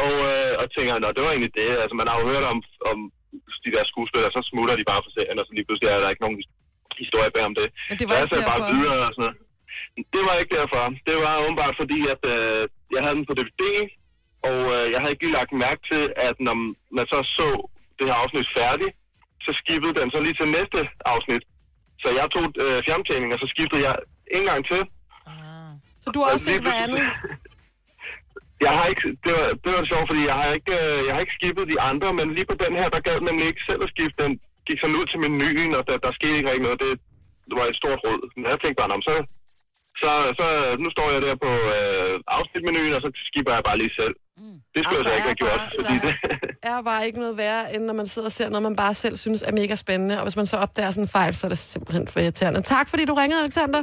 og, 0.05 0.15
øh, 0.33 0.53
og 0.61 0.67
tænker, 0.75 0.93
nå, 0.99 1.09
det 1.17 1.23
var 1.25 1.33
egentlig 1.33 1.55
det. 1.61 1.71
Altså, 1.83 1.95
man 2.01 2.09
har 2.09 2.17
jo 2.21 2.25
hørt 2.33 2.47
om, 2.53 2.59
om 2.91 2.99
de 3.65 3.75
der 3.77 3.85
skuespillere, 3.93 4.33
så 4.37 4.41
smutter 4.51 4.75
de 4.77 4.91
bare 4.91 5.03
for 5.05 5.13
serien, 5.17 5.41
og 5.41 5.47
så 5.47 5.53
lige 5.55 5.67
pludselig 5.67 5.89
er 5.89 6.01
der 6.01 6.13
ikke 6.13 6.25
nogen 6.27 6.41
historie 7.03 7.31
bag 7.37 7.45
om 7.51 7.55
det. 7.61 7.69
Men 7.91 7.97
det 8.01 8.07
var 8.09 8.15
så 8.15 8.21
jeg 8.21 8.29
ser 8.33 8.51
bare 8.53 8.65
videre 8.73 9.01
og 9.09 9.13
sådan 9.15 9.25
noget. 9.27 9.37
Det 10.15 10.23
var 10.29 10.35
ikke 10.37 10.55
derfor. 10.61 10.83
Det 11.09 11.17
var 11.25 11.35
åbenbart 11.45 11.75
fordi, 11.83 12.01
at 12.15 12.23
øh, 12.35 12.63
jeg 12.95 13.01
havde 13.05 13.17
den 13.19 13.27
på 13.31 13.35
DVD, 13.41 13.63
og 14.49 14.59
øh, 14.77 14.85
jeg 14.93 14.99
havde 15.01 15.13
ikke 15.13 15.25
lige 15.25 15.39
lagt 15.39 15.53
mærke 15.67 15.83
til, 15.93 16.03
at 16.29 16.37
når 16.47 16.57
man 16.97 17.07
så 17.13 17.19
så 17.39 17.49
det 17.99 18.07
her 18.09 18.15
afsnit 18.23 18.49
færdigt, 18.59 18.95
så 19.47 19.51
skippede 19.61 19.95
den 20.01 20.09
så 20.11 20.19
lige 20.21 20.37
til 20.41 20.49
næste 20.59 20.81
afsnit. 21.15 21.43
Så 22.03 22.09
jeg 22.19 22.27
tog 22.35 22.45
øh, 22.65 22.79
fjernbetjeningen, 22.87 23.35
og 23.37 23.41
så 23.43 23.49
skiftede 23.55 23.83
jeg 23.89 23.95
en 24.37 24.45
gang 24.51 24.61
til. 24.71 24.81
Så 26.05 26.09
du 26.15 26.19
har 26.23 26.29
også 26.35 26.47
set 26.51 26.63
hvad 26.67 26.77
andet? 26.85 27.05
Jeg 28.67 28.73
har 28.79 28.87
ikke, 28.93 29.07
det 29.25 29.33
var, 29.39 29.47
det 29.65 29.71
var 29.77 29.85
sjovt, 29.93 30.07
fordi 30.11 30.23
jeg 30.31 30.37
har 30.41 30.51
ikke, 30.59 30.75
øh, 30.85 30.99
jeg 31.07 31.13
har 31.15 31.21
ikke 31.25 31.39
skippet 31.39 31.71
de 31.73 31.79
andre, 31.91 32.09
men 32.19 32.27
lige 32.37 32.51
på 32.53 32.57
den 32.65 32.73
her, 32.81 32.89
der 32.95 33.07
gad 33.09 33.19
nemlig 33.21 33.47
ikke 33.51 33.67
selv 33.69 33.83
at 33.87 33.93
skifte. 33.95 34.23
Den 34.25 34.33
gik 34.67 34.79
sådan 34.81 34.99
ud 35.01 35.07
til 35.09 35.19
menuen, 35.25 35.73
og 35.79 35.83
der, 35.89 35.97
der 36.05 36.13
skete 36.19 36.37
ikke 36.39 36.51
rigtig 36.51 36.67
noget. 36.67 36.81
Det, 36.85 36.91
det 37.49 37.55
var 37.61 37.67
et 37.67 37.81
stort 37.81 38.01
råd. 38.05 38.21
Men 38.37 38.45
jeg 38.51 38.59
tænkte 38.61 38.81
bare, 38.81 38.91
"Nå, 38.91 38.97
men 38.99 39.07
så, 39.11 39.15
så, 40.03 40.11
så 40.39 40.47
nu 40.83 40.89
står 40.95 41.07
jeg 41.15 41.21
der 41.27 41.35
på 41.47 41.51
øh, 41.77 42.15
afsnitmenuen, 42.39 42.93
og 42.97 43.01
så 43.05 43.09
skipper 43.31 43.53
jeg 43.57 43.63
bare 43.69 43.79
lige 43.83 43.95
selv. 44.01 44.15
Mm. 44.41 44.57
Det 44.75 44.81
skulle 44.85 44.99
Ah, 44.99 44.99
jeg 44.99 45.05
så 45.05 45.11
der 45.11 45.17
ikke 45.19 45.31
have 45.33 45.41
gjort, 45.45 45.61
bare- 45.61 45.73
fordi 45.79 45.95
det, 46.07 46.13
er 46.73 46.83
bare 46.91 47.07
ikke 47.07 47.19
noget 47.25 47.37
værre, 47.43 47.75
end 47.75 47.83
når 47.85 47.95
man 48.01 48.07
sidder 48.07 48.29
og 48.29 48.33
ser 48.33 48.49
noget, 48.49 48.63
man 48.63 48.77
bare 48.77 48.95
selv 48.95 49.17
synes 49.17 49.43
er 49.49 49.53
mega 49.53 49.75
spændende. 49.85 50.15
Og 50.19 50.23
hvis 50.23 50.37
man 50.41 50.47
så 50.47 50.57
opdager 50.57 50.91
sådan 50.91 51.05
en 51.05 51.09
fejl, 51.19 51.35
så 51.35 51.47
er 51.47 51.49
det 51.49 51.59
simpelthen 51.59 52.07
for 52.13 52.21
irriterende. 52.21 52.61
Tak 52.63 52.89
fordi 52.89 53.05
du 53.05 53.15
ringede, 53.15 53.41
Alexander. 53.43 53.83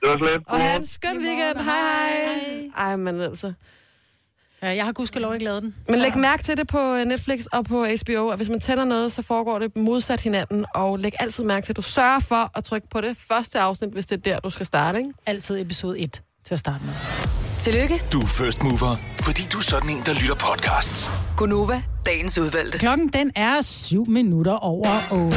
det 0.00 0.06
var 0.12 0.18
slet. 0.18 0.42
Og 0.46 0.56
have 0.60 0.76
en 0.76 0.86
skøn 0.86 1.16
weekend. 1.26 1.58
Hej 1.70 2.10
hej. 2.26 2.86
Ej, 2.88 2.96
men 2.96 3.20
altså. 3.20 3.52
Ja, 4.62 4.68
jeg 4.76 4.84
har 4.84 4.92
gudskelov 4.92 5.32
ikke 5.34 5.44
lavet 5.44 5.62
den. 5.62 5.74
Men 5.88 5.98
læg 5.98 6.18
mærke 6.18 6.42
til 6.42 6.56
det 6.56 6.66
på 6.68 6.96
Netflix 7.06 7.44
og 7.52 7.64
på 7.64 7.86
HBO, 8.04 8.28
at 8.28 8.36
hvis 8.36 8.48
man 8.48 8.60
tænder 8.60 8.84
noget, 8.84 9.12
så 9.12 9.22
foregår 9.22 9.58
det 9.58 9.76
modsat 9.76 10.20
hinanden. 10.20 10.64
Og 10.74 10.98
læg 10.98 11.12
altid 11.20 11.44
mærke 11.44 11.64
til, 11.66 11.72
at 11.72 11.76
du 11.76 11.82
sørger 11.82 12.18
for 12.20 12.50
at 12.58 12.64
trykke 12.64 12.88
på 12.88 13.00
det 13.00 13.16
første 13.28 13.58
afsnit, 13.60 13.90
hvis 13.92 14.06
det 14.06 14.16
er 14.16 14.20
der, 14.20 14.40
du 14.40 14.50
skal 14.50 14.66
starte. 14.66 14.98
Ikke? 14.98 15.10
Altid 15.26 15.60
episode 15.60 15.98
1 16.00 16.22
til 16.44 16.54
at 16.54 16.58
starte 16.58 16.84
med. 16.84 16.92
Tillykke, 17.58 18.02
Du 18.12 18.20
er 18.20 18.26
first 18.26 18.62
mover, 18.62 18.96
fordi 19.20 19.42
du 19.52 19.58
er 19.58 19.62
sådan 19.62 19.90
en, 19.90 20.02
der 20.06 20.14
lytter 20.14 20.34
podcasts. 20.34 21.10
Gunova, 21.36 21.82
dagens 22.06 22.38
udvalgte. 22.38 22.78
Klokken 22.78 23.08
den 23.08 23.30
er 23.34 23.60
7 23.62 24.04
minutter 24.08 24.52
over 24.52 24.88
8. 25.12 25.36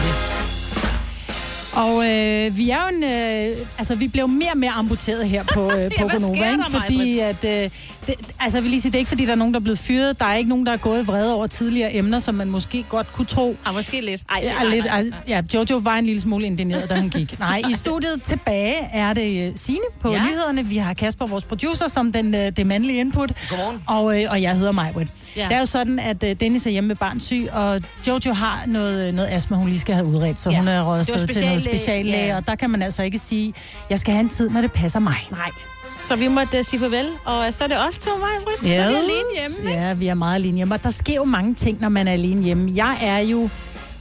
Og 1.75 1.95
øh, 1.95 2.57
vi 2.57 2.69
er 2.69 2.81
jo 2.81 2.95
en, 2.97 3.03
øh, 3.03 3.67
altså 3.77 3.95
vi 3.95 4.07
blev 4.07 4.27
mere 4.27 4.51
og 4.51 4.57
mere 4.57 4.71
amputeret 4.71 5.29
her 5.29 5.43
på, 5.43 5.71
øh, 5.71 5.91
på 5.99 6.07
hvad 6.07 6.19
Gonova, 6.21 6.51
ikke? 6.51 6.63
fordi 6.71 7.19
at, 7.19 7.43
øh, 7.43 7.69
det, 8.09 8.15
altså 8.39 8.57
jeg 8.57 8.63
vil 8.63 8.69
lige 8.69 8.81
sige, 8.81 8.91
det 8.91 8.95
er 8.95 8.99
ikke 8.99 9.09
fordi, 9.09 9.25
der 9.25 9.31
er 9.31 9.35
nogen, 9.35 9.53
der 9.53 9.59
er 9.59 9.63
blevet 9.63 9.79
fyret. 9.79 10.19
Der 10.19 10.25
er 10.25 10.35
ikke 10.35 10.49
nogen, 10.49 10.65
der 10.65 10.71
er 10.71 10.77
gået 10.77 11.07
vrede 11.07 11.35
over 11.35 11.47
tidligere 11.47 11.95
emner, 11.95 12.19
som 12.19 12.35
man 12.35 12.49
måske 12.49 12.83
godt 12.89 13.13
kunne 13.13 13.25
tro. 13.25 13.57
Ah, 13.65 13.75
måske 13.75 14.01
lidt. 14.01 14.21
Ej, 14.29 14.39
Ja, 14.43 14.63
lidt, 14.75 14.85
altså, 14.89 15.13
ja, 15.27 15.41
Jojo 15.53 15.77
var 15.77 15.95
en 15.95 16.05
lille 16.05 16.21
smule 16.21 16.45
indigneret, 16.45 16.89
da 16.89 16.93
han 16.93 17.09
gik. 17.09 17.39
Nej, 17.39 17.61
i 17.69 17.73
studiet 17.73 18.23
tilbage 18.23 18.75
er 18.93 19.13
det 19.13 19.47
øh, 19.47 19.51
Signe 19.55 19.79
på 20.01 20.11
Ja. 20.11 20.15
ja. 20.17 20.23
nyhederne. 20.25 20.65
Vi 20.65 20.77
har 20.77 20.93
Kasper, 20.93 21.27
vores 21.27 21.43
producer, 21.43 21.87
som 21.87 22.11
den, 22.11 22.35
øh, 22.35 22.51
det 22.57 22.67
mandlige 22.67 22.99
input. 22.99 23.31
Godmorgen. 23.49 23.83
Og, 23.87 24.21
øh, 24.21 24.27
og 24.31 24.41
jeg 24.41 24.57
hedder 24.57 24.71
Majbrit. 24.71 25.07
Ja. 25.35 25.41
Ja. 25.41 25.47
Det 25.47 25.55
er 25.55 25.59
jo 25.59 25.65
sådan, 25.65 25.99
at 25.99 26.23
øh, 26.23 26.35
Dennis 26.39 26.65
er 26.67 26.71
hjemme 26.71 26.87
med 26.87 26.95
barn 26.95 27.19
syg, 27.19 27.47
og 27.53 27.81
Jojo 28.07 28.33
har 28.33 28.63
noget, 28.67 29.13
noget 29.13 29.29
astma, 29.31 29.57
hun 29.57 29.67
lige 29.67 29.79
skal 29.79 29.95
have 29.95 30.07
udredt, 30.07 30.39
så 30.39 30.49
Ja. 30.49 30.53
ja. 30.55 30.59
hun 30.59 30.67
er 30.67 30.81
røget 30.83 30.99
afsted 31.09 31.27
til 31.27 31.45
noget 31.45 31.61
speciallæge, 31.63 32.25
ja. 32.25 32.35
og 32.35 32.47
der 32.47 32.55
kan 32.55 32.69
man 32.69 32.81
altså 32.81 33.03
ikke 33.03 33.17
sige, 33.17 33.53
jeg 33.89 33.99
skal 33.99 34.13
have 34.13 34.21
en 34.23 34.29
tid, 34.29 34.49
når 34.49 34.61
det 34.61 34.71
passer 34.71 34.99
mig. 34.99 35.17
Nej. 35.31 35.49
Så 36.09 36.15
vi 36.15 36.27
måtte 36.27 36.59
uh, 36.59 36.65
sige 36.65 36.79
farvel, 36.79 37.07
og 37.25 37.53
så 37.53 37.63
er 37.63 37.67
det 37.67 37.77
os 37.87 37.97
to, 37.97 38.09
mig, 38.17 38.29
Så 38.59 38.65
er 38.65 38.89
vi 38.89 38.95
alene 38.95 39.09
hjemme. 39.39 39.69
ikke? 39.71 39.81
Ja, 39.81 39.93
vi 39.93 40.07
er 40.07 40.13
meget 40.13 40.35
alene 40.35 40.55
hjemme, 40.55 40.75
og 40.75 40.83
der 40.83 40.89
sker 40.89 41.15
jo 41.15 41.23
mange 41.23 41.53
ting, 41.53 41.81
når 41.81 41.89
man 41.89 42.07
er 42.07 42.11
alene 42.11 42.43
hjemme. 42.43 42.71
Jeg 42.75 42.97
er 43.01 43.19
jo 43.19 43.49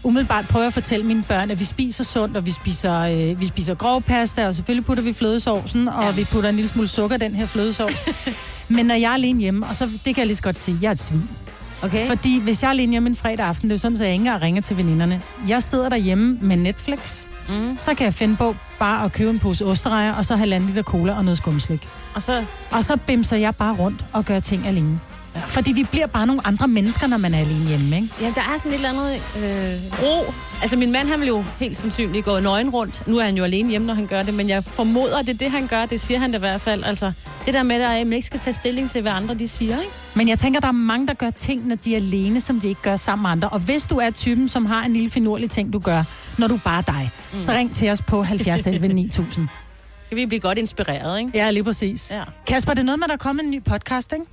umiddelbart 0.05 0.49
prøver 0.49 0.67
at 0.67 0.73
fortælle 0.73 1.07
mine 1.07 1.25
børn, 1.29 1.51
at 1.51 1.61
vi 1.61 1.65
spiser 1.65 2.05
sundt, 2.05 2.37
og 2.37 2.47
vi 2.47 2.51
spiser, 2.51 3.01
øh, 3.01 3.41
vi 3.41 3.47
spiser 3.47 3.75
grov 3.75 4.03
pasta, 4.03 4.47
og 4.47 4.55
selvfølgelig 4.55 4.85
putter 4.85 5.03
vi 5.03 5.13
flødesovsen, 5.13 5.89
og 5.89 6.05
ja. 6.05 6.11
vi 6.11 6.25
putter 6.25 6.49
en 6.49 6.55
lille 6.55 6.69
smule 6.69 6.89
sukker 6.89 7.17
i 7.17 7.19
den 7.19 7.35
her 7.35 7.47
flødesovs. 7.47 8.07
Men 8.69 8.87
når 8.87 8.95
jeg 8.95 9.09
er 9.09 9.15
alene 9.15 9.41
hjemme, 9.41 9.67
og 9.67 9.77
så 9.77 9.85
det 9.85 10.15
kan 10.15 10.19
jeg 10.19 10.27
lige 10.27 10.37
så 10.37 10.43
godt 10.43 10.59
sige, 10.59 10.79
jeg 10.83 10.89
er 10.89 10.93
et 10.93 11.01
svin. 11.01 11.29
Okay. 11.83 12.07
Fordi 12.07 12.41
hvis 12.41 12.63
jeg 12.63 12.69
er 12.69 12.73
alene 12.73 12.93
hjemme 12.93 13.09
en 13.09 13.17
fredag 13.17 13.47
aften, 13.47 13.69
det 13.69 13.73
er 13.73 13.75
jo 13.75 13.81
sådan, 13.81 13.97
at 13.97 14.01
jeg 14.01 14.13
ikke 14.13 14.21
engang 14.21 14.43
ringer 14.43 14.63
til 14.63 14.77
veninderne. 14.77 15.23
Jeg 15.49 15.63
sidder 15.63 15.89
derhjemme 15.89 16.39
med 16.43 16.57
Netflix, 16.57 17.25
Mm. 17.49 17.79
så 17.79 17.95
kan 17.95 18.05
jeg 18.05 18.15
finde 18.15 18.37
på 18.37 18.57
bare 18.79 19.05
at 19.05 19.13
købe 19.13 19.31
en 19.31 19.39
pose 19.39 19.65
osterejer, 19.65 20.15
og 20.15 20.25
så 20.25 20.37
halvanden 20.37 20.69
liter 20.69 20.83
cola 20.83 21.17
og 21.17 21.25
noget 21.25 21.39
skumslik. 21.39 21.89
Og 22.15 22.23
så, 22.23 22.45
Og 22.71 22.85
så 22.85 22.97
bimser 23.07 23.37
jeg 23.37 23.57
bare 23.57 23.75
rundt 23.77 24.07
og 24.13 24.25
gør 24.25 24.41
ting 24.41 24.67
alene. 24.67 25.01
Ja. 25.39 25.47
Fordi 25.47 25.73
vi 25.73 25.85
bliver 25.91 26.07
bare 26.07 26.27
nogle 26.27 26.47
andre 26.47 26.69
mennesker, 26.69 27.07
når 27.07 27.17
man 27.17 27.35
er 27.35 27.39
alene 27.39 27.69
hjemme, 27.69 27.97
ikke? 27.97 28.09
ja, 28.21 28.27
der 28.27 28.41
er 28.41 28.57
sådan 28.57 28.73
et 28.73 28.75
eller 28.75 28.89
andet 28.89 29.15
øh, 29.37 30.03
ro. 30.03 30.33
Altså, 30.63 30.77
min 30.77 30.93
mand, 30.93 31.09
han 31.09 31.21
vil 31.21 31.29
jo 31.29 31.45
helt 31.59 31.79
sandsynligt 31.79 32.25
gå 32.25 32.41
nøgen 32.41 32.71
rundt. 32.71 33.07
Nu 33.07 33.19
er 33.19 33.25
han 33.25 33.37
jo 33.37 33.45
alene 33.45 33.71
hjemme, 33.71 33.87
når 33.87 33.95
han 33.95 34.07
gør 34.07 34.23
det, 34.23 34.35
men 34.35 34.49
jeg 34.49 34.65
formoder, 34.65 35.23
det 35.23 35.29
er 35.29 35.39
det, 35.39 35.51
han 35.51 35.67
gør. 35.67 35.87
Det 35.87 36.01
siger 36.01 36.19
han 36.19 36.31
da 36.31 36.37
i 36.37 36.41
hvert 36.41 36.61
fald. 36.61 36.85
Altså, 36.85 37.13
det 37.47 37.55
der 37.55 37.63
med, 37.63 37.77
at 37.77 38.07
man 38.07 38.13
ikke 38.13 38.27
skal 38.27 38.41
tage 38.41 38.55
stilling 38.55 38.91
til, 38.91 39.03
hvad 39.03 39.13
andre 39.13 39.35
de 39.35 39.49
siger, 39.49 39.81
ikke? 39.81 39.93
Men 40.15 40.29
jeg 40.29 40.39
tænker, 40.39 40.61
der 40.61 40.69
er 40.69 40.73
mange, 40.73 41.07
der 41.07 41.15
gør 41.15 41.31
ting, 41.31 41.67
når 41.67 41.77
de 41.77 41.93
er 41.93 41.97
alene, 41.97 42.41
som 42.41 42.61
de 42.61 42.69
ikke 42.69 42.83
gør 42.83 42.97
sammen 42.97 43.23
med 43.23 43.31
andre. 43.31 43.49
Og 43.49 43.59
hvis 43.59 43.87
du 43.87 43.97
er 43.97 44.11
typen, 44.11 44.49
som 44.49 44.67
har 44.67 44.83
en 44.85 44.93
lille 44.93 45.11
finurlig 45.11 45.51
ting, 45.51 45.73
du 45.73 45.79
gør, 45.79 46.05
når 46.39 46.47
du 46.49 46.61
bare 46.65 46.79
er 46.79 46.83
dig, 46.83 47.11
mm. 47.35 47.43
så 47.43 47.53
ring 47.53 47.75
til 47.75 47.91
os 47.91 48.03
på 48.03 48.23
70 48.23 48.67
11 48.67 48.89
9000. 48.89 49.49
Kan 50.09 50.17
vi 50.17 50.27
blive 50.27 50.41
godt 50.41 50.59
inspireret, 50.59 51.19
ikke? 51.19 51.31
Ja, 51.35 51.51
lige 51.51 51.65
præcis. 51.65 52.11
Ja. 52.11 52.23
Kasper, 52.47 52.75
det 52.75 52.81
er 52.81 52.85
noget 52.85 52.99
med, 52.99 53.05
at 53.05 53.09
der 53.09 53.15
er 53.15 53.19
kommet 53.19 53.45
en 53.45 53.51
ny 53.51 53.63
podcast, 53.65 54.13
ikke? 54.13 54.25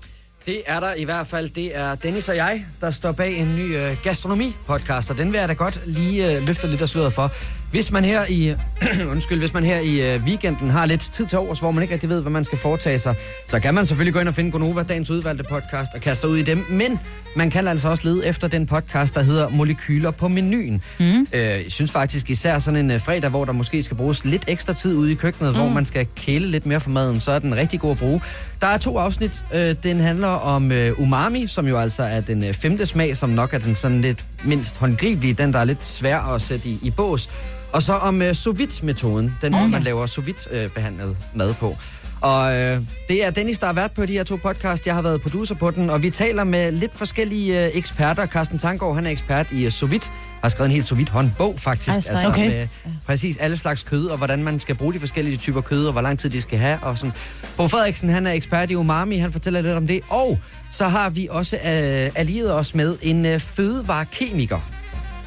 Det 0.45 0.61
er 0.65 0.79
der 0.79 0.93
i 0.93 1.03
hvert 1.03 1.27
fald. 1.27 1.49
Det 1.49 1.77
er 1.77 1.95
Dennis 1.95 2.29
og 2.29 2.35
jeg, 2.35 2.65
der 2.81 2.91
står 2.91 3.11
bag 3.11 3.37
en 3.37 3.55
ny 3.55 3.77
øh, 3.77 3.97
gastronomi-podcast, 4.03 5.11
og 5.11 5.17
den 5.17 5.31
vil 5.31 5.39
jeg 5.39 5.49
da 5.49 5.53
godt 5.53 5.79
lige 5.85 6.31
øh, 6.31 6.47
løfte 6.47 6.67
lidt 6.67 6.81
af 6.81 6.89
sløret 6.89 7.13
for. 7.13 7.31
Hvis 7.75 7.91
man 7.91 8.05
her 8.05 8.25
i 8.29 8.55
undskyld, 9.11 9.39
hvis 9.39 9.53
man 9.53 9.63
her 9.63 9.79
i 9.79 10.13
øh, 10.13 10.23
weekenden 10.23 10.69
har 10.69 10.85
lidt 10.85 11.01
tid 11.01 11.25
til 11.25 11.37
overs, 11.37 11.59
hvor 11.59 11.71
man 11.71 11.81
ikke 11.81 11.93
rigtig 11.93 12.09
ved, 12.09 12.21
hvad 12.21 12.31
man 12.31 12.43
skal 12.43 12.57
foretage 12.57 12.99
sig, 12.99 13.15
så 13.47 13.59
kan 13.59 13.73
man 13.73 13.85
selvfølgelig 13.85 14.13
gå 14.13 14.19
ind 14.19 14.27
og 14.27 14.35
finde 14.35 14.51
Gonova, 14.51 14.83
dagens 14.83 15.09
udvalgte 15.09 15.43
podcast, 15.43 15.93
og 15.95 16.01
kaste 16.01 16.21
sig 16.21 16.29
ud 16.29 16.37
i 16.37 16.43
dem. 16.43 16.65
Men 16.69 16.99
man 17.35 17.49
kan 17.49 17.67
altså 17.67 17.89
også 17.89 18.03
lede 18.09 18.25
efter 18.25 18.47
den 18.47 18.65
podcast, 18.65 19.15
der 19.15 19.23
hedder 19.23 19.49
Molekyler 19.49 20.11
på 20.11 20.27
menuen. 20.27 20.81
Mm. 20.99 21.05
Øh, 21.05 21.41
jeg 21.41 21.65
synes 21.67 21.91
faktisk 21.91 22.29
især 22.29 22.59
sådan 22.59 22.79
en 22.79 22.91
øh, 22.91 22.99
fredag, 22.99 23.29
hvor 23.29 23.45
der 23.45 23.51
måske 23.51 23.83
skal 23.83 23.97
bruges 23.97 24.25
lidt 24.25 24.43
ekstra 24.47 24.73
tid 24.73 24.95
ude 24.95 25.11
i 25.11 25.15
køkkenet, 25.15 25.51
mm. 25.51 25.59
hvor 25.59 25.69
man 25.69 25.85
skal 25.85 26.07
kæle 26.15 26.47
lidt 26.47 26.65
mere 26.65 26.79
for 26.79 26.89
maden, 26.89 27.19
så 27.19 27.31
er 27.31 27.39
den 27.39 27.55
rigtig 27.55 27.79
god 27.79 27.91
at 27.91 27.97
bruge. 27.97 28.21
Der 28.61 28.67
er 28.67 28.77
to 28.77 28.97
afsnit. 28.97 29.43
Øh, 29.53 29.75
den 29.83 29.99
handler 29.99 30.27
om 30.27 30.71
øh, 30.71 30.99
umami, 30.99 31.47
som 31.47 31.67
jo 31.67 31.77
altså 31.77 32.03
er 32.03 32.21
den 32.21 32.43
øh, 32.43 32.53
femte 32.53 32.85
smag, 32.85 33.17
som 33.17 33.29
nok 33.29 33.53
er 33.53 33.57
den 33.57 33.75
sådan 33.75 34.01
lidt 34.01 34.25
mindst 34.43 34.77
håndgribelige, 34.77 35.33
den 35.33 35.53
der 35.53 35.59
er 35.59 35.65
lidt 35.65 35.85
svær 35.85 36.19
at 36.19 36.41
sætte 36.41 36.69
i, 36.69 36.79
i 36.81 36.91
bås. 36.91 37.29
Og 37.75 37.83
så 37.83 37.93
om 37.93 38.21
øh, 38.21 38.35
sous 38.35 38.57
vide-metoden, 38.57 39.37
den 39.41 39.51
måde, 39.51 39.67
man 39.67 39.83
laver 39.83 40.05
sous 40.05 40.25
vide 40.25 40.37
øh, 40.51 40.69
behandlet 40.69 41.17
mad 41.33 41.53
på. 41.53 41.77
Og 42.21 42.55
øh, 42.55 42.81
det 43.07 43.25
er 43.25 43.29
Dennis, 43.29 43.59
der 43.59 43.65
har 43.65 43.73
været 43.73 43.91
på 43.91 44.05
de 44.05 44.13
her 44.13 44.23
to 44.23 44.35
podcast. 44.35 44.87
Jeg 44.87 44.95
har 44.95 45.01
været 45.01 45.21
producer 45.21 45.55
på 45.55 45.71
den, 45.71 45.89
og 45.89 46.03
vi 46.03 46.09
taler 46.09 46.43
med 46.43 46.71
lidt 46.71 46.97
forskellige 46.97 47.65
øh, 47.65 47.71
eksperter. 47.73 48.27
Carsten 48.27 48.59
Tanggaard, 48.59 48.95
han 48.95 49.05
er 49.05 49.09
ekspert 49.09 49.51
i 49.51 49.65
øh, 49.65 49.71
sous 49.71 49.91
vide, 49.91 50.05
har 50.41 50.49
skrevet 50.49 50.69
en 50.69 50.71
helt 50.71 50.87
sous 50.87 50.97
vide 50.97 51.11
håndbog 51.11 51.59
faktisk. 51.59 51.95
Altså, 51.95 52.27
okay. 52.27 52.47
med 52.47 52.67
præcis 53.05 53.37
alle 53.37 53.57
slags 53.57 53.83
kød, 53.83 54.07
og 54.07 54.17
hvordan 54.17 54.43
man 54.43 54.59
skal 54.59 54.75
bruge 54.75 54.93
de 54.93 54.99
forskellige 54.99 55.37
typer 55.37 55.61
kød, 55.61 55.85
og 55.85 55.91
hvor 55.91 56.01
lang 56.01 56.19
tid 56.19 56.29
de 56.29 56.41
skal 56.41 56.59
have. 56.59 56.79
Og 56.81 56.97
sådan. 56.97 57.13
Bo 57.57 57.67
Frederiksen, 57.67 58.09
han 58.09 58.27
er 58.27 58.31
ekspert 58.31 58.71
i 58.71 58.75
umami, 58.75 59.17
han 59.17 59.31
fortæller 59.31 59.61
lidt 59.61 59.73
om 59.73 59.87
det. 59.87 60.01
Og 60.09 60.39
så 60.71 60.87
har 60.87 61.09
vi 61.09 61.27
også 61.31 61.55
øh, 61.55 62.11
allieret 62.15 62.53
os 62.53 62.75
med 62.75 62.97
en 63.01 63.25
øh, 63.25 63.39
fødevarekemiker, 63.39 64.59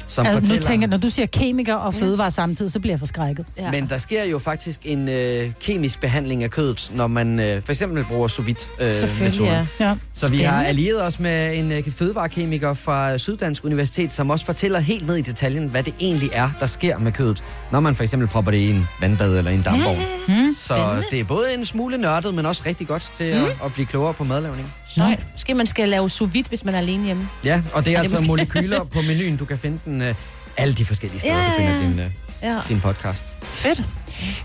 som 0.09 0.25
Altså, 0.25 0.39
nu 0.39 0.45
fortæller... 0.45 0.67
tænker 0.67 0.87
jeg, 0.87 0.89
når 0.89 0.97
du 0.97 1.09
siger 1.09 1.25
kemiker 1.25 1.75
og 1.75 1.93
fødevare 1.93 2.31
samtidig, 2.31 2.71
så 2.71 2.79
bliver 2.79 2.93
jeg 2.93 2.99
forskrækket. 2.99 3.45
Ja. 3.57 3.71
Men 3.71 3.89
der 3.89 3.97
sker 3.97 4.23
jo 4.23 4.39
faktisk 4.39 4.79
en 4.83 5.09
øh, 5.09 5.51
kemisk 5.61 5.99
behandling 6.01 6.43
af 6.43 6.51
kødet, 6.51 6.91
når 6.93 7.07
man 7.07 7.39
øh, 7.39 7.61
for 7.63 7.71
eksempel 7.71 8.03
bruger 8.03 8.27
sous 8.27 8.47
vide 8.47 8.57
øh, 8.79 8.93
Selvfølgelig, 8.93 9.41
metoden. 9.41 9.67
ja. 9.79 9.87
Ja. 9.89 9.95
Så 10.13 10.29
vi 10.29 10.37
har 10.37 10.43
Spændende. 10.43 10.67
allieret 10.67 11.03
os 11.03 11.19
med 11.19 11.57
en 11.57 11.71
øh, 11.71 11.91
fødevarekemiker 11.91 12.73
fra 12.73 13.17
Syddansk 13.17 13.65
Universitet, 13.65 14.13
som 14.13 14.29
også 14.29 14.45
fortæller 14.45 14.79
helt 14.79 15.07
ned 15.07 15.15
i 15.15 15.21
detaljen, 15.21 15.67
hvad 15.67 15.83
det 15.83 15.93
egentlig 15.99 16.29
er, 16.33 16.49
der 16.59 16.65
sker 16.65 16.97
med 16.97 17.11
kødet, 17.11 17.43
når 17.71 17.79
man 17.79 17.95
for 17.95 18.03
eksempel 18.03 18.27
propper 18.27 18.51
det 18.51 18.57
i 18.57 18.69
en 18.69 18.87
vandbad 19.01 19.37
eller 19.37 19.51
i 19.51 19.55
en 19.55 19.61
dampvogn. 19.61 19.97
Mm. 20.27 20.33
Så 20.55 21.03
det 21.11 21.19
er 21.19 21.23
både 21.23 21.53
en 21.53 21.65
smule 21.65 21.97
nørdet, 21.97 22.33
men 22.33 22.45
også 22.45 22.63
rigtig 22.65 22.87
godt 22.87 23.11
til 23.17 23.23
at, 23.23 23.43
at 23.65 23.73
blive 23.73 23.85
klogere 23.85 24.13
på 24.13 24.23
madlavning. 24.23 24.73
Så 24.95 25.17
måske 25.31 25.53
man 25.53 25.65
skal 25.67 25.89
lave 25.89 26.09
sous 26.09 26.33
vide, 26.33 26.47
hvis 26.49 26.65
man 26.65 26.73
er 26.73 26.77
alene 26.79 27.05
hjemme. 27.05 27.29
Ja, 27.43 27.61
og 27.73 27.85
det 27.85 27.93
er 27.93 27.97
Er 27.97 28.01
det 28.01 28.03
altså 28.03 28.17
måske- 28.17 28.27
molekyler 28.27 28.83
på 28.83 29.01
menuen. 29.01 29.37
Du 29.37 29.45
kan 29.45 29.57
finde 29.57 29.79
den 29.85 30.01
øh, 30.01 30.15
alle 30.57 30.73
de 30.73 30.85
forskellige 30.85 31.19
steder, 31.19 31.37
Ja, 31.43 31.49
du 31.49 31.55
finder 31.57 31.75
ja. 31.75 31.81
din, 31.81 31.99
øh, 31.99 32.11
Ja. 32.41 32.57
din 32.69 32.79
podcast. 32.81 33.23
Fedt. 33.43 33.81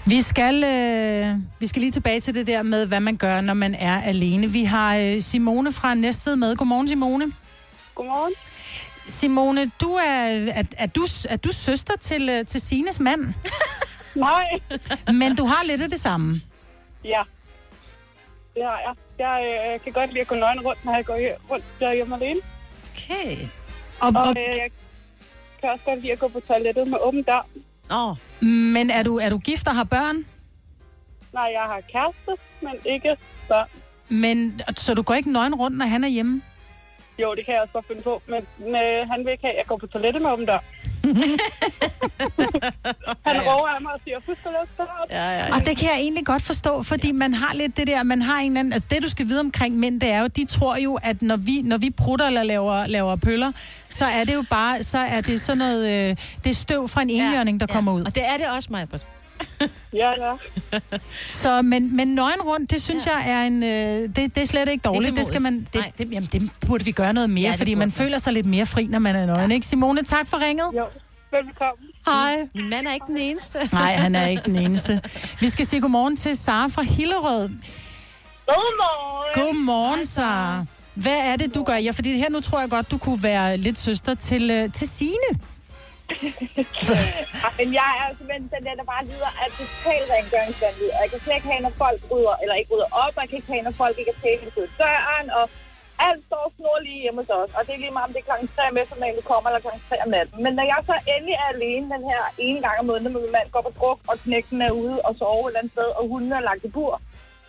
Vi 0.07 0.23
skal, 0.23 0.65
øh, 0.65 1.37
vi 1.61 1.67
skal 1.67 1.81
lige 1.83 1.93
tilbage 1.93 2.21
til 2.21 2.35
det 2.35 2.47
der 2.47 2.63
med, 2.63 2.87
hvad 2.87 3.01
man 3.01 3.17
gør, 3.17 3.41
når 3.41 3.55
man 3.55 3.75
er 3.75 4.03
alene. 4.03 4.47
Vi 4.51 4.65
har 4.65 4.97
øh, 4.97 5.23
Simone 5.23 5.73
fra 5.73 5.95
Næstved 5.95 6.37
med. 6.37 6.57
Godmorgen, 6.57 6.89
Simone. 6.89 7.25
Godmorgen. 7.95 8.33
Simone, 9.07 9.71
du 9.81 9.87
er, 9.93 10.49
er, 10.55 10.63
er, 10.79 10.87
du, 10.87 11.07
er 11.29 11.37
du 11.37 11.53
søster 11.53 11.93
til, 12.01 12.29
øh, 12.29 12.47
til 12.47 12.61
Sines 12.61 13.01
mand? 13.01 13.21
Nej. 14.15 14.45
Men 15.13 15.37
du 15.37 15.47
har 15.47 15.63
lidt 15.71 15.83
af 15.83 15.89
det 15.91 16.01
samme. 16.01 16.41
Ja. 17.05 17.23
Det 18.55 18.65
har 18.65 18.79
jeg. 18.87 18.95
Jeg 19.19 19.73
øh, 19.75 19.81
kan 19.81 19.93
godt 19.93 20.11
lide 20.11 20.21
at 20.21 20.27
gå 20.27 20.35
nøgen 20.35 20.61
rundt, 20.61 20.85
når 20.85 20.95
jeg 20.95 21.05
går 21.05 21.19
rundt 21.51 21.65
derhjemme 21.81 22.15
alene. 22.15 22.41
Okay. 22.95 23.37
Og, 24.01 24.13
Og 24.17 24.23
og, 24.23 24.29
øh, 24.29 24.57
jeg 24.57 24.71
kan 25.61 25.71
også 25.71 25.85
godt 25.85 26.01
lide 26.01 26.13
at 26.13 26.19
gå 26.19 26.29
på 26.29 26.41
toilettet 26.41 26.89
med 26.89 26.99
åben 27.01 27.23
dør. 27.23 27.47
Åh, 27.91 28.17
men 28.47 28.91
er 28.91 29.03
du, 29.03 29.17
er 29.17 29.31
du 29.31 29.39
gift 29.39 29.69
og 29.69 29.75
har 29.75 29.85
børn? 29.85 30.25
Nej, 31.33 31.51
jeg 31.53 31.63
har 31.63 31.81
kæreste, 31.93 32.43
men 32.63 32.75
ikke 32.85 33.17
børn. 33.49 33.69
Men, 34.09 34.61
så 34.77 34.95
du 34.95 35.03
går 35.03 35.15
ikke 35.15 35.33
nøgen 35.33 35.55
rundt, 35.55 35.79
når 35.79 35.87
han 35.87 36.05
er 36.05 36.09
hjemme? 36.09 36.43
Jo, 37.19 37.35
det 37.35 37.45
kan 37.45 37.55
jeg 37.55 37.63
også 37.63 37.73
godt 37.73 37.87
finde 37.87 38.03
på, 38.03 38.23
men 38.27 38.43
øh, 38.77 39.09
han 39.11 39.25
vil 39.25 39.33
ikke 39.33 39.45
have, 39.45 39.53
at 39.53 39.59
jeg 39.59 39.67
går 39.67 39.77
på 39.77 39.87
toilettet 39.87 40.23
med 40.23 40.31
åben 40.31 40.47
dør. 40.47 40.59
han 43.27 43.37
råber 43.49 43.69
af 43.69 43.83
mig 43.83 43.93
og 43.93 44.01
siger, 44.05 44.17
husk 44.27 44.47
at 44.47 44.53
lukke 44.59 44.73
ja, 45.11 45.31
ja, 45.31 45.47
ja. 45.47 45.55
Og 45.55 45.67
det 45.67 45.77
kan 45.79 45.89
jeg 45.89 45.99
egentlig 46.01 46.27
godt 46.27 46.43
forstå, 46.43 46.83
fordi 46.83 47.13
man 47.13 47.35
har 47.35 47.55
lidt 47.55 47.77
det 47.77 47.87
der, 47.87 48.03
man 48.03 48.23
har 48.23 48.39
en 48.39 48.47
eller 48.47 48.61
anden, 48.61 48.73
altså 48.73 48.89
det 48.91 49.03
du 49.03 49.09
skal 49.09 49.29
vide 49.29 49.41
omkring 49.41 49.79
mænd, 49.79 50.01
det 50.01 50.11
er 50.11 50.21
jo, 50.21 50.27
de 50.27 50.45
tror 50.45 50.77
jo, 50.77 50.99
at 51.03 51.23
når 51.23 51.37
vi, 51.37 51.61
når 51.65 51.79
vi 51.79 51.91
prutter 51.91 52.27
eller 52.27 52.43
laver, 52.43 52.87
laver 52.87 53.17
pøller, 53.17 53.53
så 53.89 54.05
er 54.05 54.25
det 54.25 54.35
jo 54.35 54.45
bare, 54.51 54.83
så 54.83 54.99
er 54.99 55.21
det 55.21 55.41
sådan 55.41 55.59
noget, 55.59 56.11
øh, 56.11 56.17
det 56.45 56.51
er 56.51 56.55
støv 56.55 56.89
fra 56.89 57.03
en 57.03 57.11
enhjørning, 57.11 57.61
der 57.61 57.67
kommer 57.67 57.93
ud. 57.93 58.05
Og 58.05 58.15
det 58.15 58.25
er 58.25 58.37
det 58.37 58.49
også, 58.49 58.69
Majbert. 58.73 59.07
Ja, 59.93 60.11
ja. 60.11 60.35
Så, 61.33 61.63
men, 61.63 61.97
men 61.97 62.09
nøgen 62.15 62.41
rundt, 62.43 62.71
det 62.71 62.83
synes 62.83 63.07
ja. 63.07 63.17
jeg 63.17 63.31
er 63.31 63.43
en, 63.47 63.63
øh, 63.63 63.69
det, 64.17 64.35
det 64.35 64.39
er 64.43 64.47
slet 64.47 64.69
ikke 64.69 64.83
dårligt. 64.83 65.11
Det, 65.11 65.19
Det 65.19 65.27
skal 65.27 65.43
man, 65.43 65.61
det, 65.61 65.75
Nej. 65.75 65.93
det, 65.99 66.13
jamen, 66.13 66.29
det 66.33 66.51
burde 66.67 66.85
vi 66.85 66.93
gøre 66.93 67.13
noget 67.13 67.31
mere, 67.31 67.51
Ja, 67.51 67.57
fordi 67.57 67.75
man 67.75 67.91
føler 67.91 68.19
sig 68.19 68.33
lidt 68.33 68.47
mere 68.47 68.67
fri, 68.67 68.87
når 68.87 68.99
man 68.99 69.17
er 69.17 69.27
nøgen, 69.27 69.51
ja. 69.51 69.55
ikke? 69.55 69.67
Simone, 69.67 70.03
tak 70.03 70.27
for 70.27 70.47
ringet. 70.47 70.67
Jo, 70.77 70.85
velbekomme. 71.31 71.85
Hej. 72.07 72.37
Min 72.55 72.71
mand 72.71 72.87
er 72.87 72.93
ikke 72.93 73.07
den 73.07 73.19
eneste. 73.19 73.59
Nej, 73.73 73.93
han 73.95 74.15
er 74.15 74.27
ikke 74.27 74.43
den 74.45 74.57
eneste. 74.57 75.01
Vi 75.41 75.49
skal 75.49 75.67
sige 75.67 75.81
godmorgen 75.81 76.17
til 76.17 76.37
Sara 76.37 76.67
fra 76.67 76.83
Hillerød. 76.83 77.49
Godmorgen. 78.47 79.55
Godmorgen, 79.55 80.07
Sara. 80.07 80.65
Hvad 80.95 81.17
er 81.33 81.37
det, 81.37 81.55
du 81.55 81.63
gør? 81.63 81.75
Ja, 81.77 81.91
fordi 81.91 82.19
her 82.19 82.31
nu 82.31 82.41
tror 82.41 82.61
jeg 82.61 82.71
godt, 82.71 82.91
du 82.91 82.99
kunne 82.99 83.23
være 83.23 83.57
lidt 83.57 83.79
søster 83.79 84.15
til, 84.15 84.51
øh, 84.51 84.73
til 84.73 84.89
Signe. 84.89 85.41
Men 87.59 87.69
jeg 87.79 87.89
er 87.97 88.03
altså 88.07 88.19
simpelthen 88.19 88.51
den 88.55 88.65
der, 88.67 88.75
der 88.81 88.87
bare 88.93 89.05
lider 89.11 89.33
af 89.43 89.49
totalt 89.61 90.09
rengøringsvandet. 90.15 90.89
Og 90.95 91.01
jeg 91.03 91.11
kan 91.11 91.21
slet 91.21 91.37
ikke 91.39 91.53
have, 91.53 91.63
når 91.67 91.75
folk 91.85 92.01
rydder, 92.11 92.35
eller 92.43 92.55
ikke 92.61 92.73
rydder 92.75 92.91
op, 93.03 93.15
og 93.17 93.23
jeg 93.23 93.29
kan 93.29 93.39
ikke 93.41 93.53
have, 93.55 93.67
når 93.69 93.77
folk 93.83 93.97
ikke 93.99 94.13
er 94.17 94.23
pæne 94.23 94.51
ud 94.61 94.69
døren, 94.81 95.29
og 95.39 95.45
alt 96.07 96.23
står 96.29 96.45
snorlige 96.59 97.03
hjemme 97.03 97.21
hos 97.21 97.31
os. 97.39 97.51
Og 97.57 97.61
det 97.67 97.73
er 97.75 97.83
lige 97.83 97.97
meget, 97.97 98.09
om 98.09 98.13
det 98.15 98.21
er 98.21 98.29
klokken 98.31 98.49
3 98.57 98.71
om 98.71 98.77
eftermiddagen, 98.83 99.21
du 99.21 99.27
kommer, 99.33 99.47
eller 99.49 99.65
klokken 99.65 99.83
3 99.89 100.03
om 100.05 100.11
natten. 100.17 100.37
Men 100.45 100.53
når 100.59 100.67
jeg 100.73 100.81
så 100.91 100.97
endelig 101.15 101.37
er 101.43 101.49
alene 101.55 101.87
den 101.95 102.05
her 102.11 102.23
ene 102.47 102.61
gang 102.65 102.77
om 102.81 102.87
måneden, 102.91 103.13
når 103.13 103.21
min 103.21 103.37
mand 103.39 103.49
går 103.55 103.63
på 103.67 103.73
druk, 103.79 103.99
og 104.11 104.17
knækken 104.25 104.63
er 104.69 104.73
ude 104.83 104.97
og 105.07 105.13
sover 105.21 105.45
et 105.45 105.51
eller 105.51 105.61
andet 105.61 105.75
sted, 105.77 105.89
og 105.99 106.03
hunden 106.13 106.33
er 106.33 106.49
lagt 106.49 106.65
i 106.69 106.71
bur, 106.77 106.95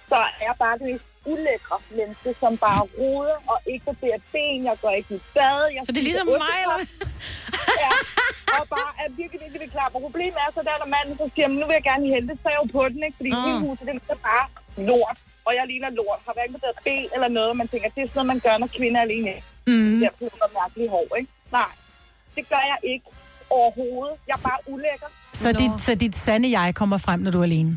så 0.10 0.20
er 0.40 0.46
jeg 0.50 0.56
bare 0.64 0.78
det 0.80 0.86
mest 0.90 1.06
ulækre 1.32 1.78
menneske, 1.98 2.30
som 2.42 2.52
bare 2.66 2.82
roder 3.00 3.38
og 3.52 3.58
ikke 3.72 3.86
barberer 3.90 4.20
ben. 4.34 4.60
Jeg 4.70 4.76
går 4.82 4.92
ikke 5.00 5.14
i 5.20 5.22
bad. 5.36 5.60
Jeg 5.76 5.82
Så 5.86 5.92
det 5.92 6.00
er 6.04 6.08
ligesom 6.12 6.28
mig, 6.46 6.58
eller. 6.66 6.80
Ja, 7.86 7.94
og 8.60 8.64
bare 8.76 8.92
er 9.04 9.08
virkelig, 9.10 9.30
virkelig, 9.32 9.52
virkelig 9.54 9.72
klar. 9.78 9.88
Og 9.96 10.02
problemet 10.08 10.38
er 10.46 10.50
så, 10.56 10.62
der 10.68 10.76
når 10.84 10.90
manden 10.96 11.14
så 11.22 11.26
siger, 11.36 11.48
"Men 11.52 11.58
nu 11.62 11.66
vil 11.70 11.76
jeg 11.80 11.86
gerne 11.92 12.06
hente, 12.16 12.32
så 12.42 12.46
er 12.50 12.54
jeg 12.56 12.62
jo 12.64 12.68
på 12.78 12.82
den, 12.94 13.00
ikke? 13.08 13.18
Fordi 13.20 13.32
Mm. 13.36 13.44
hele 13.46 13.60
huset, 13.68 13.84
det 13.88 13.94
er 14.18 14.22
bare 14.32 14.46
lort. 14.90 15.18
Og 15.48 15.52
jeg 15.58 15.64
ligner 15.72 15.90
lort. 16.00 16.20
Har 16.26 16.34
hverken 16.38 16.54
bedre 16.64 16.78
ben 16.88 17.08
eller 17.16 17.30
noget. 17.40 17.52
Man 17.62 17.68
tænker, 17.72 17.88
det 17.96 18.02
er 18.04 18.08
sådan 18.08 18.18
noget, 18.20 18.28
man 18.34 18.40
gør, 18.46 18.56
når 18.64 18.70
kvinder 18.78 19.00
er 19.02 19.06
alene. 19.10 19.34
Mm. 19.68 20.02
Jeg 20.06 20.12
bliver 20.18 20.34
noget 20.42 20.54
mærkeligt 20.62 20.90
hår, 20.96 21.08
ikke? 21.20 21.32
Nej, 21.60 21.72
det 22.36 22.44
gør 22.52 22.64
jeg 22.72 22.80
ikke 22.94 23.06
overhovedet. 23.58 24.16
Jeg 24.30 24.36
er 24.40 24.44
bare 24.50 24.62
ulækker. 24.74 25.10
Så 25.44 25.50
dit, 25.62 25.76
så 25.88 25.92
dit 25.96 26.16
sande 26.16 26.48
jeg 26.60 26.76
kommer 26.76 26.98
frem, 27.06 27.20
når 27.26 27.32
du 27.32 27.40
er 27.40 27.44
alene. 27.44 27.72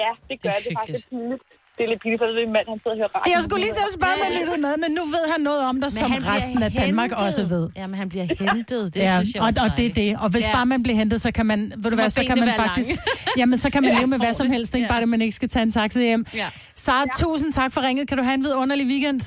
Ja, 0.00 0.10
det 0.28 0.36
gør 0.42 0.48
Det 0.50 0.56
er 0.56 0.60
jeg. 0.60 0.64
Det 0.70 0.76
faktisk 0.78 1.06
hyggeligt. 1.10 1.42
Det 1.76 1.82
er 1.86 1.88
lidt 1.92 2.00
pinligt, 2.04 2.20
for 2.20 2.26
det 2.28 2.34
er 2.42 2.46
min 2.48 2.54
mand, 2.58 2.66
han 2.72 2.78
sidder 2.82 2.94
og 2.96 3.00
hører 3.02 3.12
radio. 3.16 3.28
Jeg 3.34 3.40
skulle 3.46 3.62
lige 3.66 3.74
til 3.80 3.84
at 3.90 3.94
spørge, 3.98 4.14
om 4.18 4.22
han 4.26 4.32
lyttede 4.40 4.60
med, 4.66 4.74
men 4.84 4.90
nu 4.98 5.02
ved 5.16 5.24
han 5.34 5.40
noget 5.50 5.62
om 5.70 5.76
dig, 5.82 5.90
som 6.00 6.08
resten 6.34 6.60
af 6.68 6.72
Danmark 6.82 7.10
hentet. 7.10 7.26
også 7.26 7.42
ved. 7.54 7.64
Ja, 7.80 7.84
men 7.90 7.96
han 8.02 8.08
bliver 8.12 8.26
hentet. 8.44 8.82
Det 8.94 9.00
ja, 9.00 9.14
synes 9.20 9.34
jeg 9.34 9.42
og, 9.42 9.48
også 9.48 9.60
og 9.64 9.68
det 9.78 9.84
er 9.90 9.94
det. 10.02 10.10
Og 10.24 10.28
hvis 10.32 10.44
Ja. 10.44 10.48
ja. 10.48 10.54
bare 10.58 10.66
man 10.74 10.80
bliver 10.84 10.98
hentet, 11.02 11.18
så 11.26 11.30
kan 11.38 11.46
man, 11.52 11.60
ved 11.82 11.88
du 11.92 11.96
hvad, 12.00 12.10
så 12.18 12.22
kan 12.30 12.36
man 12.44 12.50
faktisk, 12.62 12.90
jamen 13.40 13.56
så 13.64 13.68
kan 13.72 13.80
man 13.82 13.90
Ja, 13.92 13.98
leve 13.98 14.08
med 14.14 14.18
hvad 14.24 14.32
som 14.40 14.48
helst, 14.54 14.70
ikke 14.74 14.84
Ja. 14.88 14.92
bare 14.92 15.00
det, 15.04 15.08
man 15.14 15.20
ikke 15.26 15.36
skal 15.40 15.48
tage 15.54 15.62
en 15.68 15.72
taxa 15.78 16.00
hjem. 16.00 16.22
Ja. 16.34 16.48
Sara, 16.74 17.04
tusind 17.22 17.50
tak 17.52 17.70
for 17.74 17.80
ringet. 17.88 18.08
Kan 18.08 18.16
du 18.18 18.24
have 18.28 18.34
en 18.40 18.44
vidunderlig 18.44 18.86
weekend? 18.92 19.20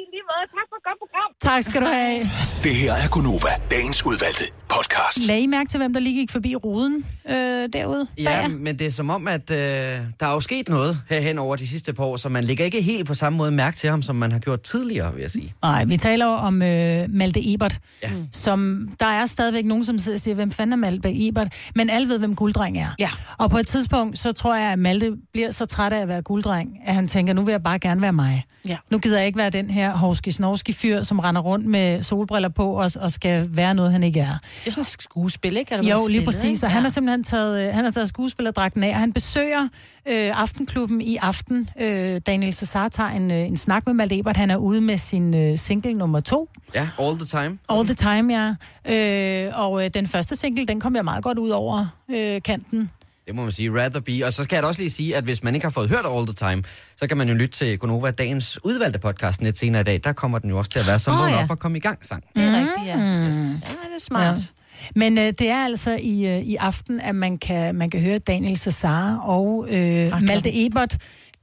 I 0.00 0.02
lige 0.14 0.24
måde. 0.30 0.44
Tak 0.56 0.66
for 0.70 0.76
et 0.80 0.84
godt 0.88 0.98
program. 1.04 1.30
Tak 1.48 1.62
skal 1.68 1.80
du 1.84 1.86
have. 1.86 2.18
Det 2.64 2.74
her 2.82 2.92
er 2.92 3.08
Gunova, 3.14 3.52
dagens 3.70 4.06
udvalgte 4.06 4.44
podcast. 4.70 5.26
Lag 5.26 5.38
I 5.40 5.46
mærke 5.46 5.70
til, 5.70 5.78
hvem 5.78 5.92
der 5.92 6.00
lige 6.00 6.20
gik 6.20 6.30
forbi 6.30 6.56
ruden 6.56 7.04
øh, 7.30 7.68
derude? 7.72 8.06
Ja, 8.18 8.48
men 8.48 8.78
det 8.78 8.86
er 8.86 8.90
som 8.90 9.10
om, 9.10 9.28
at 9.28 9.50
øh, 9.50 9.56
der 9.58 10.26
er 10.26 10.32
jo 10.32 10.40
sket 10.40 10.68
noget 10.68 11.00
herhen 11.10 11.38
over 11.38 11.56
de 11.56 11.68
sidste 11.68 11.92
par 11.92 12.04
år, 12.04 12.16
så 12.16 12.28
man 12.28 12.44
lægger 12.44 12.64
ikke 12.64 12.82
helt 12.82 13.06
på 13.06 13.14
samme 13.14 13.36
måde 13.36 13.50
mærke 13.50 13.76
til 13.76 13.90
ham, 13.90 14.02
som 14.02 14.16
man 14.16 14.32
har 14.32 14.38
gjort 14.38 14.60
tidligere, 14.60 15.14
vil 15.14 15.20
jeg 15.20 15.30
sige. 15.30 15.54
Nej, 15.62 15.84
vi 15.84 15.96
taler 15.96 16.26
jo 16.26 16.32
om 16.32 16.62
øh, 16.62 17.06
Malte 17.08 17.54
Ebert, 17.54 17.78
Ja. 18.02 18.10
som 18.32 18.88
der 19.00 19.06
er 19.06 19.26
stadigvæk 19.26 19.64
nogen, 19.64 19.84
som 19.84 19.98
sidder 19.98 20.16
og 20.16 20.20
siger, 20.20 20.34
hvem 20.34 20.50
fanden 20.50 20.72
er 20.72 20.76
Malte 20.90 21.28
Ebert? 21.28 21.52
Men 21.74 21.90
alle 21.90 22.08
ved, 22.08 22.18
hvem 22.18 22.34
gulddreng 22.34 22.78
er. 22.78 22.94
Ja. 22.98 23.10
Og 23.38 23.50
på 23.50 23.58
et 23.58 23.66
tidspunkt, 23.66 24.18
så 24.18 24.32
tror 24.32 24.56
jeg, 24.56 24.72
at 24.72 24.78
Malte 24.78 25.12
bliver 25.32 25.50
så 25.50 25.66
træt 25.66 25.92
af 25.92 26.00
at 26.00 26.08
være 26.08 26.22
gulddreng, 26.22 26.68
at 26.86 26.94
han 26.94 27.08
tænker, 27.08 27.32
nu 27.32 27.42
vil 27.42 27.52
jeg 27.52 27.62
bare 27.62 27.78
gerne 27.78 28.00
være 28.02 28.12
mig. 28.12 28.44
Ja. 28.68 28.76
Nu 28.90 28.98
gider 28.98 29.18
jeg 29.18 29.26
ikke 29.26 29.38
være 29.38 29.50
den 29.50 29.70
her 29.70 29.96
hovski 29.96 30.30
snovski 30.30 30.72
fyr, 30.72 31.02
som 31.02 31.18
render 31.18 31.40
rundt 31.40 31.66
med 31.66 32.02
solbriller 32.02 32.48
på 32.48 32.72
og, 32.72 32.90
og 33.00 33.12
skal 33.12 33.48
være 33.50 33.74
noget, 33.74 33.92
han 33.92 34.02
ikke 34.02 34.20
er. 34.20 34.38
Det 34.60 34.66
er 34.66 34.70
sådan 34.70 34.80
et 34.80 34.86
skuespil, 34.86 35.56
ikke? 35.56 35.74
Er 35.74 35.78
Jo, 35.78 35.82
blevet 35.82 35.96
lige 35.98 36.06
spillet, 36.06 36.24
præcis. 36.24 36.44
ikke? 36.44 36.66
Og 36.66 36.70
han 36.70 36.82
har 36.82 36.90
simpelthen 36.90 37.24
taget, 37.24 37.68
øh, 37.68 37.74
han 37.74 37.84
har 37.84 37.90
taget 37.90 38.08
skuespillerdragten 38.08 38.82
af, 38.84 38.88
og 38.88 39.00
han 39.00 39.12
besøger 39.12 39.62
øh, 40.06 40.40
Aftenklubben 40.40 41.00
i 41.00 41.16
aften. 41.16 41.68
Øh, 41.80 42.20
Daniel 42.26 42.52
Cesar 42.52 42.88
tager 42.88 43.10
en, 43.10 43.30
øh, 43.30 43.36
en 43.46 43.56
snak 43.56 43.86
med 43.86 43.94
Malte 43.94 44.18
Ebert. 44.18 44.36
Han 44.36 44.50
er 44.50 44.56
ude 44.56 44.80
med 44.80 44.98
sin 44.98 45.36
øh, 45.36 45.58
single 45.58 45.94
nummer 45.94 46.20
to. 46.20 46.48
Ja, 46.74 46.88
all 46.98 47.16
the 47.18 47.26
time. 47.26 47.58
All 47.68 47.84
the 47.84 47.94
time, 47.94 48.54
ja. 48.86 49.46
Øh, 49.46 49.52
og 49.60 49.84
øh, 49.84 49.90
den 49.94 50.06
første 50.06 50.36
single, 50.36 50.66
den 50.66 50.80
kom 50.80 50.96
jeg 50.96 51.04
meget 51.04 51.24
godt 51.24 51.38
ud 51.38 51.50
over 51.50 51.86
øh, 52.10 52.42
kanten. 52.42 52.90
Det 53.30 53.36
må 53.36 53.42
man 53.42 53.52
sige, 53.52 53.70
rather 53.82 54.00
be. 54.00 54.26
Og 54.26 54.32
så 54.32 54.44
skal 54.44 54.56
jeg 54.56 54.62
da 54.62 54.68
også 54.68 54.80
lige 54.80 54.90
sige, 54.90 55.16
at 55.16 55.24
hvis 55.24 55.42
man 55.42 55.54
ikke 55.54 55.64
har 55.64 55.70
fået 55.70 55.88
hørt 55.88 56.04
All 56.16 56.26
the 56.26 56.34
Time, 56.34 56.62
så 56.96 57.06
kan 57.06 57.16
man 57.16 57.28
jo 57.28 57.34
lytte 57.34 57.58
til 57.58 57.78
Gonova 57.78 58.10
dagens 58.10 58.58
udvalgte 58.64 58.98
podcast 58.98 59.42
lidt 59.42 59.58
senere 59.58 59.80
i 59.80 59.84
dag. 59.84 60.00
Der 60.04 60.12
kommer 60.12 60.38
den 60.38 60.50
jo 60.50 60.58
også 60.58 60.70
til 60.70 60.78
at 60.78 60.86
være 60.86 60.98
som 60.98 61.20
oh, 61.20 61.30
ja. 61.30 61.42
op 61.42 61.50
og 61.50 61.58
komme 61.58 61.78
i 61.78 61.80
gang 61.80 62.06
sang. 62.06 62.24
Det 62.36 62.44
er 62.44 62.56
rigtigt, 62.56 62.86
ja. 62.86 62.96
Yes. 62.96 63.36
Ja, 63.62 63.68
det 63.68 63.94
er 63.96 64.00
smart. 64.00 64.38
Ja. 64.38 64.42
Men 64.96 65.18
øh, 65.18 65.24
det 65.24 65.48
er 65.48 65.64
altså 65.64 65.98
i, 66.00 66.26
øh, 66.26 66.38
i 66.38 66.56
aften, 66.56 67.00
at 67.00 67.14
man 67.14 67.38
kan, 67.38 67.74
man 67.74 67.90
kan 67.90 68.00
høre 68.00 68.18
Daniel 68.18 68.56
Cesar 68.56 69.16
og 69.16 69.66
øh, 69.68 70.22
Malte 70.22 70.66
Ebert. 70.66 70.92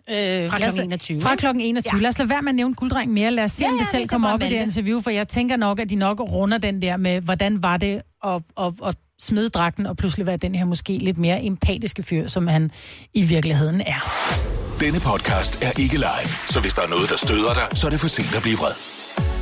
Øh, 0.09 0.49
Fra 0.49 0.57
klokken 0.57 0.83
21, 0.83 1.21
Fra 1.21 1.35
klokken 1.35 1.63
21. 1.63 1.91
Ja. 1.91 1.97
Ja. 1.97 2.01
Lad 2.01 2.09
os 2.09 2.17
lade 2.17 2.29
være 2.29 2.41
med 2.41 2.49
at 2.49 2.55
nævne 2.55 2.75
gulddreng 2.75 3.13
mere. 3.13 3.31
Lad 3.31 3.43
os 3.43 3.51
se, 3.51 3.63
Ja, 3.63 3.67
om 3.67 3.73
ja, 3.73 3.79
det 3.79 3.87
vi 3.87 3.97
selv 3.97 4.07
kommer 4.07 4.29
op 4.33 4.41
i 4.41 4.45
det 4.45 4.61
interview, 4.61 5.01
for 5.01 5.09
jeg 5.09 5.27
tænker 5.27 5.55
nok, 5.55 5.79
at 5.79 5.89
de 5.89 5.95
nok 5.95 6.19
runder 6.19 6.57
den 6.57 6.81
der 6.81 6.97
med, 6.97 7.21
hvordan 7.21 7.63
var 7.63 7.77
det 7.77 8.01
at, 8.23 8.41
at, 8.59 8.73
at 8.85 8.95
smide 9.19 9.49
dragten 9.49 9.85
og 9.85 9.97
pludselig 9.97 10.25
være 10.27 10.37
den 10.37 10.55
her 10.55 10.65
måske 10.65 10.97
lidt 10.97 11.17
mere 11.17 11.45
empatiske 11.45 12.03
fyr, 12.03 12.27
som 12.27 12.47
han 12.47 12.71
i 13.13 13.23
virkeligheden 13.23 13.81
er. 13.81 14.09
Denne 14.79 14.99
podcast 14.99 15.63
er 15.63 15.79
ikke 15.79 15.95
live, 15.95 16.29
så 16.47 16.59
hvis 16.59 16.73
der 16.73 16.81
er 16.81 16.87
noget, 16.87 17.09
der 17.09 17.17
støder 17.17 17.53
dig, 17.53 17.67
så 17.73 17.87
er 17.87 17.91
det 17.91 17.99
for 17.99 18.07
sent 18.07 18.35
at 18.35 18.41
blive 18.41 18.57
vred. 18.57 18.73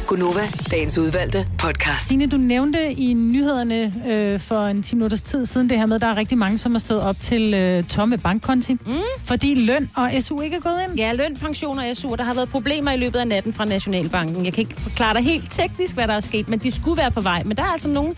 Gunova, 0.08 0.48
dagens 0.72 0.98
udvalgte 0.98 1.48
podcast. 1.60 2.08
Signe, 2.08 2.28
du 2.28 2.38
nævnte 2.38 2.92
i 2.92 3.14
nyhederne 3.14 3.94
øh, 4.08 4.40
for 4.40 4.66
en 4.66 4.84
10 4.84 4.96
minutters 4.96 5.22
tid 5.22 5.46
siden 5.46 5.70
det 5.70 5.78
her 5.78 5.86
med, 5.86 5.96
at 5.96 6.02
der 6.02 6.08
er 6.08 6.18
rigtig 6.18 6.38
mange, 6.38 6.58
som 6.58 6.72
har 6.72 6.80
stået 6.80 7.02
op 7.02 7.16
til 7.20 7.54
øh, 7.54 7.84
tomme 7.84 8.18
bankkonti, 8.18 8.74
mm. 8.74 8.94
fordi 9.24 9.54
løn 9.56 9.90
og 9.96 10.12
SU 10.20 10.42
ikke 10.42 10.56
er 10.56 10.60
gået 10.60 10.80
ind. 10.88 10.98
Ja, 10.98 11.14
løn, 11.14 11.38
pension 11.38 11.80
og 11.80 11.86
SU, 11.94 12.16
der 12.16 12.24
har 12.24 12.34
været 12.34 12.50
problemer 12.50 12.92
i 12.92 12.98
løbet 12.98 13.20
af 13.20 13.28
natten 13.28 13.54
fra 13.54 13.66
Nationalbanken. 13.66 14.46
Jeg 14.46 14.54
kan 14.54 14.62
ikke 14.62 14.82
forklare 14.82 15.14
dig 15.14 15.24
helt 15.24 15.52
teknisk, 15.52 15.94
hvad 15.94 16.08
der 16.08 16.14
er 16.14 16.20
sket, 16.20 16.50
men 16.50 16.60
de 16.60 16.72
skulle 16.72 16.98
være 16.98 17.12
på 17.12 17.22
vej. 17.22 17.44
Men 17.44 17.58
der 17.58 17.64
er 17.64 17.72
altså 17.72 17.90
nogen 17.90 18.16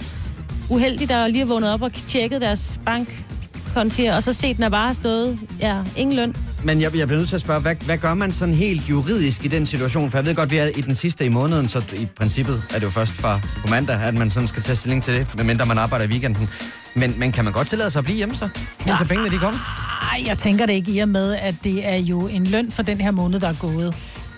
uheldige, 0.70 1.08
der 1.08 1.28
lige 1.28 1.40
har 1.40 1.46
vågnet 1.46 1.74
op 1.74 1.82
og 1.82 1.92
tjekket 2.08 2.42
deres 2.42 2.80
bankkontier, 2.86 4.16
og 4.16 4.24
så 4.24 4.34
set, 4.34 4.56
den 4.56 4.64
er 4.64 4.70
bare 4.70 4.96
stået, 4.96 5.40
ja, 5.60 5.82
ingen 5.98 6.16
løn. 6.16 6.36
Men 6.64 6.82
jeg, 6.82 6.96
jeg 6.96 7.08
bliver 7.08 7.20
nødt 7.20 7.30
til 7.30 7.36
at 7.36 7.42
spørge, 7.42 7.62
hvad, 7.62 7.76
hvad 7.76 7.98
gør 7.98 8.14
man 8.14 8.32
sådan 8.32 8.54
helt 8.54 8.90
juridisk 8.90 9.46
i 9.46 9.48
den 9.48 9.66
situation? 9.66 10.10
For 10.10 10.18
jeg 10.18 10.26
ved 10.26 10.36
godt, 10.36 10.52
vi 10.52 10.58
er 10.58 10.66
i 10.66 10.82
den 10.82 10.96
sidste 10.96 11.26
i 11.26 11.30
måneden, 11.30 11.70
så 11.70 11.82
i 11.94 12.08
princippet 12.18 12.64
er 12.70 12.74
det 12.74 12.84
jo 12.84 12.90
først 12.90 13.12
fra 13.12 13.40
på 13.62 13.68
mandag, 13.68 14.02
at 14.02 14.14
man 14.14 14.30
sådan 14.30 14.48
skal 14.48 14.64
tage 14.64 14.76
stilling 14.76 15.04
til 15.04 15.14
det, 15.14 15.28
medmindre 15.36 15.66
man 15.66 15.78
arbejder 15.78 16.06
i 16.06 16.08
weekenden. 16.08 16.50
Men, 16.96 17.14
men 17.20 17.32
kan 17.32 17.44
man 17.44 17.54
godt 17.54 17.68
tillade 17.68 17.90
sig 17.90 18.00
at 18.00 18.06
blive 18.06 18.18
hjemme 18.18 18.36
så, 18.36 18.50
indtil 18.88 19.06
pengene 19.06 19.30
de 19.30 19.38
kommer? 19.38 19.60
Ej, 20.12 20.24
jeg 20.26 20.38
tænker 20.38 20.66
det 20.66 20.74
ikke 20.74 20.92
i 20.92 21.00
og 21.00 21.10
med, 21.10 21.36
at 21.36 21.56
det 21.64 21.88
er 21.88 21.96
jo 21.96 22.28
en 22.28 22.48
løn 22.48 22.72
for 22.72 22.84
den 22.84 23.02
her 23.02 23.12
måned, 23.12 23.40
der 23.40 23.48
er 23.48 23.56
gået. 23.60 23.96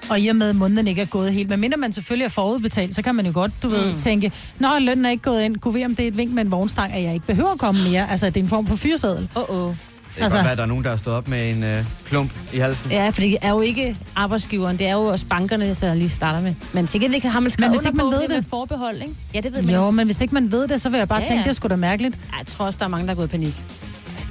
Og 0.10 0.20
i 0.20 0.28
og 0.28 0.36
med, 0.36 0.50
at 0.50 0.56
måneden 0.56 0.88
ikke 0.88 1.02
er 1.02 1.06
gået 1.06 1.34
helt, 1.34 1.50
men 1.50 1.60
mindre 1.60 1.78
man 1.78 1.92
selvfølgelig 1.94 2.26
er 2.26 2.30
forudbetalt, 2.30 2.96
så 2.96 3.02
kan 3.02 3.16
man 3.16 3.26
jo 3.26 3.32
godt, 3.34 3.52
du 3.64 3.70
ved, 3.70 3.94
Mm. 3.94 4.00
tænke, 4.00 4.32
Nå, 4.60 4.68
lønnen 4.82 5.06
er 5.06 5.10
ikke 5.10 5.24
gået 5.24 5.44
ind. 5.44 5.58
Kunne 5.58 5.74
vi 5.74 5.86
om 5.86 5.96
det 5.96 6.04
er 6.04 6.08
et 6.08 6.18
vink 6.18 6.34
med 6.34 6.44
en 6.46 6.52
vognstang, 6.52 6.94
at 6.94 7.04
jeg 7.04 7.14
ikke 7.14 7.26
behøver 7.26 7.52
at 7.52 7.60
komme 7.60 7.84
mere? 7.90 8.12
Altså, 8.12 8.26
det 8.26 8.38
er 8.38 8.42
en 8.44 8.50
form 8.50 8.68
for 8.68 8.76
fyreseddel. 8.76 9.30
Åh, 9.36 9.44
oh, 9.50 9.66
oh. 9.68 9.70
Det 9.70 10.16
kan 10.16 10.24
Altså- 10.24 10.38
godt 10.38 10.44
være, 10.44 10.52
at 10.52 10.58
der 10.58 10.64
er 10.64 10.68
nogen, 10.68 10.84
der 10.84 10.90
har 10.90 10.98
stået 10.98 11.16
op 11.16 11.28
med 11.28 11.50
en 11.52 11.64
øh, 11.64 11.84
klump 12.06 12.32
i 12.54 12.58
halsen. 12.58 12.92
Ja, 12.92 13.10
for 13.10 13.22
det 13.22 13.38
er 13.42 13.50
jo 13.50 13.62
ikke 13.62 13.98
arbejdsgiveren, 14.16 14.78
det 14.78 14.88
er 14.88 14.94
jo 14.94 15.04
også 15.06 15.26
bankerne, 15.26 15.76
der 15.82 15.94
lige 15.94 16.10
starter 16.10 16.42
med. 16.42 16.54
Men 16.74 16.88
til 16.88 17.02
gengæld 17.02 17.22
har 17.24 17.40
man 17.40 17.52
skrevet 17.52 17.72
Men 17.72 17.78
hvis 17.80 17.86
ikke 17.86 17.98
man 17.98 18.06
ved 18.06 18.20
det 18.22 18.30
det- 18.30 18.36
med 18.38 18.44
forbehold, 18.50 19.02
ikke? 19.02 19.14
Ja, 19.34 19.40
det 19.42 19.54
ved 19.54 19.62
man. 19.64 19.76
Jo, 19.76 19.92
men 19.92 20.06
hvis 20.06 20.22
ikke 20.22 20.34
man 20.34 20.52
ved 20.52 20.68
det, 20.68 20.82
så 20.82 20.90
vil 20.90 20.98
jeg 20.98 21.08
bare 21.08 21.20
Ja, 21.20 21.26
tænke, 21.26 21.38
ja. 21.40 21.44
det 21.44 21.50
er 21.50 21.54
sgu 21.54 21.68
da 21.68 21.76
mærkeligt. 21.76 22.16
Jeg 22.38 22.48
tror 22.48 22.66
også, 22.66 22.80
der 22.80 22.86
er 22.86 22.90
mange, 22.90 23.06
der 23.06 23.12
er 23.12 23.16
gået 23.16 23.28
i 23.28 23.30
panik. 23.30 23.62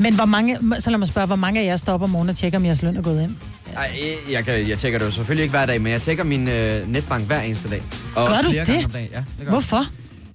Men 0.01 0.15
hvor 0.15 0.25
mange, 0.25 0.59
så 0.81 0.91
lad 0.91 0.99
mig 0.99 1.09
spørge, 1.09 1.27
hvor 1.27 1.37
mange 1.37 1.61
af 1.61 1.65
jer 1.65 1.77
stopper 1.77 2.05
om 2.07 2.11
morgenen 2.11 2.31
og 2.31 2.37
tjekker, 2.37 2.59
om 2.59 2.65
jeres 2.65 2.83
løn 2.83 2.97
er 2.97 3.03
gået 3.03 3.23
ind? 3.23 3.37
Ej, 3.77 3.91
jeg, 4.31 4.45
kan, 4.45 4.69
jeg 4.69 4.79
tjekker 4.79 4.99
det 4.99 5.07
jo 5.07 5.11
selvfølgelig 5.11 5.43
ikke 5.43 5.53
hver 5.53 5.67
dag, 5.67 5.81
men 5.83 5.93
jeg 5.93 6.03
tjekker 6.03 6.25
min 6.25 6.49
øh, 6.49 6.89
netbank 6.89 7.27
hver 7.27 7.41
eneste 7.41 7.69
dag. 7.69 7.83
Og 8.17 8.29
Gør 8.29 8.37
du 8.43 8.51
det? 8.51 8.67
Gange 8.67 8.85
om 8.85 8.91
dagen. 8.91 9.09
Ja, 9.13 9.19
det 9.19 9.27
gør 9.39 9.45
jeg. 9.45 9.51
Hvorfor? 9.51 9.85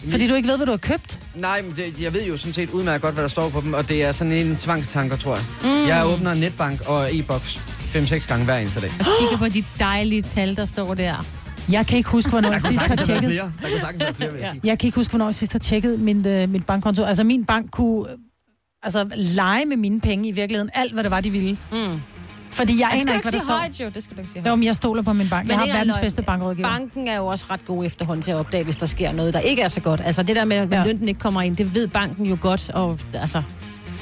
Fordi 0.10 0.28
du 0.28 0.36
ikke 0.36 0.48
ved, 0.50 0.58
hvad 0.58 0.66
du 0.66 0.72
har 0.72 0.78
købt? 0.78 1.20
Nej, 1.36 1.62
men 1.62 1.72
det, 1.72 2.02
jeg 2.02 2.14
ved 2.14 2.24
jo 2.26 2.38
sådan 2.38 2.54
set 2.54 2.70
udmærket 2.70 3.02
godt, 3.02 3.14
hvad 3.14 3.24
der 3.24 3.28
står 3.30 3.50
på 3.50 3.62
dem, 3.62 3.74
og 3.74 3.90
det 3.90 4.04
er 4.04 4.12
sådan 4.12 4.34
en 4.34 4.56
tvangstanker, 4.56 5.18
tror 5.18 5.36
jeg. 5.36 5.44
Mm. 5.64 5.88
Jeg 5.88 6.06
åbner 6.06 6.34
netbank 6.34 6.82
og 6.88 7.16
e-boks 7.16 7.56
5-6 7.96 8.28
gange 8.28 8.46
hver 8.46 8.58
eneste 8.58 8.82
dag. 8.82 8.92
Og 9.00 9.06
kigger 9.20 9.38
på 9.38 9.48
de 9.48 9.64
dejlige 9.80 10.22
tal, 10.22 10.56
der 10.56 10.66
står 10.66 10.94
der. 10.94 11.26
Jeg 11.72 11.88
kan 11.88 11.98
ikke 11.98 12.10
huske, 12.10 12.30
hvornår 12.30 12.52
jeg 12.52 12.62
sidst 12.62 12.82
har 12.82 12.96
tjekket. 12.96 13.30
Der 13.32 13.50
kunne 13.70 13.80
sagtens 13.80 14.00
være 14.04 14.14
flere, 14.14 14.32
vil 14.32 14.40
jeg 14.42 14.50
sige. 14.52 14.62
Jeg 14.64 14.80
kan 14.80 14.88
ikke 14.88 14.96
huske, 14.96 15.12
hvornår 15.12 15.26
jeg 15.26 15.36
sidst 15.36 15.52
har 15.52 15.60
tjekket 15.60 16.00
min, 16.00 16.28
øh, 16.28 16.50
mit 16.50 16.66
bankkonto. 16.66 17.04
Altså, 17.04 17.24
min 17.24 17.46
bank 17.46 17.72
kunne 17.72 18.06
altså, 18.84 19.06
lege 19.16 19.66
med 19.66 19.78
mine 19.78 20.02
penge 20.02 20.30
i 20.30 20.32
virkeligheden. 20.32 20.70
Alt, 20.74 20.94
hvad 20.94 21.04
det 21.04 21.12
var, 21.12 21.22
de 21.22 21.30
ville. 21.30 21.58
Mm. 21.72 22.00
Fordi 22.52 22.80
jeg 22.80 22.90
aner 22.92 23.00
ikke, 23.00 23.12
hvad 23.24 23.32
der 23.32 23.40
står. 23.40 23.54
højt, 23.54 23.80
jo. 23.80 23.90
Det 23.96 24.04
skal 24.04 24.16
du 24.16 24.22
ikke 24.22 24.32
sige 24.32 24.42
Jo, 24.46 24.50
højt. 24.50 24.60
men 24.60 24.66
jeg 24.66 24.76
stoler 24.76 25.02
på 25.02 25.14
min 25.14 25.30
bank. 25.30 25.50
Jeg 25.50 25.58
har 25.58 25.66
det 25.66 25.72
er 25.74 25.78
verdens 25.78 25.96
bedste 26.02 26.22
bankrådgiver. 26.22 26.68
Banken 26.68 27.08
er 27.08 27.16
jo 27.18 27.26
også 27.28 27.46
ret 27.50 27.66
god 27.66 27.86
efterhånden 27.86 28.22
til 28.24 28.32
at 28.32 28.38
opdage, 28.38 28.64
hvis 28.64 28.78
der 28.78 28.86
sker 28.86 29.12
noget, 29.12 29.34
der 29.34 29.40
ikke 29.40 29.62
er 29.62 29.68
så 29.68 29.80
godt. 29.82 30.02
Altså 30.06 30.24
det 30.24 30.36
der 30.36 30.46
med, 30.46 30.58
at 30.58 30.72
Ja. 30.72 30.84
lønnen 30.86 31.08
ikke 31.08 31.20
kommer 31.20 31.42
ind, 31.42 31.58
det 31.58 31.76
ved 31.76 31.88
banken 31.88 32.26
jo 32.26 32.38
godt. 32.42 32.70
Og, 32.70 33.00
altså, 33.14 33.42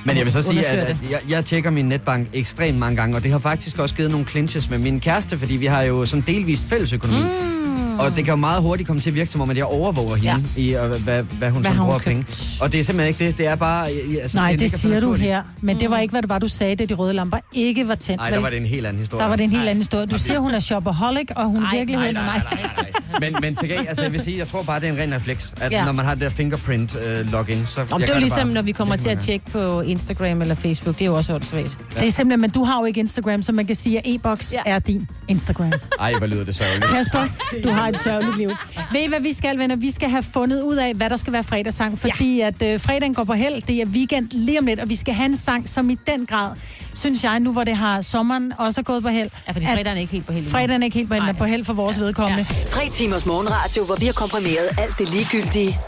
Men 0.05 0.15
jeg 0.17 0.25
vil 0.25 0.33
så 0.33 0.41
sige, 0.41 0.65
at, 0.67 0.77
at 0.87 0.97
jeg, 1.11 1.19
jeg 1.29 1.45
tjekker 1.45 1.69
min 1.69 1.85
netbank 1.85 2.27
ekstremt 2.33 2.77
mange 2.77 2.95
gange, 2.95 3.15
og 3.17 3.23
det 3.23 3.31
har 3.31 3.39
faktisk 3.39 3.79
også 3.79 3.95
givet 3.95 4.11
nogle 4.11 4.25
clinches 4.27 4.69
med 4.69 4.77
min 4.77 4.99
kæreste, 4.99 5.37
fordi 5.37 5.55
vi 5.55 5.65
har 5.65 5.81
jo 5.81 6.05
sådan 6.05 6.23
delvist 6.27 6.65
fælles 6.67 6.93
økonomi. 6.93 7.19
Mm. 7.21 7.60
Og 8.05 8.15
det 8.15 8.25
kan 8.25 8.31
jo 8.31 8.35
meget 8.35 8.61
hurtigt 8.61 8.87
komme 8.87 9.01
til 9.01 9.09
at 9.09 9.15
virke, 9.15 9.29
som 9.31 9.41
om 9.41 9.49
at 9.49 9.57
jeg 9.57 9.65
overvåger 9.65 10.15
hende 10.15 10.43
ja. 10.55 10.61
i, 10.61 10.73
og, 10.73 10.87
hvad, 10.87 11.23
hvad 11.23 11.49
hun 11.49 11.61
Hvad 11.61 11.71
hun 11.71 11.85
bruger 11.85 11.99
penge. 11.99 12.25
Og 12.61 12.71
det 12.71 12.79
er 12.79 12.83
simpelthen 12.83 13.07
ikke 13.07 13.25
det. 13.25 13.37
Det 13.37 13.47
er 13.47 13.55
bare... 13.55 13.89
Altså, 14.21 14.37
Nej, 14.37 14.55
det 14.59 14.71
så 14.71 14.77
siger 14.77 14.99
du 14.99 15.13
her. 15.13 15.43
Men 15.61 15.79
det 15.79 15.89
var 15.89 15.99
ikke, 15.99 16.11
hvad 16.11 16.21
det 16.21 16.29
var, 16.29 16.39
du 16.39 16.47
sagde, 16.47 16.75
da 16.75 16.85
de 16.85 16.93
røde 16.93 17.13
lamper 17.13 17.37
ikke 17.53 17.87
var 17.87 17.95
tændt. 17.95 18.21
Nej, 18.21 18.29
der 18.29 18.39
var 18.39 18.49
det 18.49 18.57
en 18.57 18.65
helt 18.65 18.85
anden 18.85 18.99
historie. 18.99 19.23
Der 19.23 19.29
var 19.29 19.35
det 19.35 19.43
en 19.43 19.49
helt 19.49 19.69
anden 19.69 19.77
historie. 19.77 20.05
Du 20.05 20.17
siger, 20.17 20.39
hun 20.39 20.51
er 20.51 20.59
shopaholic, 20.59 21.29
og 21.35 21.45
hun 21.45 21.65
virkelig... 21.73 21.95
Nej, 21.95 22.11
nej, 22.11 22.23
nej, 22.23 22.41
nej, 22.51 22.69
nej. 22.77 23.00
Men, 23.19 23.35
men 23.41 23.55
til 23.55 23.67
gengæld, 23.67 23.87
altså 23.87 24.03
jeg 24.03 24.11
vil 24.11 24.21
sige, 24.21 24.37
jeg 24.37 24.47
tror 24.47 24.63
bare, 24.63 24.79
det 24.79 24.89
er 24.89 24.93
en 24.93 24.99
ren 24.99 25.13
refleks, 25.13 25.53
at 25.61 25.71
Ja. 25.71 25.77
ja. 25.77 25.85
når 25.85 25.91
man 25.91 26.05
har 26.05 26.13
det 26.13 26.21
der 26.23 26.29
fingerprint 26.29 26.95
uh, 26.95 27.31
login, 27.31 27.65
så... 27.65 27.81
om 27.81 27.87
jeg 27.91 28.07
det 28.07 28.09
er 28.09 28.13
jo 28.13 28.19
ligesom, 28.19 28.47
bare 28.47 28.53
når 28.53 28.61
vi 28.61 28.71
kommer 28.71 28.95
til 28.95 29.09
at 29.09 29.19
tjekke 29.19 29.45
på 29.51 29.81
Instagram 29.81 30.41
eller 30.41 30.55
Facebook. 30.55 30.95
Det 30.95 31.01
er 31.01 31.05
jo 31.05 31.15
også 31.15 31.33
åndssvagt. 31.33 31.77
Det 31.99 32.07
er 32.07 32.11
simpelthen, 32.11 32.41
men 32.41 32.49
du 32.49 32.63
har 32.63 32.79
jo 32.79 32.85
ikke 32.85 32.99
Instagram, 32.99 33.41
så 33.41 33.51
man 33.51 33.65
kan 33.65 33.75
sige, 33.75 33.97
at 33.97 34.03
e-boks 34.05 34.53
ja. 34.53 34.59
er 34.65 34.79
din 34.79 35.09
Instagram. 35.27 35.71
Ej, 35.99 36.13
hvor 36.17 36.27
lyder 36.27 36.43
det 36.43 36.55
sørgeligt. 36.55 36.85
Kasper, 36.91 37.27
du 37.63 37.69
har 37.69 37.87
et 37.87 37.97
sørgeligt 37.97 38.37
liv. 38.37 38.49
Ved 38.93 39.01
I, 39.01 39.07
hvad 39.09 39.19
vi 39.21 39.33
skal, 39.33 39.59
venner? 39.59 39.75
Vi 39.75 39.91
skal 39.91 40.09
have 40.09 40.23
fundet 40.23 40.61
ud 40.61 40.75
af, 40.75 40.93
hvad 40.93 41.09
der 41.09 41.17
skal 41.17 41.33
være 41.33 41.43
fredagssang, 41.43 41.99
fordi 41.99 42.37
ja. 42.37 42.47
at 42.47 42.61
øh, 42.73 42.79
fredagen 42.79 43.13
går 43.13 43.23
på 43.23 43.33
held. 43.33 43.61
Det 43.61 43.81
er 43.81 43.85
weekend 43.85 44.29
lige 44.31 44.59
om 44.59 44.65
lidt, 44.65 44.79
og 44.79 44.89
vi 44.89 44.95
skal 44.95 45.13
have 45.13 45.25
en 45.25 45.37
sang, 45.37 45.69
som 45.69 45.89
i 45.89 45.97
den 46.07 46.25
grad, 46.25 46.49
synes 46.93 47.23
jeg, 47.23 47.39
nu 47.39 47.51
hvor 47.53 47.63
det 47.63 47.75
har 47.77 48.01
sommeren 48.01 48.53
også 48.57 48.81
er 48.81 48.83
gået 48.83 49.03
på 49.03 49.09
held. 49.09 49.29
Ja, 49.47 49.51
fordi 49.51 49.65
at 49.65 49.71
fredagen 49.73 49.97
er 49.97 50.01
ikke 50.01 50.13
helt 50.13 50.25
på 50.25 50.33
held. 50.33 50.45
Fredagen 50.45 50.81
er 50.81 50.85
ikke 50.85 50.97
helt 50.97 51.09
på 51.09 51.13
held, 51.13 51.25
men 51.25 51.35
på 51.35 51.45
held 51.45 51.63
for 51.65 51.73
vores 51.73 51.97
ja. 51.97 52.03
vedkommende. 52.03 52.45
Ja. 52.49 52.65
Timers 53.01 53.25
morgenradio, 53.25 53.85
hvor 53.85 53.95
vi 53.95 54.05
har 54.05 54.13
komprimeret 54.13 54.69
alt 54.77 54.99
det 54.99 55.09
ligegyldige 55.13 55.79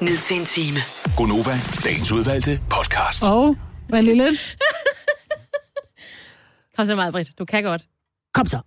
ned 0.00 0.16
til 0.18 0.36
en 0.40 0.44
time. 0.44 0.78
Gonova, 1.16 1.60
dagens 1.84 2.12
udvalgte 2.12 2.60
podcast. 2.70 3.22
Og, 3.22 3.56
hvad 3.88 4.02
lille? 4.02 4.24
Kom 6.76 6.86
så 6.86 6.94
meget, 6.96 7.12
Britt. 7.12 7.30
Du 7.38 7.44
kan 7.44 7.62
godt. 7.62 7.82
Kom 8.34 8.46
så. 8.46 8.58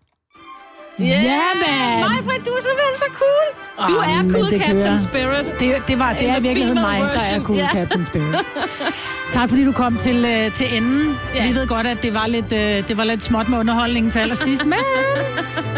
Yeah, 1.02 1.24
yeah 1.24 2.24
Britt, 2.26 2.46
du 2.46 2.52
er 2.52 2.62
simpelthen 2.68 2.98
så 2.98 3.10
cool. 3.22 3.48
Du 3.90 4.00
Ah, 4.00 4.12
er 4.16 4.32
cool 4.34 4.52
det 4.52 4.60
Captain 4.62 4.84
kører. 4.84 4.98
Spirit. 4.98 5.46
Det, 5.60 5.88
det, 5.88 6.00
var, 6.00 6.14
det 6.14 6.30
er 6.30 6.36
i 6.36 6.40
the 6.40 6.42
virkeligheden 6.42 6.78
female 6.78 7.04
mig, 7.04 7.14
der 7.14 7.20
er 7.20 7.24
version. 7.24 7.46
cool 7.46 7.58
Ja. 7.58 7.70
Captain 7.74 8.06
Spirit. 8.06 8.36
Tak 9.32 9.50
fordi 9.50 9.66
du 9.66 9.72
kom 9.72 9.98
til, 9.98 10.26
øh, 10.26 10.52
til 10.54 10.78
enden. 10.78 11.16
Ja. 11.36 11.48
Vi 11.48 11.56
ved 11.56 11.68
godt, 11.68 11.88
at 11.88 12.04
det 12.04 12.14
var, 12.14 12.28
lidt, 12.28 12.54
øh, 12.54 12.88
det 12.88 12.98
var 12.98 13.04
lidt 13.04 13.24
småt 13.24 13.50
med 13.50 13.58
underholdningen 13.58 14.12
til 14.12 14.20
allersidst, 14.20 14.66
men 14.66 14.74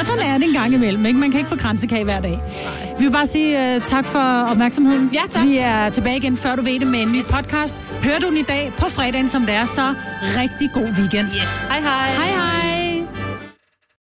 sådan 0.02 0.22
er 0.22 0.38
det 0.38 0.48
en 0.48 0.54
gang 0.54 0.74
imellem. 0.74 1.06
Ikke? 1.06 1.20
Man 1.20 1.32
kan 1.32 1.40
ikke 1.40 1.50
få 1.50 1.56
kransekage 1.56 2.04
hver 2.04 2.20
dag. 2.22 2.40
Vi 3.00 3.06
vil 3.06 3.12
bare 3.12 3.26
sige 3.26 3.76
uh, 3.76 3.84
tak 3.84 4.06
for 4.06 4.44
opmærksomheden. 4.52 5.10
Ja, 5.14 5.22
tak. 5.32 5.46
Vi 5.46 5.58
er 5.58 5.90
tilbage 5.90 6.18
igen, 6.18 6.38
før 6.38 6.56
du 6.56 6.62
ved 6.62 6.80
det, 6.80 6.88
med 6.88 7.00
en 7.00 7.12
ny 7.12 7.24
podcast. 7.24 7.78
Hør 8.04 8.18
du 8.20 8.28
den 8.30 8.38
i 8.38 8.44
dag 8.44 8.74
på 8.78 8.90
fredagen, 8.90 9.30
som 9.30 9.46
det 9.46 9.56
er, 9.56 9.66
så 9.66 9.94
rigtig 10.42 10.70
god 10.74 10.88
weekend. 11.00 11.28
Yes. 11.28 11.62
Hej, 11.70 11.80
hej. 11.80 12.10
Hej 12.10 12.28
hej! 12.28 13.13